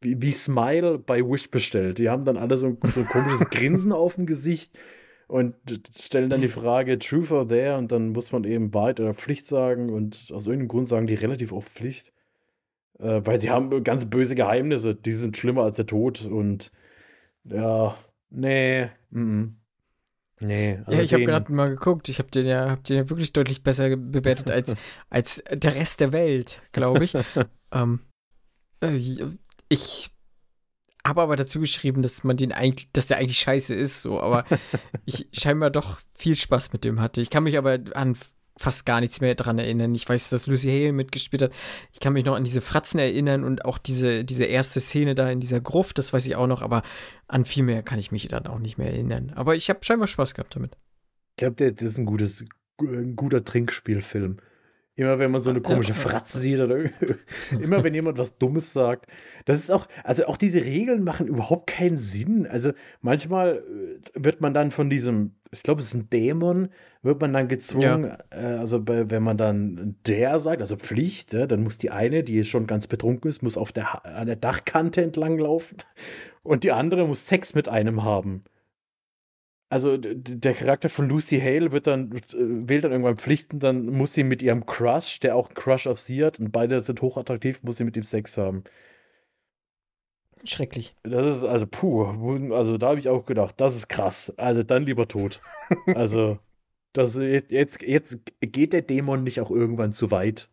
[0.00, 1.98] wie, wie Smile bei Wish bestellt.
[1.98, 4.78] Die haben dann alle so, so ein komisches Grinsen auf dem Gesicht
[5.28, 5.54] und
[5.98, 9.46] stellen dann die Frage Truth or Dare und dann muss man eben Wahrheit oder Pflicht
[9.46, 12.12] sagen und aus irgendeinem Grund sagen die relativ oft Pflicht.
[12.98, 16.70] Äh, weil sie haben ganz böse Geheimnisse, die sind schlimmer als der Tod und
[17.44, 17.96] ja,
[18.30, 19.44] nee, mm,
[20.40, 20.78] nee.
[20.84, 23.32] Also ja, ich habe gerade mal geguckt, ich habe den ja, hab den ja wirklich
[23.32, 24.76] deutlich besser bewertet als,
[25.10, 27.14] als der Rest der Welt, glaube ich.
[27.72, 28.00] ähm,
[28.80, 28.98] äh,
[29.68, 30.10] ich
[31.06, 34.44] habe aber dazu geschrieben, dass man den eigentlich, dass der eigentlich scheiße ist, so, aber
[35.06, 37.20] ich scheinbar doch viel Spaß mit dem hatte.
[37.20, 38.16] Ich kann mich aber an
[38.58, 39.94] fast gar nichts mehr dran erinnern.
[39.94, 41.52] Ich weiß, dass Lucy Hale mitgespielt hat.
[41.92, 45.30] Ich kann mich noch an diese Fratzen erinnern und auch diese, diese erste Szene da
[45.30, 46.82] in dieser Gruft, das weiß ich auch noch, aber
[47.28, 49.32] an viel mehr kann ich mich dann auch nicht mehr erinnern.
[49.34, 50.76] Aber ich habe scheinbar Spaß gehabt damit.
[51.32, 52.44] Ich glaube, das ist ein gutes,
[52.80, 54.38] ein guter Trinkspielfilm.
[54.98, 56.78] Immer wenn man so eine komische Fratze sieht oder
[57.60, 59.06] immer wenn jemand was Dummes sagt.
[59.44, 62.46] Das ist auch, also auch diese Regeln machen überhaupt keinen Sinn.
[62.46, 62.72] Also
[63.02, 66.70] manchmal äh, wird man dann von diesem, ich glaube, es ist ein Dämon,
[67.02, 68.18] wird man dann gezwungen, ja.
[68.30, 72.24] äh, also bei, wenn man dann der sagt, also Pflicht, äh, dann muss die eine,
[72.24, 75.76] die schon ganz betrunken ist, muss auf der, an der Dachkante entlang laufen
[76.42, 78.44] und die andere muss Sex mit einem haben
[79.68, 82.20] also der Charakter von Lucy Hale wird dann, äh,
[82.68, 86.00] wählt dann irgendwann Pflichten, dann muss sie mit ihrem Crush, der auch einen Crush auf
[86.00, 88.64] sie hat, und beide sind hochattraktiv, muss sie mit ihm Sex haben.
[90.44, 90.94] Schrecklich.
[91.02, 92.04] Das ist also puh,
[92.54, 94.32] also da habe ich auch gedacht, das ist krass.
[94.36, 95.40] Also dann lieber tot.
[95.94, 96.38] also
[96.92, 100.48] das jetzt jetzt geht der Dämon nicht auch irgendwann zu weit.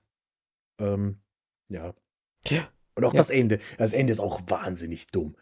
[0.79, 1.19] Ähm,
[1.69, 1.93] ja.
[2.47, 2.67] Ja.
[2.95, 3.17] Und auch ja.
[3.19, 3.59] das Ende.
[3.77, 5.35] Das Ende ist auch wahnsinnig dumm.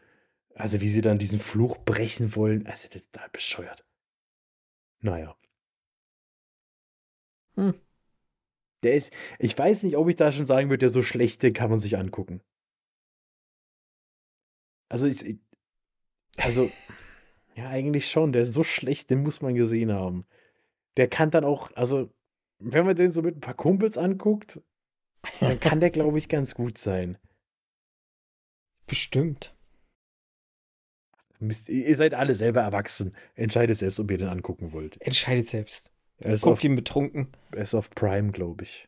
[0.56, 3.86] Also wie sie dann diesen Fluch brechen wollen, also das ist total bescheuert.
[5.00, 5.36] Naja.
[7.56, 7.74] Hm.
[8.84, 11.70] Der ist, ich weiß nicht, ob ich da schon sagen würde, der so schlechte kann
[11.70, 12.42] man sich angucken.
[14.90, 15.40] Also, ich,
[16.38, 16.70] also,
[17.56, 18.34] ja, eigentlich schon.
[18.34, 20.26] Der ist so schlecht, den muss man gesehen haben.
[20.98, 22.12] Der kann dann auch, also,
[22.60, 24.62] wenn man den so mit ein paar Kumpels anguckt,
[25.40, 27.18] dann kann der, glaube ich, ganz gut sein.
[28.88, 29.56] Bestimmt.
[31.42, 33.16] Müsst, ihr seid alle selber erwachsen.
[33.34, 35.02] Entscheidet selbst, ob ihr den angucken wollt.
[35.02, 35.92] Entscheidet selbst.
[36.42, 37.30] Guckt ihn betrunken.
[37.52, 38.88] Er ist auf Prime, glaube ich.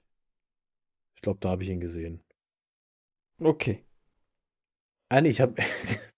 [1.15, 2.21] Ich glaube, da habe ich ihn gesehen.
[3.39, 3.83] Okay.
[5.09, 5.55] Ah, nee, ich habe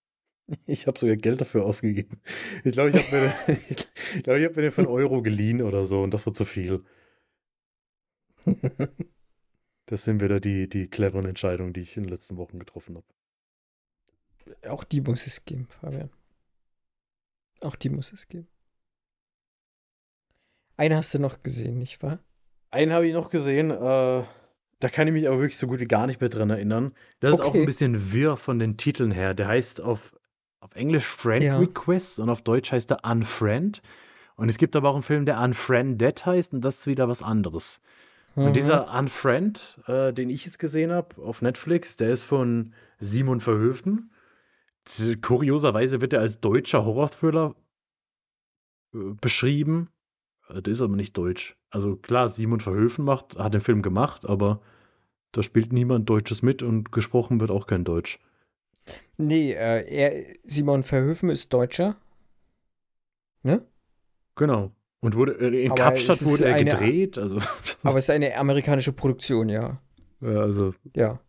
[0.65, 2.19] ich habe sogar Geld dafür ausgegeben.
[2.65, 5.85] Ich glaube, ich habe mir, ich glaub, ich hab mir den von Euro geliehen oder
[5.85, 6.83] so und das war zu viel.
[9.85, 14.67] Das sind wieder die, die cleveren Entscheidungen, die ich in den letzten Wochen getroffen habe.
[14.69, 16.09] Auch die muss es geben, Fabian.
[17.61, 18.47] Auch die muss es geben.
[20.77, 22.19] Eine hast du noch gesehen, nicht wahr?
[22.71, 23.71] Einen habe ich noch gesehen.
[23.71, 24.23] Äh,
[24.79, 26.93] da kann ich mich aber wirklich so gut wie gar nicht mehr dran erinnern.
[27.21, 27.41] Das okay.
[27.41, 29.33] ist auch ein bisschen wirr von den Titeln her.
[29.33, 30.15] Der heißt auf,
[30.59, 31.57] auf Englisch Friend ja.
[31.57, 33.81] Request und auf Deutsch heißt er Unfriend.
[34.35, 37.21] Und es gibt aber auch einen Film, der Unfriended heißt und das ist wieder was
[37.21, 37.81] anderes.
[38.35, 38.47] Mhm.
[38.47, 43.39] Und dieser Unfriend, äh, den ich jetzt gesehen habe auf Netflix, der ist von Simon
[43.39, 44.11] Verhöften.
[45.21, 47.55] Kurioserweise wird er als deutscher Horror-Thriller
[48.93, 49.89] äh, beschrieben.
[50.49, 51.57] Äh, das ist aber nicht deutsch.
[51.69, 54.61] Also klar, Simon Verhöfen macht, hat den Film gemacht, aber
[55.31, 58.19] da spielt niemand Deutsches mit und gesprochen wird auch kein Deutsch.
[59.17, 61.97] Nee, äh, er, Simon Verhöfen ist Deutscher.
[63.43, 63.65] Ne?
[64.35, 64.71] Genau.
[65.01, 67.17] Und wurde äh, in aber Kapstadt wurde er eine, gedreht.
[67.17, 67.39] Also.
[67.83, 69.79] Aber es ist eine amerikanische Produktion, ja.
[70.19, 70.73] Ja, also.
[70.95, 71.19] Ja.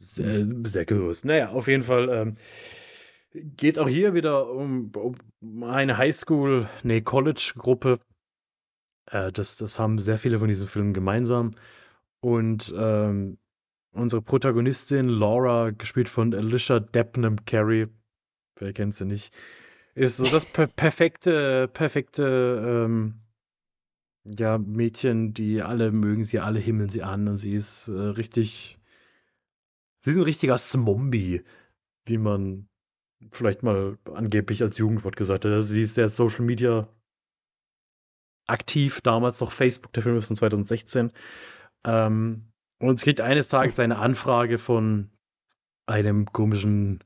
[0.00, 1.24] Sehr, sehr groß.
[1.24, 2.36] Naja, auf jeden Fall ähm,
[3.32, 8.00] geht es auch hier wieder um, um eine Highschool, nee, College-Gruppe.
[9.10, 11.54] Äh, das, das haben sehr viele von diesen Filmen gemeinsam.
[12.20, 13.38] Und ähm,
[13.92, 17.88] unsere Protagonistin Laura, gespielt von Alicia Debnam Carey,
[18.56, 19.34] wer kennt sie nicht,
[19.94, 23.20] ist so das per perfekte, perfekte ähm,
[24.24, 28.78] ja, Mädchen, die alle mögen sie, alle himmeln sie an und sie ist äh, richtig
[30.00, 31.42] Sie ist ein richtiger Zombie,
[32.06, 32.68] wie man
[33.32, 35.52] vielleicht mal angeblich als Jugendwort gesagt hat.
[35.52, 36.88] Also sie ist sehr Social Media
[38.46, 41.12] aktiv, damals noch Facebook, der Film ist von 2016.
[41.84, 42.44] Ähm,
[42.78, 45.10] und es kriegt eines Tages eine Anfrage von
[45.86, 47.02] einem komischen,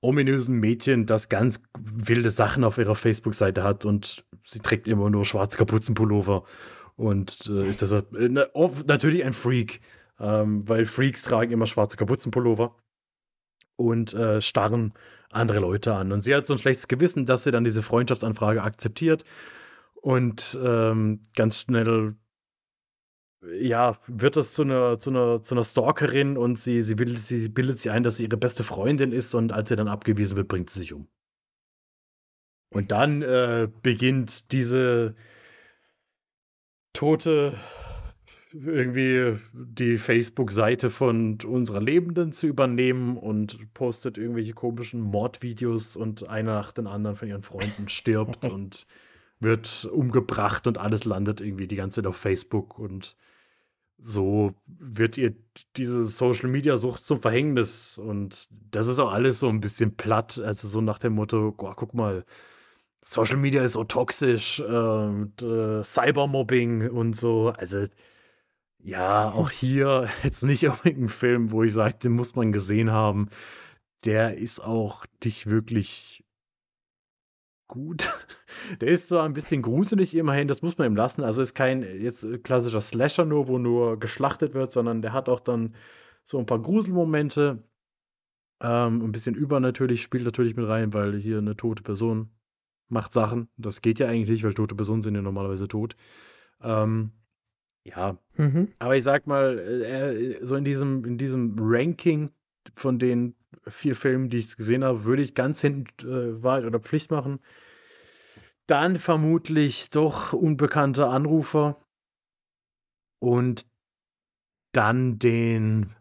[0.00, 5.24] ominösen Mädchen, das ganz wilde Sachen auf ihrer Facebook-Seite hat und sie trägt immer nur
[5.24, 6.44] schwarze Kapuzenpullover
[6.96, 9.80] und äh, ist deshalb äh, natürlich ein Freak.
[10.18, 12.74] Ähm, weil Freaks tragen immer schwarze Kapuzenpullover
[13.76, 14.94] und äh, starren
[15.30, 16.12] andere Leute an.
[16.12, 19.24] Und sie hat so ein schlechtes Gewissen, dass sie dann diese Freundschaftsanfrage akzeptiert
[19.96, 22.16] und ähm, ganz schnell
[23.60, 27.48] ja, wird das zu einer, zu einer, zu einer Stalkerin und sie, sie, will, sie
[27.48, 30.48] bildet sie ein, dass sie ihre beste Freundin ist und als sie dann abgewiesen wird,
[30.48, 31.08] bringt sie sich um.
[32.70, 35.14] Und dann äh, beginnt diese
[36.92, 37.54] tote
[38.64, 46.54] irgendwie die Facebook-Seite von unserer Lebenden zu übernehmen und postet irgendwelche komischen Mordvideos und einer
[46.54, 48.86] nach den anderen von ihren Freunden stirbt und
[49.40, 52.78] wird umgebracht und alles landet irgendwie die ganze Zeit auf Facebook.
[52.78, 53.16] Und
[53.98, 55.34] so wird ihr
[55.76, 57.98] diese Social Media Sucht zum Verhängnis.
[57.98, 61.72] Und das ist auch alles so ein bisschen platt, also so nach dem Motto, oh,
[61.76, 62.24] guck mal,
[63.02, 67.86] Social Media ist so toxisch, äh, äh, Cybermobbing und so, also
[68.86, 72.92] ja, auch hier jetzt nicht unbedingt ein Film, wo ich sage, den muss man gesehen
[72.92, 73.28] haben.
[74.04, 76.24] Der ist auch nicht wirklich
[77.68, 78.08] gut.
[78.80, 81.22] Der ist zwar ein bisschen gruselig immerhin, das muss man ihm lassen.
[81.22, 85.40] Also ist kein jetzt klassischer Slasher nur, wo nur geschlachtet wird, sondern der hat auch
[85.40, 85.74] dann
[86.24, 87.62] so ein paar Gruselmomente.
[88.60, 92.30] Ähm, ein bisschen übernatürlich spielt natürlich mit rein, weil hier eine tote Person
[92.88, 93.48] macht Sachen.
[93.56, 95.96] Das geht ja eigentlich nicht, weil tote Personen sind ja normalerweise tot.
[96.62, 97.12] Ähm,
[97.86, 98.72] ja, mhm.
[98.78, 102.30] aber ich sag mal, äh, so in diesem, in diesem Ranking
[102.74, 103.34] von den
[103.68, 107.38] vier Filmen, die ich gesehen habe, würde ich ganz hinten äh, Wahrheit oder Pflicht machen.
[108.66, 111.76] Dann vermutlich doch unbekannte Anrufer
[113.20, 113.66] und
[114.72, 115.94] dann den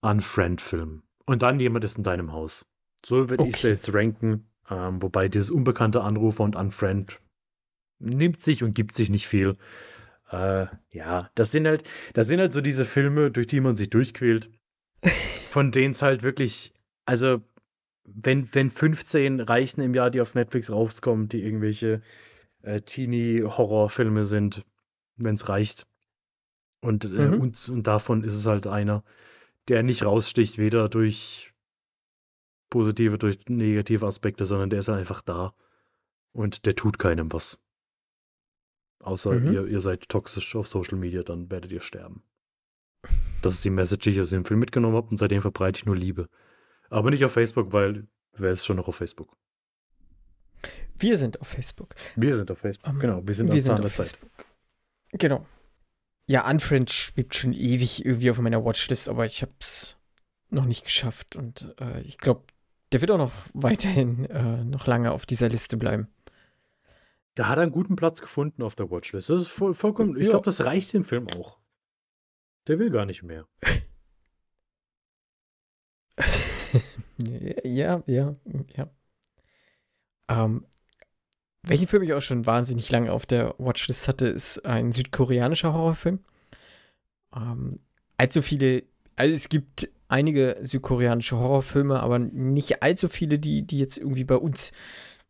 [0.00, 1.02] Unfriend-Film.
[1.26, 2.64] Und dann jemand ist in deinem Haus.
[3.04, 3.50] So würde okay.
[3.50, 4.46] ich es jetzt ranken.
[4.70, 7.20] Ähm, wobei dieses unbekannte Anrufer und Unfriend
[7.98, 9.56] nimmt sich und gibt sich nicht viel.
[10.30, 11.84] Äh, ja, das sind halt,
[12.14, 14.50] das sind halt so diese Filme, durch die man sich durchquält,
[15.50, 16.72] von denen es halt wirklich,
[17.04, 17.42] also
[18.04, 22.02] wenn, wenn 15 reichen im Jahr, die auf Netflix rauskommen, die irgendwelche
[22.62, 24.64] äh, Teenie-Horrorfilme sind,
[25.16, 25.86] wenn es reicht.
[26.80, 27.40] Und, äh, mhm.
[27.40, 29.04] und, und davon ist es halt einer,
[29.68, 31.52] der nicht raussticht, weder durch
[32.70, 35.54] positive, durch negative Aspekte, sondern der ist einfach da.
[36.32, 37.58] Und der tut keinem was.
[39.00, 39.52] Außer mhm.
[39.52, 42.22] ihr, ihr seid toxisch auf Social Media, dann werdet ihr sterben.
[43.42, 45.86] Das ist die Message, die ich aus dem Film mitgenommen habe und seitdem verbreite ich
[45.86, 46.28] nur Liebe.
[46.90, 48.06] Aber nicht auf Facebook, weil
[48.36, 49.36] wer ist schon noch auf Facebook?
[50.96, 51.94] Wir sind auf Facebook.
[52.16, 53.26] Wir sind auf Facebook, um, genau.
[53.26, 54.30] Wir sind, wir sind auf Facebook.
[55.12, 55.46] Genau.
[56.26, 59.96] Ja, Unfriend schwebt schon ewig irgendwie auf meiner Watchlist, aber ich habe es
[60.50, 62.42] noch nicht geschafft und äh, ich glaube,
[62.92, 66.08] der wird auch noch weiterhin äh, noch lange auf dieser Liste bleiben.
[67.34, 69.30] Da hat er einen guten Platz gefunden auf der Watchlist.
[69.30, 70.18] Das ist voll, vollkommen.
[70.18, 71.58] Ich glaube, das reicht dem Film auch.
[72.66, 73.46] Der will gar nicht mehr.
[77.64, 78.36] ja, ja,
[78.76, 78.90] ja.
[80.28, 80.66] Ähm,
[81.62, 86.20] welchen Film ich auch schon wahnsinnig lange auf der Watchlist hatte, ist ein südkoreanischer Horrorfilm.
[87.34, 87.80] Ähm,
[88.16, 88.84] allzu viele,
[89.16, 94.36] also es gibt einige südkoreanische Horrorfilme, aber nicht allzu viele, die, die jetzt irgendwie bei
[94.36, 94.72] uns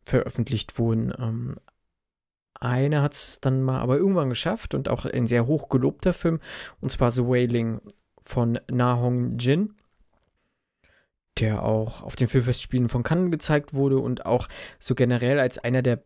[0.03, 1.13] veröffentlicht wurden.
[1.17, 1.57] Ähm,
[2.61, 6.39] einer hat es dann mal aber irgendwann geschafft und auch ein sehr hoch gelobter Film,
[6.79, 7.81] und zwar The Wailing
[8.21, 9.75] von Na Hong Jin,
[11.39, 14.47] der auch auf den Filmfestspielen von Cannes gezeigt wurde und auch
[14.79, 16.03] so generell als einer der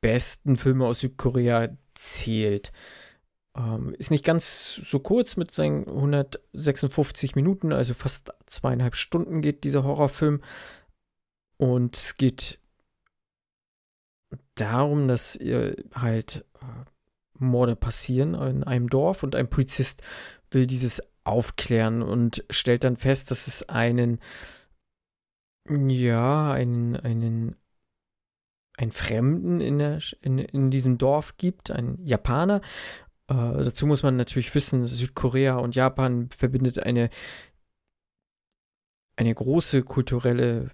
[0.00, 2.72] besten Filme aus Südkorea zählt.
[3.54, 9.64] Ähm, ist nicht ganz so kurz mit seinen 156 Minuten, also fast zweieinhalb Stunden geht
[9.64, 10.42] dieser Horrorfilm.
[11.58, 12.58] Und es geht
[14.54, 16.64] darum, dass äh, halt äh,
[17.38, 20.02] Morde passieren in einem Dorf und ein Polizist
[20.50, 24.18] will dieses aufklären und stellt dann fest, dass es einen,
[25.68, 27.56] ja, einen, einen,
[28.76, 32.60] einen Fremden in, der, in, in diesem Dorf gibt, einen Japaner.
[33.28, 37.08] Äh, dazu muss man natürlich wissen, Südkorea und Japan verbindet eine,
[39.16, 40.70] eine große kulturelle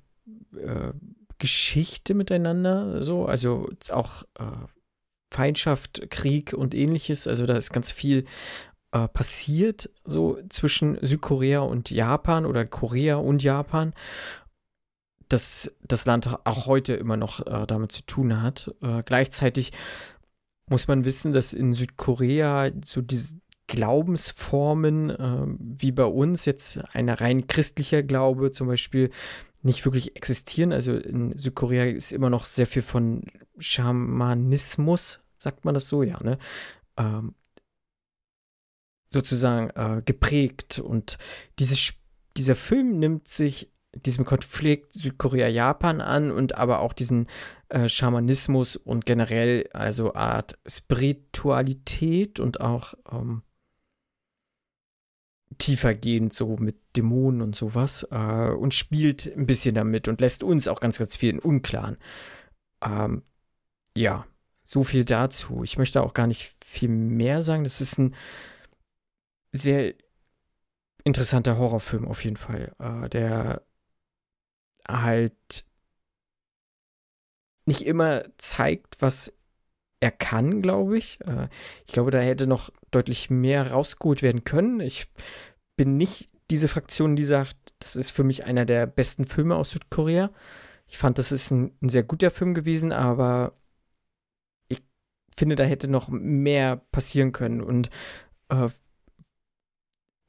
[0.56, 0.92] äh,
[1.38, 4.44] Geschichte miteinander, so, also auch äh,
[5.30, 7.26] Feindschaft, Krieg und ähnliches.
[7.26, 8.24] Also da ist ganz viel
[8.92, 13.94] äh, passiert, so zwischen Südkorea und Japan oder Korea und Japan.
[15.28, 18.74] Dass das Land auch heute immer noch äh, damit zu tun hat.
[18.80, 19.72] Äh, gleichzeitig
[20.70, 23.36] muss man wissen, dass in Südkorea so diese
[23.66, 29.10] Glaubensformen, äh, wie bei uns jetzt ein rein christlicher Glaube zum Beispiel,
[29.62, 30.72] nicht wirklich existieren.
[30.72, 33.24] Also in Südkorea ist immer noch sehr viel von
[33.58, 36.38] Schamanismus, sagt man das so, ja, ne?
[36.96, 37.34] Ähm,
[39.08, 40.78] sozusagen äh, geprägt.
[40.78, 41.18] Und
[41.58, 41.94] dieses,
[42.36, 47.26] dieser Film nimmt sich diesem Konflikt Südkorea-Japan an und aber auch diesen
[47.68, 53.42] äh, Schamanismus und generell also Art Spiritualität und auch ähm,
[55.56, 60.68] tiefergehend so mit Dämonen und sowas äh, und spielt ein bisschen damit und lässt uns
[60.68, 61.96] auch ganz, ganz viel in Unklaren.
[62.82, 63.22] Ähm,
[63.96, 64.26] ja,
[64.62, 65.62] so viel dazu.
[65.64, 67.64] Ich möchte auch gar nicht viel mehr sagen.
[67.64, 68.14] Das ist ein
[69.50, 69.94] sehr
[71.04, 73.62] interessanter Horrorfilm auf jeden Fall, äh, der
[74.86, 75.64] halt
[77.64, 79.37] nicht immer zeigt, was
[80.00, 81.20] er kann, glaube ich.
[81.26, 81.48] Äh,
[81.86, 84.80] ich glaube, da hätte noch deutlich mehr rausgeholt werden können.
[84.80, 85.06] Ich
[85.76, 89.70] bin nicht diese Fraktion, die sagt, das ist für mich einer der besten Filme aus
[89.70, 90.30] Südkorea.
[90.86, 93.52] Ich fand, das ist ein, ein sehr guter Film gewesen, aber
[94.68, 94.82] ich
[95.36, 97.60] finde, da hätte noch mehr passieren können.
[97.60, 97.90] Und
[98.48, 98.68] äh,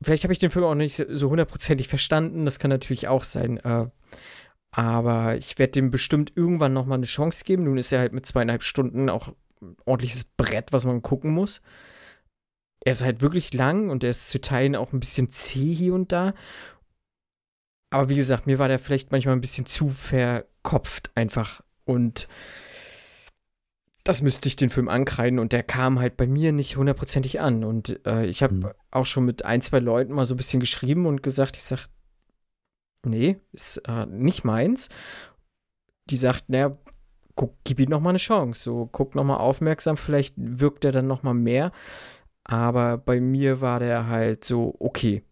[0.03, 2.45] vielleicht habe ich den Film auch nicht so hundertprozentig verstanden.
[2.45, 3.57] Das kann natürlich auch sein.
[3.57, 3.87] Äh,
[4.71, 7.63] aber ich werde dem bestimmt irgendwann noch mal eine Chance geben.
[7.63, 9.33] Nun ist er halt mit zweieinhalb Stunden auch
[9.85, 11.61] ordentliches Brett, was man gucken muss.
[12.81, 15.93] Er ist halt wirklich lang und er ist zu Teilen auch ein bisschen zäh hier
[15.93, 16.33] und da.
[17.91, 21.61] Aber wie gesagt, mir war der vielleicht manchmal ein bisschen zu verkopft einfach.
[21.85, 22.27] Und
[24.03, 27.63] das müsste ich den Film ankreiden und der kam halt bei mir nicht hundertprozentig an.
[27.63, 28.69] Und äh, ich habe mhm.
[28.91, 31.85] auch schon mit ein, zwei Leuten mal so ein bisschen geschrieben und gesagt, ich sag,
[33.05, 34.89] nee, ist äh, nicht meins.
[36.09, 36.77] Die sagt, naja,
[37.39, 38.61] guck, gib ihm noch mal eine Chance.
[38.61, 41.71] So, guck noch mal aufmerksam, vielleicht wirkt er dann noch mal mehr.
[42.43, 45.23] Aber bei mir war der halt so, okay.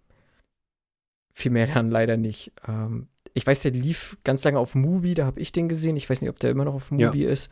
[1.33, 2.53] Viel mehr dann leider nicht.
[2.65, 5.97] Ähm, ich weiß, der lief ganz lange auf Mubi, da habe ich den gesehen.
[5.97, 7.29] Ich weiß nicht, ob der immer noch auf Mubi ja.
[7.29, 7.51] ist.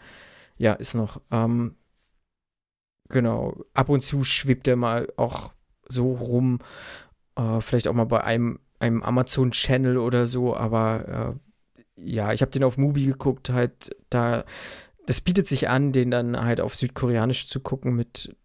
[0.57, 1.21] Ja, ist noch.
[1.31, 1.75] Ähm,
[3.09, 3.57] genau.
[3.73, 5.51] Ab und zu schwebt der mal auch
[5.85, 6.59] so rum.
[7.35, 11.44] Äh, vielleicht auch mal bei einem einem Amazon-Channel oder so, aber äh,
[11.97, 14.45] ja, ich habe den auf Mubi geguckt, halt da,
[15.05, 18.35] das bietet sich an, den dann halt auf Südkoreanisch zu gucken mit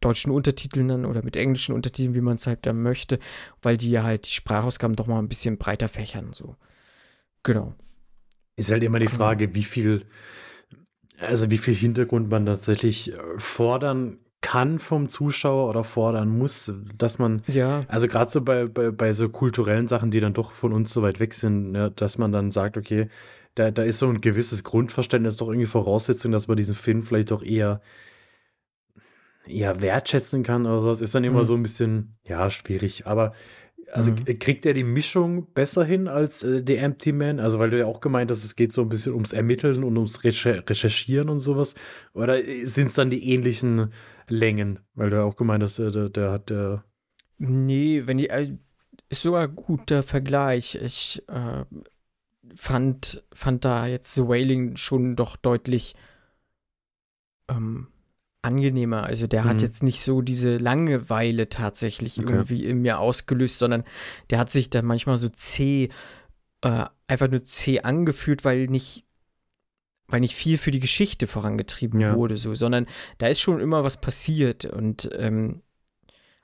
[0.00, 3.18] deutschen Untertiteln dann oder mit englischen Untertiteln, wie man es halt dann möchte,
[3.62, 6.56] weil die ja halt die Sprachausgaben doch mal ein bisschen breiter fächern, so.
[7.42, 7.74] Genau.
[8.56, 10.06] Ist halt immer die Frage, wie viel,
[11.18, 17.18] also wie viel Hintergrund man tatsächlich äh, fordern kann vom Zuschauer oder fordern muss, dass
[17.18, 17.80] man, ja.
[17.88, 21.02] also gerade so bei, bei, bei so kulturellen Sachen, die dann doch von uns so
[21.02, 23.08] weit weg sind, ne, dass man dann sagt, okay,
[23.56, 27.32] da, da ist so ein gewisses Grundverständnis doch irgendwie Voraussetzung, dass man diesen Film vielleicht
[27.32, 27.80] doch eher,
[29.48, 31.46] eher wertschätzen kann oder sowas, ist dann immer mhm.
[31.46, 33.04] so ein bisschen, ja, schwierig.
[33.04, 33.32] Aber
[33.92, 34.38] also mhm.
[34.38, 37.40] kriegt er die Mischung besser hin als äh, The Empty Man?
[37.40, 39.96] Also, weil du ja auch gemeint hast, es geht so ein bisschen ums Ermitteln und
[39.96, 41.74] ums Recherchieren und sowas.
[42.12, 43.92] Oder äh, sind es dann die ähnlichen
[44.28, 44.80] Längen?
[44.94, 46.84] Weil du ja auch gemeint hast, der, der hat der.
[47.38, 48.30] Nee, wenn die.
[48.30, 48.58] Also,
[49.08, 50.74] ist sogar ein guter Vergleich.
[50.74, 51.64] Ich äh,
[52.54, 55.94] fand, fand da jetzt The Wailing schon doch deutlich
[57.48, 57.88] ähm,
[58.46, 59.04] angenehmer.
[59.04, 59.48] Also der mhm.
[59.48, 62.32] hat jetzt nicht so diese Langeweile tatsächlich okay.
[62.32, 63.84] irgendwie in mir ausgelöst, sondern
[64.30, 65.90] der hat sich dann manchmal so zäh,
[66.62, 69.04] äh, einfach nur zäh angefühlt, weil nicht
[70.08, 72.14] weil nicht viel für die Geschichte vorangetrieben ja.
[72.14, 72.86] wurde, so, sondern
[73.18, 75.62] da ist schon immer was passiert und ähm,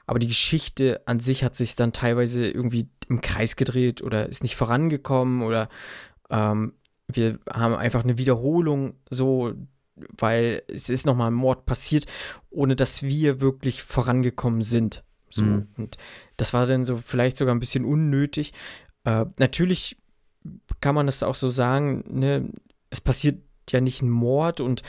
[0.04, 4.42] aber die Geschichte an sich hat sich dann teilweise irgendwie im Kreis gedreht oder ist
[4.42, 5.68] nicht vorangekommen oder
[6.28, 6.74] ähm,
[7.06, 9.54] wir haben einfach eine Wiederholung so
[9.96, 12.06] weil es ist nochmal ein Mord passiert,
[12.50, 15.04] ohne dass wir wirklich vorangekommen sind.
[15.30, 15.44] So.
[15.44, 15.68] Mhm.
[15.76, 15.96] Und
[16.36, 18.52] das war dann so vielleicht sogar ein bisschen unnötig.
[19.04, 19.96] Äh, natürlich
[20.80, 22.50] kann man das auch so sagen, ne?
[22.90, 24.82] es passiert ja nicht ein Mord und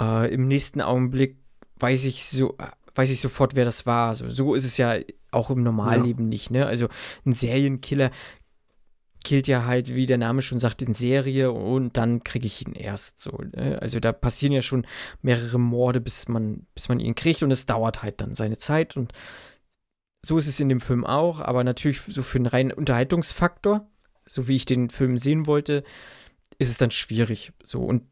[0.00, 1.38] äh, im nächsten Augenblick
[1.78, 2.56] weiß ich so,
[2.94, 4.14] weiß ich sofort, wer das war.
[4.14, 4.98] So, so ist es ja
[5.30, 6.28] auch im Normalleben ja.
[6.28, 6.66] nicht, ne?
[6.66, 6.88] Also
[7.26, 8.10] ein Serienkiller
[9.24, 12.74] killt ja halt, wie der Name schon sagt, in Serie und dann kriege ich ihn
[12.74, 13.42] erst so.
[13.56, 13.78] Ne?
[13.80, 14.86] Also da passieren ja schon
[15.22, 18.96] mehrere Morde, bis man, bis man ihn kriegt und es dauert halt dann seine Zeit
[18.96, 19.12] und
[20.24, 23.86] so ist es in dem Film auch, aber natürlich so für einen reinen Unterhaltungsfaktor,
[24.26, 25.84] so wie ich den Film sehen wollte,
[26.58, 27.52] ist es dann schwierig.
[27.62, 28.04] So und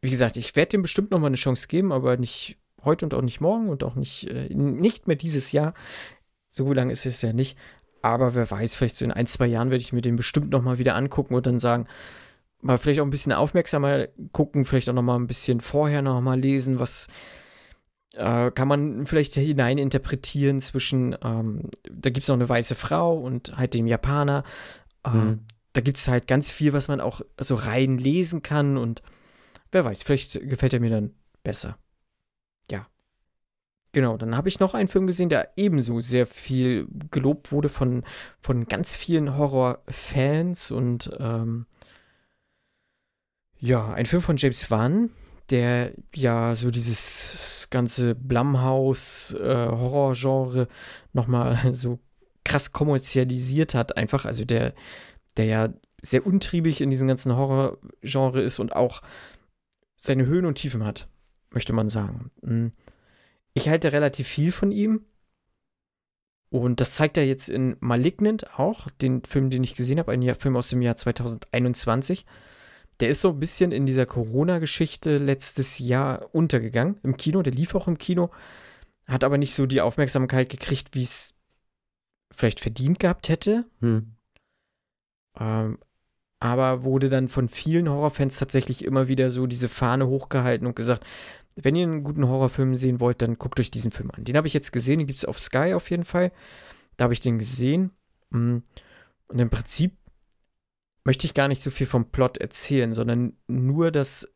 [0.00, 3.14] wie gesagt, ich werde dem bestimmt noch mal eine Chance geben, aber nicht heute und
[3.14, 5.74] auch nicht morgen und auch nicht, äh, nicht mehr dieses Jahr.
[6.48, 7.58] So lange ist es ja nicht.
[8.02, 10.78] Aber wer weiß, vielleicht so in ein, zwei Jahren werde ich mir den bestimmt nochmal
[10.78, 11.86] wieder angucken und dann sagen,
[12.60, 16.78] mal vielleicht auch ein bisschen aufmerksamer gucken, vielleicht auch nochmal ein bisschen vorher nochmal lesen,
[16.78, 17.08] was
[18.14, 23.16] äh, kann man vielleicht hinein interpretieren zwischen, ähm, da gibt es noch eine weiße Frau
[23.16, 24.44] und halt dem Japaner.
[25.04, 25.40] Äh, mhm.
[25.72, 29.02] Da gibt es halt ganz viel, was man auch so rein lesen kann und
[29.72, 31.12] wer weiß, vielleicht gefällt er mir dann
[31.42, 31.76] besser.
[33.96, 38.04] Genau, dann habe ich noch einen Film gesehen, der ebenso sehr viel gelobt wurde von,
[38.40, 41.64] von ganz vielen Horrorfans und ähm,
[43.58, 45.08] ja, ein Film von James Wan,
[45.48, 50.66] der ja so dieses ganze Blumhouse-Horror-Genre äh,
[51.14, 51.98] nochmal so
[52.44, 54.26] krass kommerzialisiert hat, einfach.
[54.26, 54.74] Also der,
[55.38, 59.00] der ja sehr untriebig in diesem ganzen Horror-Genre ist und auch
[59.96, 61.08] seine Höhen und Tiefen hat,
[61.50, 62.30] möchte man sagen.
[62.42, 62.72] Mhm.
[63.56, 65.06] Ich halte relativ viel von ihm.
[66.50, 70.34] Und das zeigt er jetzt in Malignant auch, den Film, den ich gesehen habe, ein
[70.34, 72.26] Film aus dem Jahr 2021.
[73.00, 77.40] Der ist so ein bisschen in dieser Corona-Geschichte letztes Jahr untergegangen im Kino.
[77.40, 78.30] Der lief auch im Kino,
[79.06, 81.32] hat aber nicht so die Aufmerksamkeit gekriegt, wie es
[82.30, 83.64] vielleicht verdient gehabt hätte.
[83.80, 84.16] Hm.
[85.40, 85.78] Ähm,
[86.40, 91.06] aber wurde dann von vielen Horrorfans tatsächlich immer wieder so diese Fahne hochgehalten und gesagt,
[91.56, 94.24] wenn ihr einen guten Horrorfilm sehen wollt, dann guckt euch diesen Film an.
[94.24, 96.30] Den habe ich jetzt gesehen, den gibt es auf Sky auf jeden Fall.
[96.96, 97.90] Da habe ich den gesehen.
[98.30, 98.58] Mm.
[99.28, 99.96] Und im Prinzip
[101.04, 104.28] möchte ich gar nicht so viel vom Plot erzählen, sondern nur, dass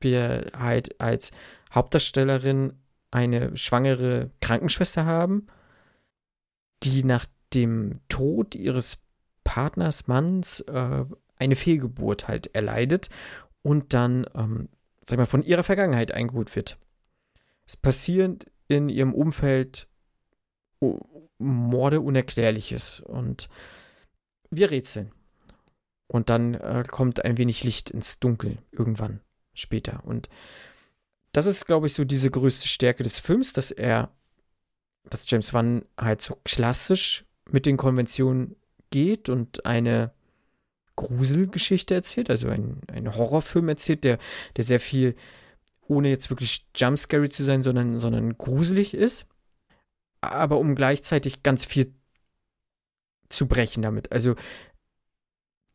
[0.00, 1.30] wir halt als
[1.74, 2.72] Hauptdarstellerin
[3.10, 5.46] eine schwangere Krankenschwester haben,
[6.82, 8.98] die nach dem Tod ihres
[9.44, 11.04] Partners, Manns, äh,
[11.36, 13.08] eine Fehlgeburt halt erleidet
[13.62, 14.68] und dann ähm,
[15.08, 16.78] sag mal, von ihrer Vergangenheit eingeholt wird.
[17.66, 18.38] Es passieren
[18.68, 19.88] in ihrem Umfeld
[21.38, 23.48] Morde Unerklärliches und
[24.50, 25.12] wir rätseln.
[26.08, 29.20] Und dann äh, kommt ein wenig Licht ins Dunkel irgendwann
[29.54, 30.04] später.
[30.04, 30.28] Und
[31.32, 34.10] das ist, glaube ich, so diese größte Stärke des Films, dass er,
[35.04, 38.56] dass James Wan halt so klassisch mit den Konventionen
[38.90, 40.12] geht und eine
[40.96, 44.18] Gruselgeschichte erzählt, also ein, ein Horrorfilm erzählt, der,
[44.56, 45.14] der sehr viel,
[45.86, 49.26] ohne jetzt wirklich jumpscary zu sein, sondern, sondern gruselig ist,
[50.20, 51.94] aber um gleichzeitig ganz viel
[53.28, 54.12] zu brechen damit.
[54.12, 54.34] Also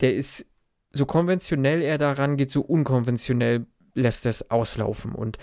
[0.02, 0.46] der ist
[0.92, 5.14] so konventionell er daran geht, so unkonventionell lässt er es auslaufen.
[5.14, 5.38] Und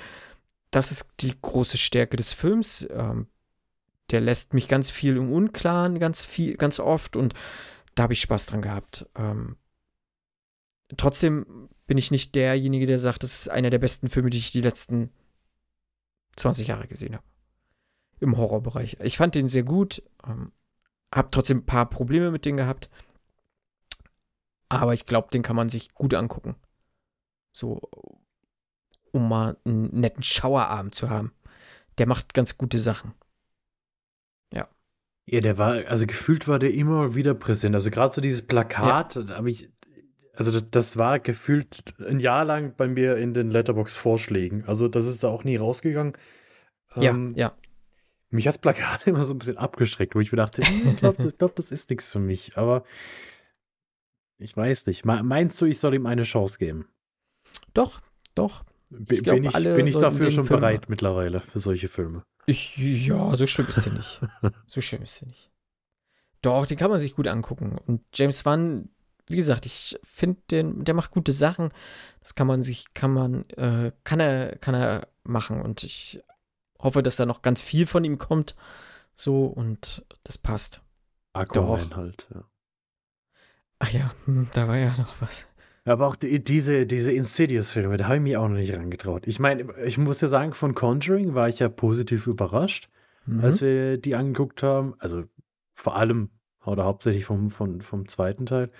[0.70, 2.86] das ist die große Stärke des Films.
[2.90, 3.28] Ähm,
[4.10, 7.34] der lässt mich ganz viel im Unklaren, ganz viel, ganz oft und
[7.94, 9.06] da habe ich Spaß dran gehabt.
[9.16, 9.56] Ähm,
[10.96, 14.52] trotzdem bin ich nicht derjenige, der sagt, das ist einer der besten Filme, die ich
[14.52, 15.10] die letzten
[16.36, 17.24] 20 Jahre gesehen habe.
[18.20, 18.98] Im Horrorbereich.
[19.00, 20.52] Ich fand den sehr gut, ähm,
[21.14, 22.90] habe trotzdem ein paar Probleme mit denen gehabt.
[24.68, 26.56] Aber ich glaube, den kann man sich gut angucken.
[27.52, 27.80] So,
[29.12, 31.32] um mal einen netten Schauerabend zu haben.
[31.96, 33.14] Der macht ganz gute Sachen.
[34.52, 34.68] Ja.
[35.26, 37.74] Ja, der war, also gefühlt war der immer wieder präsent.
[37.74, 39.36] Also gerade so dieses Plakat, ja.
[39.36, 39.70] habe ich,
[40.38, 44.62] also das, das, war gefühlt ein Jahr lang bei mir in den Letterbox-Vorschlägen.
[44.68, 46.12] Also das ist da auch nie rausgegangen.
[46.94, 47.56] Ja, ähm, ja.
[48.30, 50.96] Mich hat das Plakat immer so ein bisschen abgeschreckt, wo ich mir dachte, hm, ich
[50.98, 52.56] glaube, glaub, das ist nichts für mich.
[52.56, 52.84] Aber
[54.38, 55.04] ich weiß nicht.
[55.04, 56.86] Meinst du, ich soll ihm eine Chance geben?
[57.74, 58.00] Doch,
[58.36, 58.64] doch.
[59.10, 62.22] Ich glaub, bin ich, bin ich dafür schon Film bereit mittlerweile für solche Filme?
[62.46, 64.20] Ich, ja, so schlimm ist der nicht.
[64.66, 65.50] so schlimm ist der nicht.
[66.42, 67.76] Doch, den kann man sich gut angucken.
[67.86, 68.88] Und James Wan
[69.30, 71.70] wie gesagt, ich finde den, der macht gute Sachen.
[72.20, 75.60] Das kann man sich, kann man, äh, kann er, kann er machen.
[75.60, 76.20] Und ich
[76.78, 78.54] hoffe, dass da noch ganz viel von ihm kommt.
[79.14, 80.80] So, und das passt.
[81.32, 81.96] Aquaman Doch.
[81.96, 82.44] halt, ja.
[83.80, 85.46] Ach ja, hm, da war ja noch was.
[85.84, 89.26] Aber auch die, diese, diese Insidious-Filme, da habe ich mich auch noch nicht rangetraut.
[89.26, 92.90] Ich meine, ich muss ja sagen, von Conjuring war ich ja positiv überrascht,
[93.24, 93.42] mhm.
[93.42, 94.94] als wir die angeguckt haben.
[94.98, 95.24] Also
[95.74, 96.30] vor allem
[96.64, 98.70] oder hauptsächlich vom, vom, vom zweiten Teil.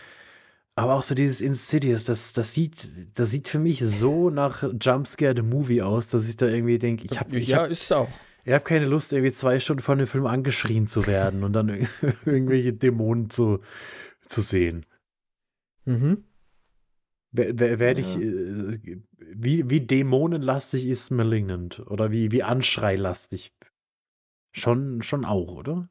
[0.79, 5.35] Aber auch so dieses Insidious, das, das, sieht, das sieht für mich so nach Jumpscare
[5.35, 7.37] the Movie aus, dass ich da irgendwie denke, ich habe.
[7.41, 8.09] Ja, hab, ist es auch.
[8.45, 11.69] Ich habe keine Lust, irgendwie zwei Stunden von dem Film angeschrien zu werden und dann
[12.25, 13.59] irgendwelche Dämonen zu,
[14.27, 14.87] zu sehen.
[15.85, 16.25] Mhm.
[17.33, 18.21] Werde ich, ja.
[18.21, 21.81] Äh, wie, wie dämonenlastig ist Malignant?
[21.89, 23.53] Oder wie, wie anschreilastig?
[24.53, 25.89] Schon, schon auch, oder?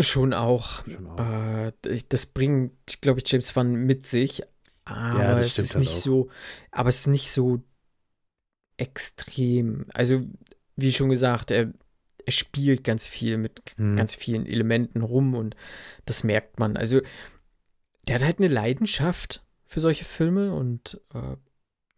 [0.00, 0.86] Schon auch.
[0.86, 1.18] Schon auch.
[1.18, 1.72] Äh,
[2.08, 4.42] das bringt, glaube ich, James Wan mit sich.
[4.84, 6.02] Aber ja, es ist halt nicht auch.
[6.02, 6.30] so,
[6.70, 7.62] aber es ist nicht so
[8.76, 9.86] extrem.
[9.94, 10.22] Also,
[10.76, 11.72] wie schon gesagt, er,
[12.26, 13.96] er spielt ganz viel mit hm.
[13.96, 15.56] ganz vielen Elementen rum und
[16.06, 16.76] das merkt man.
[16.76, 17.00] Also,
[18.06, 21.36] der hat halt eine Leidenschaft für solche Filme und äh,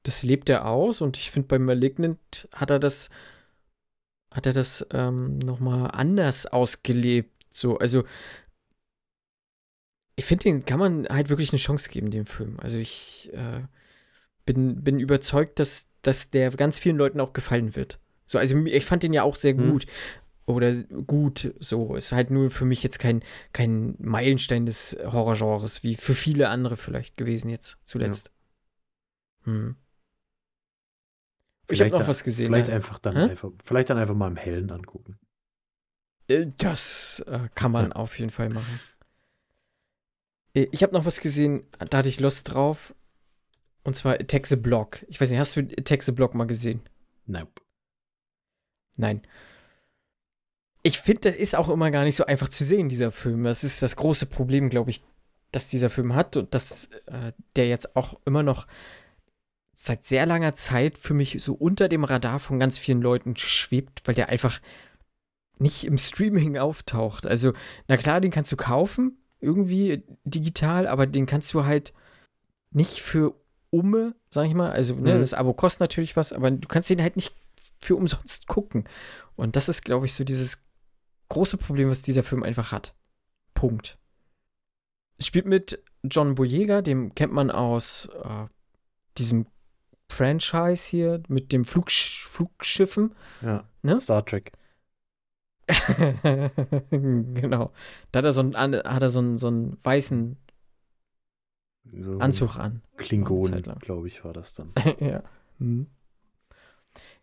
[0.02, 3.10] das lebt er aus und ich finde bei Malignant hat er das
[4.31, 8.05] hat er das ähm, nochmal anders ausgelebt so, also
[10.15, 12.59] ich finde, den kann man halt wirklich eine Chance geben, dem Film.
[12.61, 13.62] Also ich äh,
[14.45, 18.01] bin, bin überzeugt, dass, dass der ganz vielen Leuten auch gefallen wird.
[18.24, 19.73] So, also ich fand den ja auch sehr mhm.
[19.73, 19.87] gut.
[20.47, 21.55] oder gut.
[21.61, 23.23] So ist halt nur für mich jetzt kein,
[23.53, 28.33] kein Meilenstein des Horrorgenres, wie für viele andere vielleicht gewesen jetzt zuletzt.
[29.47, 29.53] Ja.
[29.53, 29.77] Hm.
[31.69, 32.53] Ich habe noch was gesehen.
[32.53, 35.19] Vielleicht einfach dann einfach, vielleicht dann einfach mal im Hellen angucken.
[36.28, 38.81] Das äh, kann man auf jeden Fall machen.
[40.53, 42.94] Ich habe noch was gesehen, da hatte ich Lust drauf.
[43.85, 45.05] Und zwar Attack the Block.
[45.07, 46.81] Ich weiß nicht, hast du Attack the Block mal gesehen?
[47.27, 47.62] Nope.
[48.97, 49.23] Nein.
[50.82, 53.44] Ich finde, der ist auch immer gar nicht so einfach zu sehen, dieser Film.
[53.44, 55.03] Das ist das große Problem, glaube ich,
[55.53, 58.66] dass dieser Film hat und dass äh, der jetzt auch immer noch
[59.73, 64.03] seit sehr langer Zeit für mich so unter dem Radar von ganz vielen Leuten schwebt,
[64.07, 64.61] weil der einfach
[65.59, 67.27] nicht im Streaming auftaucht.
[67.27, 67.53] Also,
[67.89, 71.93] na klar, den kannst du kaufen, irgendwie digital, aber den kannst du halt
[72.70, 73.35] nicht für
[73.70, 74.70] Umme, sag ich mal.
[74.70, 75.19] Also, ne, mhm.
[75.20, 77.35] das Abo kostet natürlich was, aber du kannst den halt nicht
[77.78, 78.85] für umsonst gucken.
[79.35, 80.62] Und das ist, glaube ich, so dieses
[81.28, 82.95] große Problem, was dieser Film einfach hat.
[83.55, 83.99] Punkt.
[85.19, 88.47] Es spielt mit John Boyega, dem kennt man aus äh,
[89.19, 89.47] diesem
[90.09, 93.15] Franchise hier mit dem Flugsch Flugschiffen.
[93.43, 93.65] Ja.
[93.83, 94.01] Ne?
[94.01, 94.53] Star Trek.
[96.91, 97.73] genau.
[98.13, 100.37] Da hat er so einen, hat er so einen, so einen weißen
[101.93, 102.83] so Anzug an.
[102.97, 104.73] Klingon, glaube ich, war das dann.
[105.01, 105.23] ja.
[105.59, 105.87] Hm.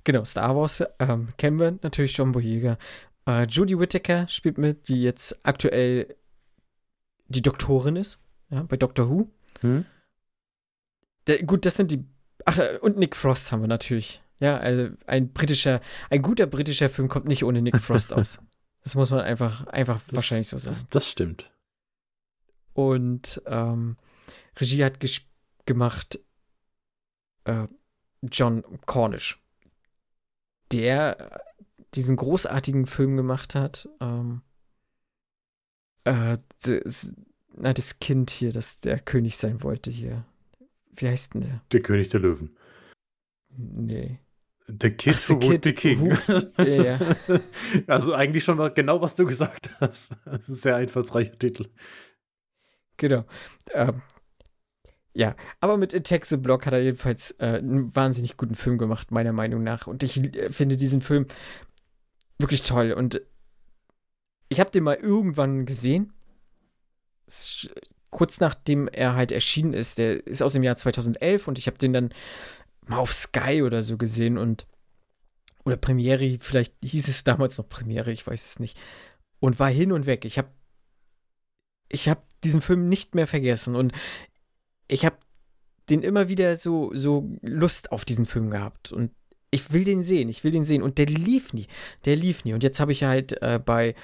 [0.03, 2.78] Genau, Star Wars ähm, kennen wir natürlich John Boyega.
[3.26, 6.15] Äh, Judy Whittaker spielt mit, die jetzt aktuell
[7.28, 9.30] die Doktorin ist, ja, bei Doctor Who.
[9.61, 9.86] Hm?
[11.28, 12.06] Der, gut, das sind die.
[12.45, 14.22] Ach, äh, und Nick Frost haben wir natürlich.
[14.44, 15.80] Ja, also ein britischer,
[16.10, 18.40] ein guter britischer Film kommt nicht ohne Nick Frost aus.
[18.84, 20.76] Das muss man einfach, einfach das, wahrscheinlich so sagen.
[20.76, 21.53] Das, das stimmt.
[22.74, 23.95] Und ähm,
[24.57, 24.99] Regie hat
[25.65, 26.20] gemacht
[27.45, 27.68] äh,
[28.24, 29.41] John Cornish,
[30.74, 31.41] der
[31.94, 33.88] diesen großartigen Film gemacht hat.
[34.02, 34.41] Ähm,
[36.03, 37.14] äh, das,
[37.56, 40.26] na, das Kind hier, das der König sein wollte hier.
[40.94, 41.61] Wie heißt denn der?
[41.72, 42.57] Der König der Löwen.
[43.56, 44.20] Nee.
[44.68, 46.18] The Kid Ach, the, Kid, the King.
[46.57, 46.99] Ja,
[47.88, 50.11] Also eigentlich schon mal genau, was du gesagt hast.
[50.26, 51.68] Das ist ein sehr einfallsreicher Titel.
[52.98, 53.26] Genau.
[53.73, 54.02] Ähm,
[55.14, 59.11] ja, aber mit Attack the Block hat er jedenfalls äh, einen wahnsinnig guten Film gemacht,
[59.11, 59.85] meiner Meinung nach.
[59.85, 61.27] Und ich äh, finde diesen Film
[62.40, 62.94] wirklich toll.
[62.94, 63.22] Und
[64.49, 66.14] ich habe den mal irgendwann gesehen.
[68.10, 69.98] Kurz nachdem er halt erschienen ist.
[69.98, 72.10] Der ist aus dem Jahr 2011 und ich habe den dann
[72.88, 74.68] mal auf Sky oder so gesehen und
[75.65, 78.77] oder Premiere, vielleicht hieß es damals noch Premiere, ich weiß es nicht.
[79.39, 80.26] Und war hin und weg.
[80.26, 80.49] Ich habe
[81.89, 83.93] ich habe diesen Film nicht mehr vergessen und
[84.88, 85.18] ich habe
[85.89, 89.11] den immer wieder so so Lust auf diesen Film gehabt und
[89.51, 91.68] ich will den sehen, ich will den sehen und der lief nie,
[92.05, 93.95] der lief nie und jetzt habe ich halt äh, bei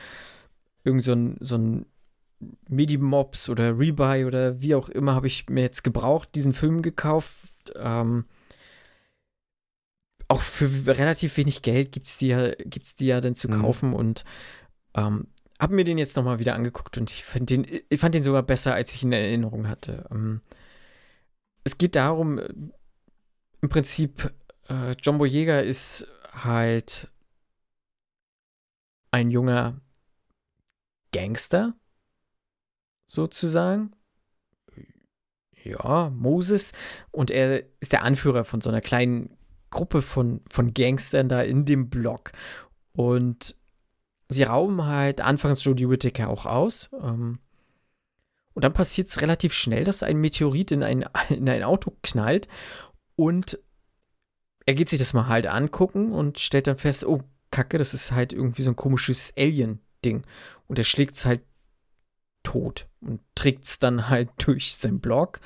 [0.83, 1.85] irgend so ein, so ein
[2.69, 7.73] Midi-Mobs oder Rebuy oder wie auch immer habe ich mir jetzt gebraucht diesen Film gekauft
[7.75, 8.25] ähm,
[10.29, 13.61] auch für relativ wenig Geld gibt es die, ja, gibt's die ja dann zu mhm.
[13.61, 14.23] kaufen und
[14.93, 15.27] ähm,
[15.59, 18.43] habe mir den jetzt nochmal wieder angeguckt und ich fand, den, ich fand den sogar
[18.43, 20.05] besser, als ich ihn in Erinnerung hatte.
[20.11, 20.41] Ähm,
[21.63, 22.53] es geht darum, äh,
[23.61, 24.31] im Prinzip,
[24.69, 27.09] äh, John Boyega ist halt
[29.11, 29.81] ein junger
[31.11, 31.73] Gangster,
[33.07, 33.91] sozusagen.
[35.63, 36.71] Ja, Moses.
[37.11, 39.35] Und er ist der Anführer von so einer kleinen
[39.69, 42.31] Gruppe von, von Gangstern da in dem Block.
[42.93, 43.55] Und
[44.29, 46.89] sie rauben halt anfangs Jodie Whittaker auch aus.
[47.01, 47.39] Ähm,
[48.53, 52.47] und dann passiert es relativ schnell, dass ein Meteorit in ein, in ein Auto knallt.
[53.15, 53.59] Und
[54.65, 58.11] er geht sich das mal halt angucken und stellt dann fest, oh, Kacke, das ist
[58.11, 60.23] halt irgendwie so ein komisches Alien-Ding.
[60.67, 61.41] Und er schlägt es halt
[62.43, 65.39] tot und trägt es dann halt durch sein Blog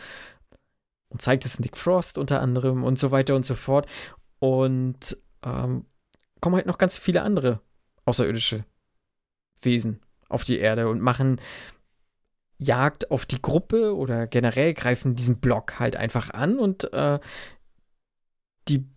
[1.14, 3.88] und zeigt es Nick Frost unter anderem und so weiter und so fort.
[4.40, 5.86] Und ähm,
[6.42, 7.62] kommen halt noch ganz viele andere
[8.06, 8.66] außerirdische
[9.62, 11.40] Wesen auf die Erde und machen
[12.58, 17.20] Jagd auf die Gruppe oder generell greifen diesen Block halt einfach an und äh,
[18.68, 18.88] die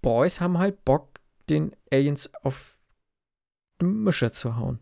[0.00, 2.78] Boys haben halt Bock, den Aliens auf
[3.80, 4.80] den Mischer zu hauen.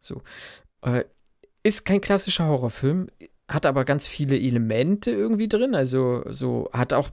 [0.00, 0.22] So.
[0.82, 1.04] Äh,
[1.62, 3.10] ist kein klassischer Horrorfilm,
[3.48, 5.74] hat aber ganz viele Elemente irgendwie drin.
[5.74, 7.10] Also so hat auch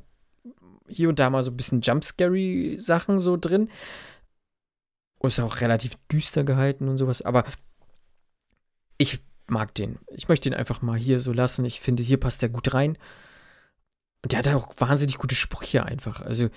[0.87, 3.69] hier und da mal so ein bisschen Jumpscary-Sachen so drin.
[5.19, 7.21] Und ist auch relativ düster gehalten und sowas.
[7.21, 7.45] Aber
[8.97, 9.97] ich mag den.
[10.09, 11.65] Ich möchte ihn einfach mal hier so lassen.
[11.65, 12.97] Ich finde, hier passt er gut rein.
[14.21, 16.21] Und der hat auch wahnsinnig gute Sprüche einfach.
[16.21, 16.49] Also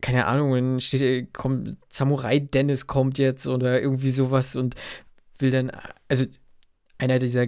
[0.00, 4.74] keine Ahnung, dann steht, kommt, Samurai Dennis kommt jetzt oder irgendwie sowas und
[5.38, 5.70] will dann,
[6.08, 6.24] also
[6.98, 7.46] einer dieser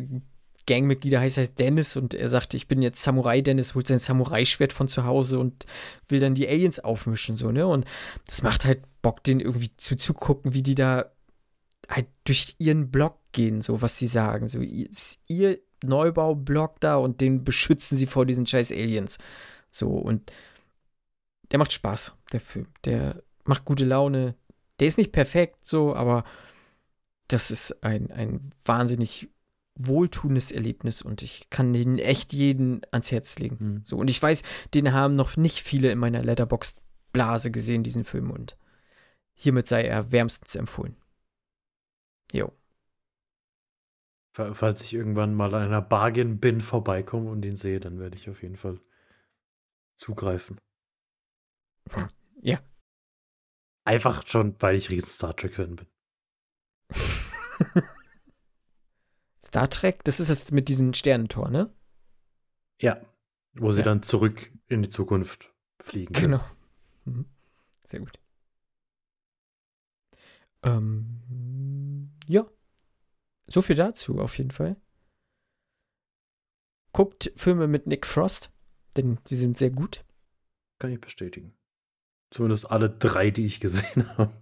[0.67, 4.73] Gangmitglieder heißt, heißt Dennis und er sagt, ich bin jetzt Samurai Dennis, holt sein Samurai-Schwert
[4.73, 5.67] von zu Hause und
[6.09, 7.67] will dann die Aliens aufmischen, so, ne?
[7.67, 7.87] Und
[8.27, 11.11] das macht halt Bock, den irgendwie zuzugucken, wie die da
[11.89, 14.49] halt durch ihren Block gehen, so was sie sagen.
[14.49, 19.19] So, ist ihr Neubaublock da und den beschützen sie vor diesen scheiß Aliens.
[19.71, 20.33] So, und
[21.51, 22.67] der macht Spaß, der Film.
[22.85, 24.37] Der macht gute Laune.
[24.79, 26.25] Der ist nicht perfekt, so, aber
[27.29, 29.29] das ist ein, ein wahnsinnig
[29.75, 33.57] wohltuendes Erlebnis und ich kann den echt jeden ans Herz legen.
[33.59, 33.85] Mhm.
[33.85, 34.43] So, und ich weiß,
[34.75, 38.57] den haben noch nicht viele in meiner Letterbox-Blase gesehen, diesen Film, und
[39.35, 40.97] hiermit sei er wärmstens empfohlen.
[42.33, 42.53] Jo.
[44.35, 48.31] Falls ich irgendwann mal an einer Bargain Bin vorbeikomme und ihn sehe, dann werde ich
[48.31, 48.81] auf jeden Fall
[49.97, 50.59] zugreifen.
[52.45, 52.61] Ja.
[53.85, 55.87] Einfach schon, weil ich riesen Star Trek-Fan bin.
[59.53, 61.71] Star Trek, das ist es mit diesem Sternentor, ne?
[62.81, 63.05] Ja.
[63.53, 63.85] Wo sie ja.
[63.85, 66.15] dann zurück in die Zukunft fliegen.
[66.15, 66.43] Genau.
[67.05, 67.27] Mhm.
[67.85, 68.19] Sehr gut.
[70.63, 72.47] Ähm, ja.
[73.47, 74.81] So viel dazu auf jeden Fall.
[76.95, 78.51] Guckt Filme mit Nick Frost,
[78.97, 80.03] denn sie sind sehr gut.
[80.79, 81.53] Kann ich bestätigen.
[82.31, 84.33] Zumindest alle drei, die ich gesehen habe.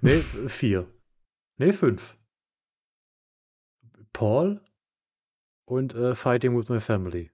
[0.00, 0.86] Nee, vier.
[1.58, 2.16] Nee, fünf.
[4.20, 4.60] Paul
[5.64, 7.30] und äh, Fighting with My Family.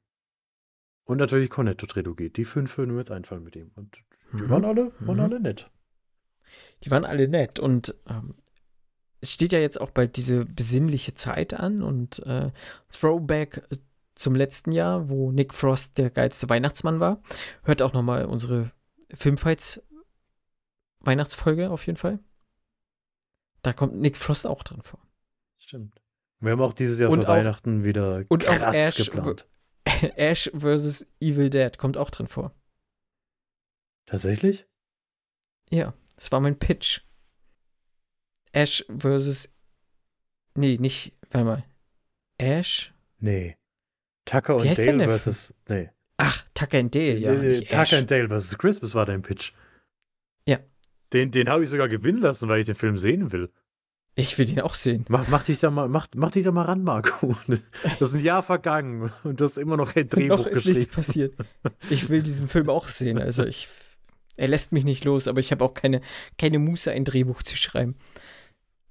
[1.03, 2.31] Und natürlich Cornetto-Trilogie.
[2.31, 3.73] Die fünf würden mir jetzt einfallen mit ihm.
[3.75, 3.99] Und
[4.33, 4.51] die mhm.
[4.51, 5.23] waren alle, waren mhm.
[5.25, 5.69] alle nett.
[6.85, 7.59] Die waren alle nett.
[7.59, 8.37] Und ähm,
[9.21, 12.53] es steht ja jetzt auch bald diese besinnliche Zeit an und äh,
[12.89, 13.67] Throwback
[14.15, 17.21] zum letzten Jahr, wo Nick Frost der geilste Weihnachtsmann war.
[17.65, 18.71] Hört auch nochmal unsere
[19.13, 19.83] Filmfights
[21.01, 22.21] Weihnachtsfolge auf jeden Fall.
[23.63, 25.01] Da kommt Nick Frost auch drin vor.
[25.57, 26.01] Stimmt.
[26.41, 29.49] Wir haben auch dieses Jahr und für auch, Weihnachten wieder und krass auch Ash, geplant.
[30.17, 31.07] Ash vs.
[31.21, 32.55] Evil Dead kommt auch drin vor.
[34.07, 34.67] Tatsächlich?
[35.71, 37.01] Ja, das war mein Pitch.
[38.53, 39.51] Ash vs.
[40.55, 41.65] Nee, nicht, warte mal.
[42.39, 42.93] Ash?
[43.19, 43.57] Nee.
[44.25, 45.55] Tucker und Dale versus.
[45.69, 45.91] Nee.
[46.19, 47.33] Ach, Tucker und Dale, ja.
[47.33, 49.53] Nee, Tucker und Dale versus Christmas war dein Pitch.
[50.47, 50.59] Ja.
[51.13, 53.53] Den, den habe ich sogar gewinnen lassen, weil ich den Film sehen will.
[54.19, 55.05] Ich will den auch sehen.
[55.11, 57.37] Mach, mach, dich, da mal, mach, mach dich da mal ran, Marco.
[57.83, 60.79] Das ist ein Jahr vergangen und du hast immer noch ein Drehbuch noch ist geschrieben.
[60.79, 61.35] nichts passiert.
[61.91, 63.19] Ich will diesen Film auch sehen.
[63.19, 63.69] Also ich,
[64.39, 66.01] er lässt mich nicht los, aber ich habe auch keine,
[66.39, 67.95] keine Muße, ein Drehbuch zu schreiben.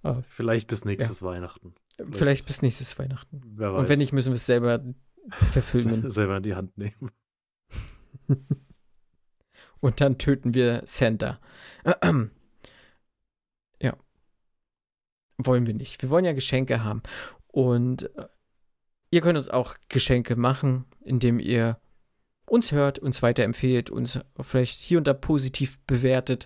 [0.03, 0.21] Oh.
[0.29, 1.27] Vielleicht bis nächstes ja.
[1.27, 1.73] Weihnachten.
[1.97, 2.17] Vielleicht.
[2.17, 3.57] Vielleicht bis nächstes Weihnachten.
[3.57, 4.83] Und wenn nicht, müssen wir es selber
[5.49, 6.07] verfilmen.
[6.11, 7.09] selber in die Hand nehmen.
[9.79, 11.39] und dann töten wir Santa.
[15.37, 16.01] Wollen wir nicht.
[16.01, 17.01] Wir wollen ja Geschenke haben.
[17.47, 18.27] Und äh,
[19.11, 21.79] ihr könnt uns auch Geschenke machen, indem ihr
[22.45, 26.45] uns hört, uns weiterempfehlt, uns vielleicht hier und da positiv bewertet.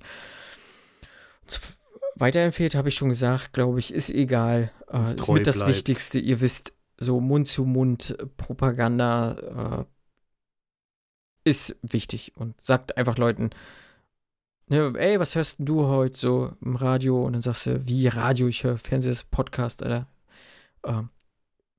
[2.16, 4.72] Weiterempfehlt, habe ich schon gesagt, glaube ich, ist egal.
[4.92, 6.20] Äh, ist mit das Wichtigste.
[6.20, 9.86] Ihr wisst, so Mund-zu-Mund-Propaganda
[11.46, 13.50] äh, ist wichtig und sagt einfach Leuten,
[14.70, 17.26] ne, ey, was hörst du heute so im Radio?
[17.26, 20.08] Und dann sagst du, wie Radio, ich höre Fernseh, Podcast, Alter.
[20.86, 21.10] Ähm,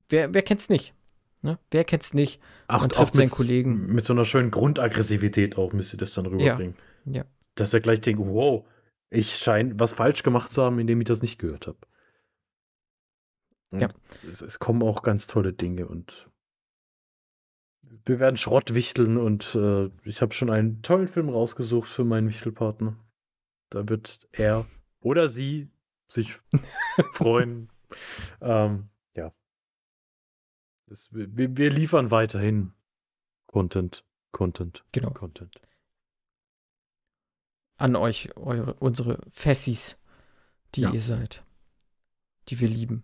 [0.09, 0.93] wer, wer kennt's nicht?
[1.41, 1.57] Ne?
[1.71, 2.39] Wer kennt's nicht?
[2.67, 3.87] Ach, Man trifft seinen mit, Kollegen.
[3.87, 6.75] Mit so einer schönen Grundaggressivität auch müsst ihr das dann rüberbringen.
[7.05, 7.13] Ja.
[7.13, 7.25] ja.
[7.55, 8.65] Dass er gleich denkt, wow,
[9.09, 11.79] ich scheine was falsch gemacht zu haben, indem ich das nicht gehört habe.
[13.71, 13.89] Ja.
[14.29, 16.29] Es, es, kommen auch ganz tolle Dinge und
[18.05, 22.29] wir werden Schrott wichteln und äh, ich habe schon einen tollen Film rausgesucht für meinen
[22.29, 22.97] Wichtelpartner.
[23.69, 24.65] Da wird er
[24.99, 25.69] oder sie
[26.07, 26.39] sich
[27.13, 27.69] freuen.
[28.41, 29.33] Ähm, ja.
[30.87, 32.73] Das, wir, wir liefern weiterhin
[33.47, 35.11] Content, Content, genau.
[35.11, 35.59] Content.
[37.77, 39.99] An euch, eure, unsere Fessis,
[40.75, 40.91] die ja.
[40.91, 41.43] ihr seid,
[42.49, 43.03] die wir lieben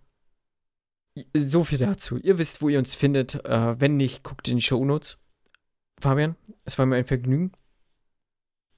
[1.33, 2.17] so viel dazu.
[2.17, 3.35] Ihr wisst, wo ihr uns findet.
[3.45, 5.17] Äh, wenn nicht, guckt in die Shownotes.
[5.99, 7.51] Fabian, es war mir ein Vergnügen,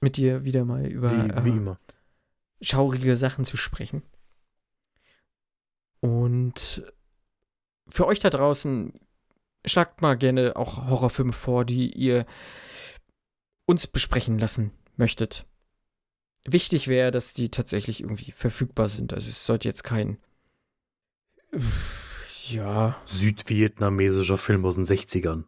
[0.00, 1.10] mit dir wieder mal über
[1.44, 1.76] wie, wie äh,
[2.62, 4.02] schaurige Sachen zu sprechen.
[6.00, 6.82] Und
[7.88, 8.92] für euch da draußen,
[9.66, 12.24] schlagt mal gerne auch Horrorfilme vor, die ihr
[13.66, 15.46] uns besprechen lassen möchtet.
[16.44, 19.12] Wichtig wäre, dass die tatsächlich irgendwie verfügbar sind.
[19.12, 20.16] Also es sollte jetzt kein
[22.48, 22.96] ja.
[23.06, 25.44] Südvietnamesischer Film aus den 60ern.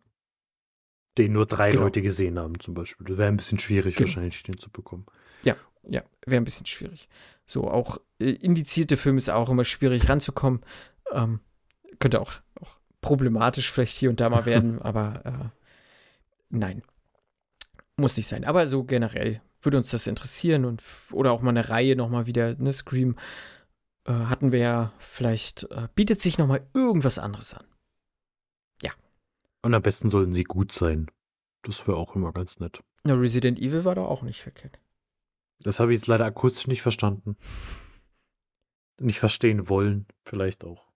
[1.18, 1.84] Den nur drei genau.
[1.84, 3.06] Leute gesehen haben, zum Beispiel.
[3.06, 4.08] Das wäre ein bisschen schwierig, genau.
[4.08, 5.06] wahrscheinlich, den zu bekommen.
[5.42, 7.08] Ja, Ja, wäre ein bisschen schwierig.
[7.44, 10.60] So, auch äh, indizierte Filme ist auch immer schwierig ranzukommen.
[11.12, 11.40] Ähm,
[11.98, 15.48] könnte auch, auch problematisch vielleicht hier und da mal werden, aber äh,
[16.48, 16.82] nein.
[17.96, 18.44] Muss nicht sein.
[18.44, 20.82] Aber so generell würde uns das interessieren und
[21.12, 23.16] oder auch mal eine Reihe nochmal wieder, eine Scream
[24.04, 27.66] äh, hatten wir ja, vielleicht äh, bietet sich nochmal irgendwas anderes an.
[28.82, 28.92] Ja.
[29.62, 31.10] Und am besten sollten sie gut sein.
[31.62, 32.82] Das wäre auch immer ganz nett.
[33.04, 34.78] Na, Resident Evil war da auch nicht verkehrt.
[35.60, 37.36] Das habe ich jetzt leider akustisch nicht verstanden.
[39.00, 40.92] Nicht verstehen wollen, vielleicht auch.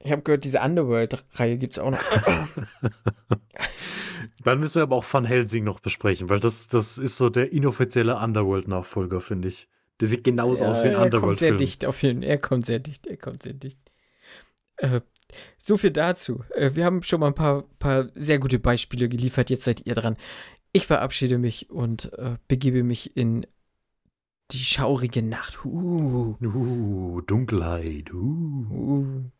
[0.00, 2.00] Ich habe gehört, diese Underworld-Reihe gibt es auch noch.
[4.44, 7.52] Dann müssen wir aber auch Van Helsing noch besprechen, weil das, das ist so der
[7.52, 9.68] inoffizielle Underworld-Nachfolger, finde ich.
[10.00, 11.14] Der sieht genauso ja, aus wie ein Underworld-Film.
[11.14, 13.78] Er kommt sehr dicht auf jeden Er kommt sehr dicht, er kommt sehr dicht.
[14.76, 15.00] Äh,
[15.58, 16.44] so viel dazu.
[16.54, 19.50] Äh, wir haben schon mal ein paar, paar sehr gute Beispiele geliefert.
[19.50, 20.16] Jetzt seid ihr dran.
[20.72, 23.46] Ich verabschiede mich und äh, begebe mich in
[24.50, 25.64] die schaurige Nacht.
[25.64, 26.36] Uh.
[26.42, 28.12] Uh, Dunkelheit.
[28.12, 29.30] Uh.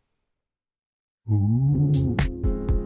[1.27, 1.33] Uh.
[1.33, 2.78] uh.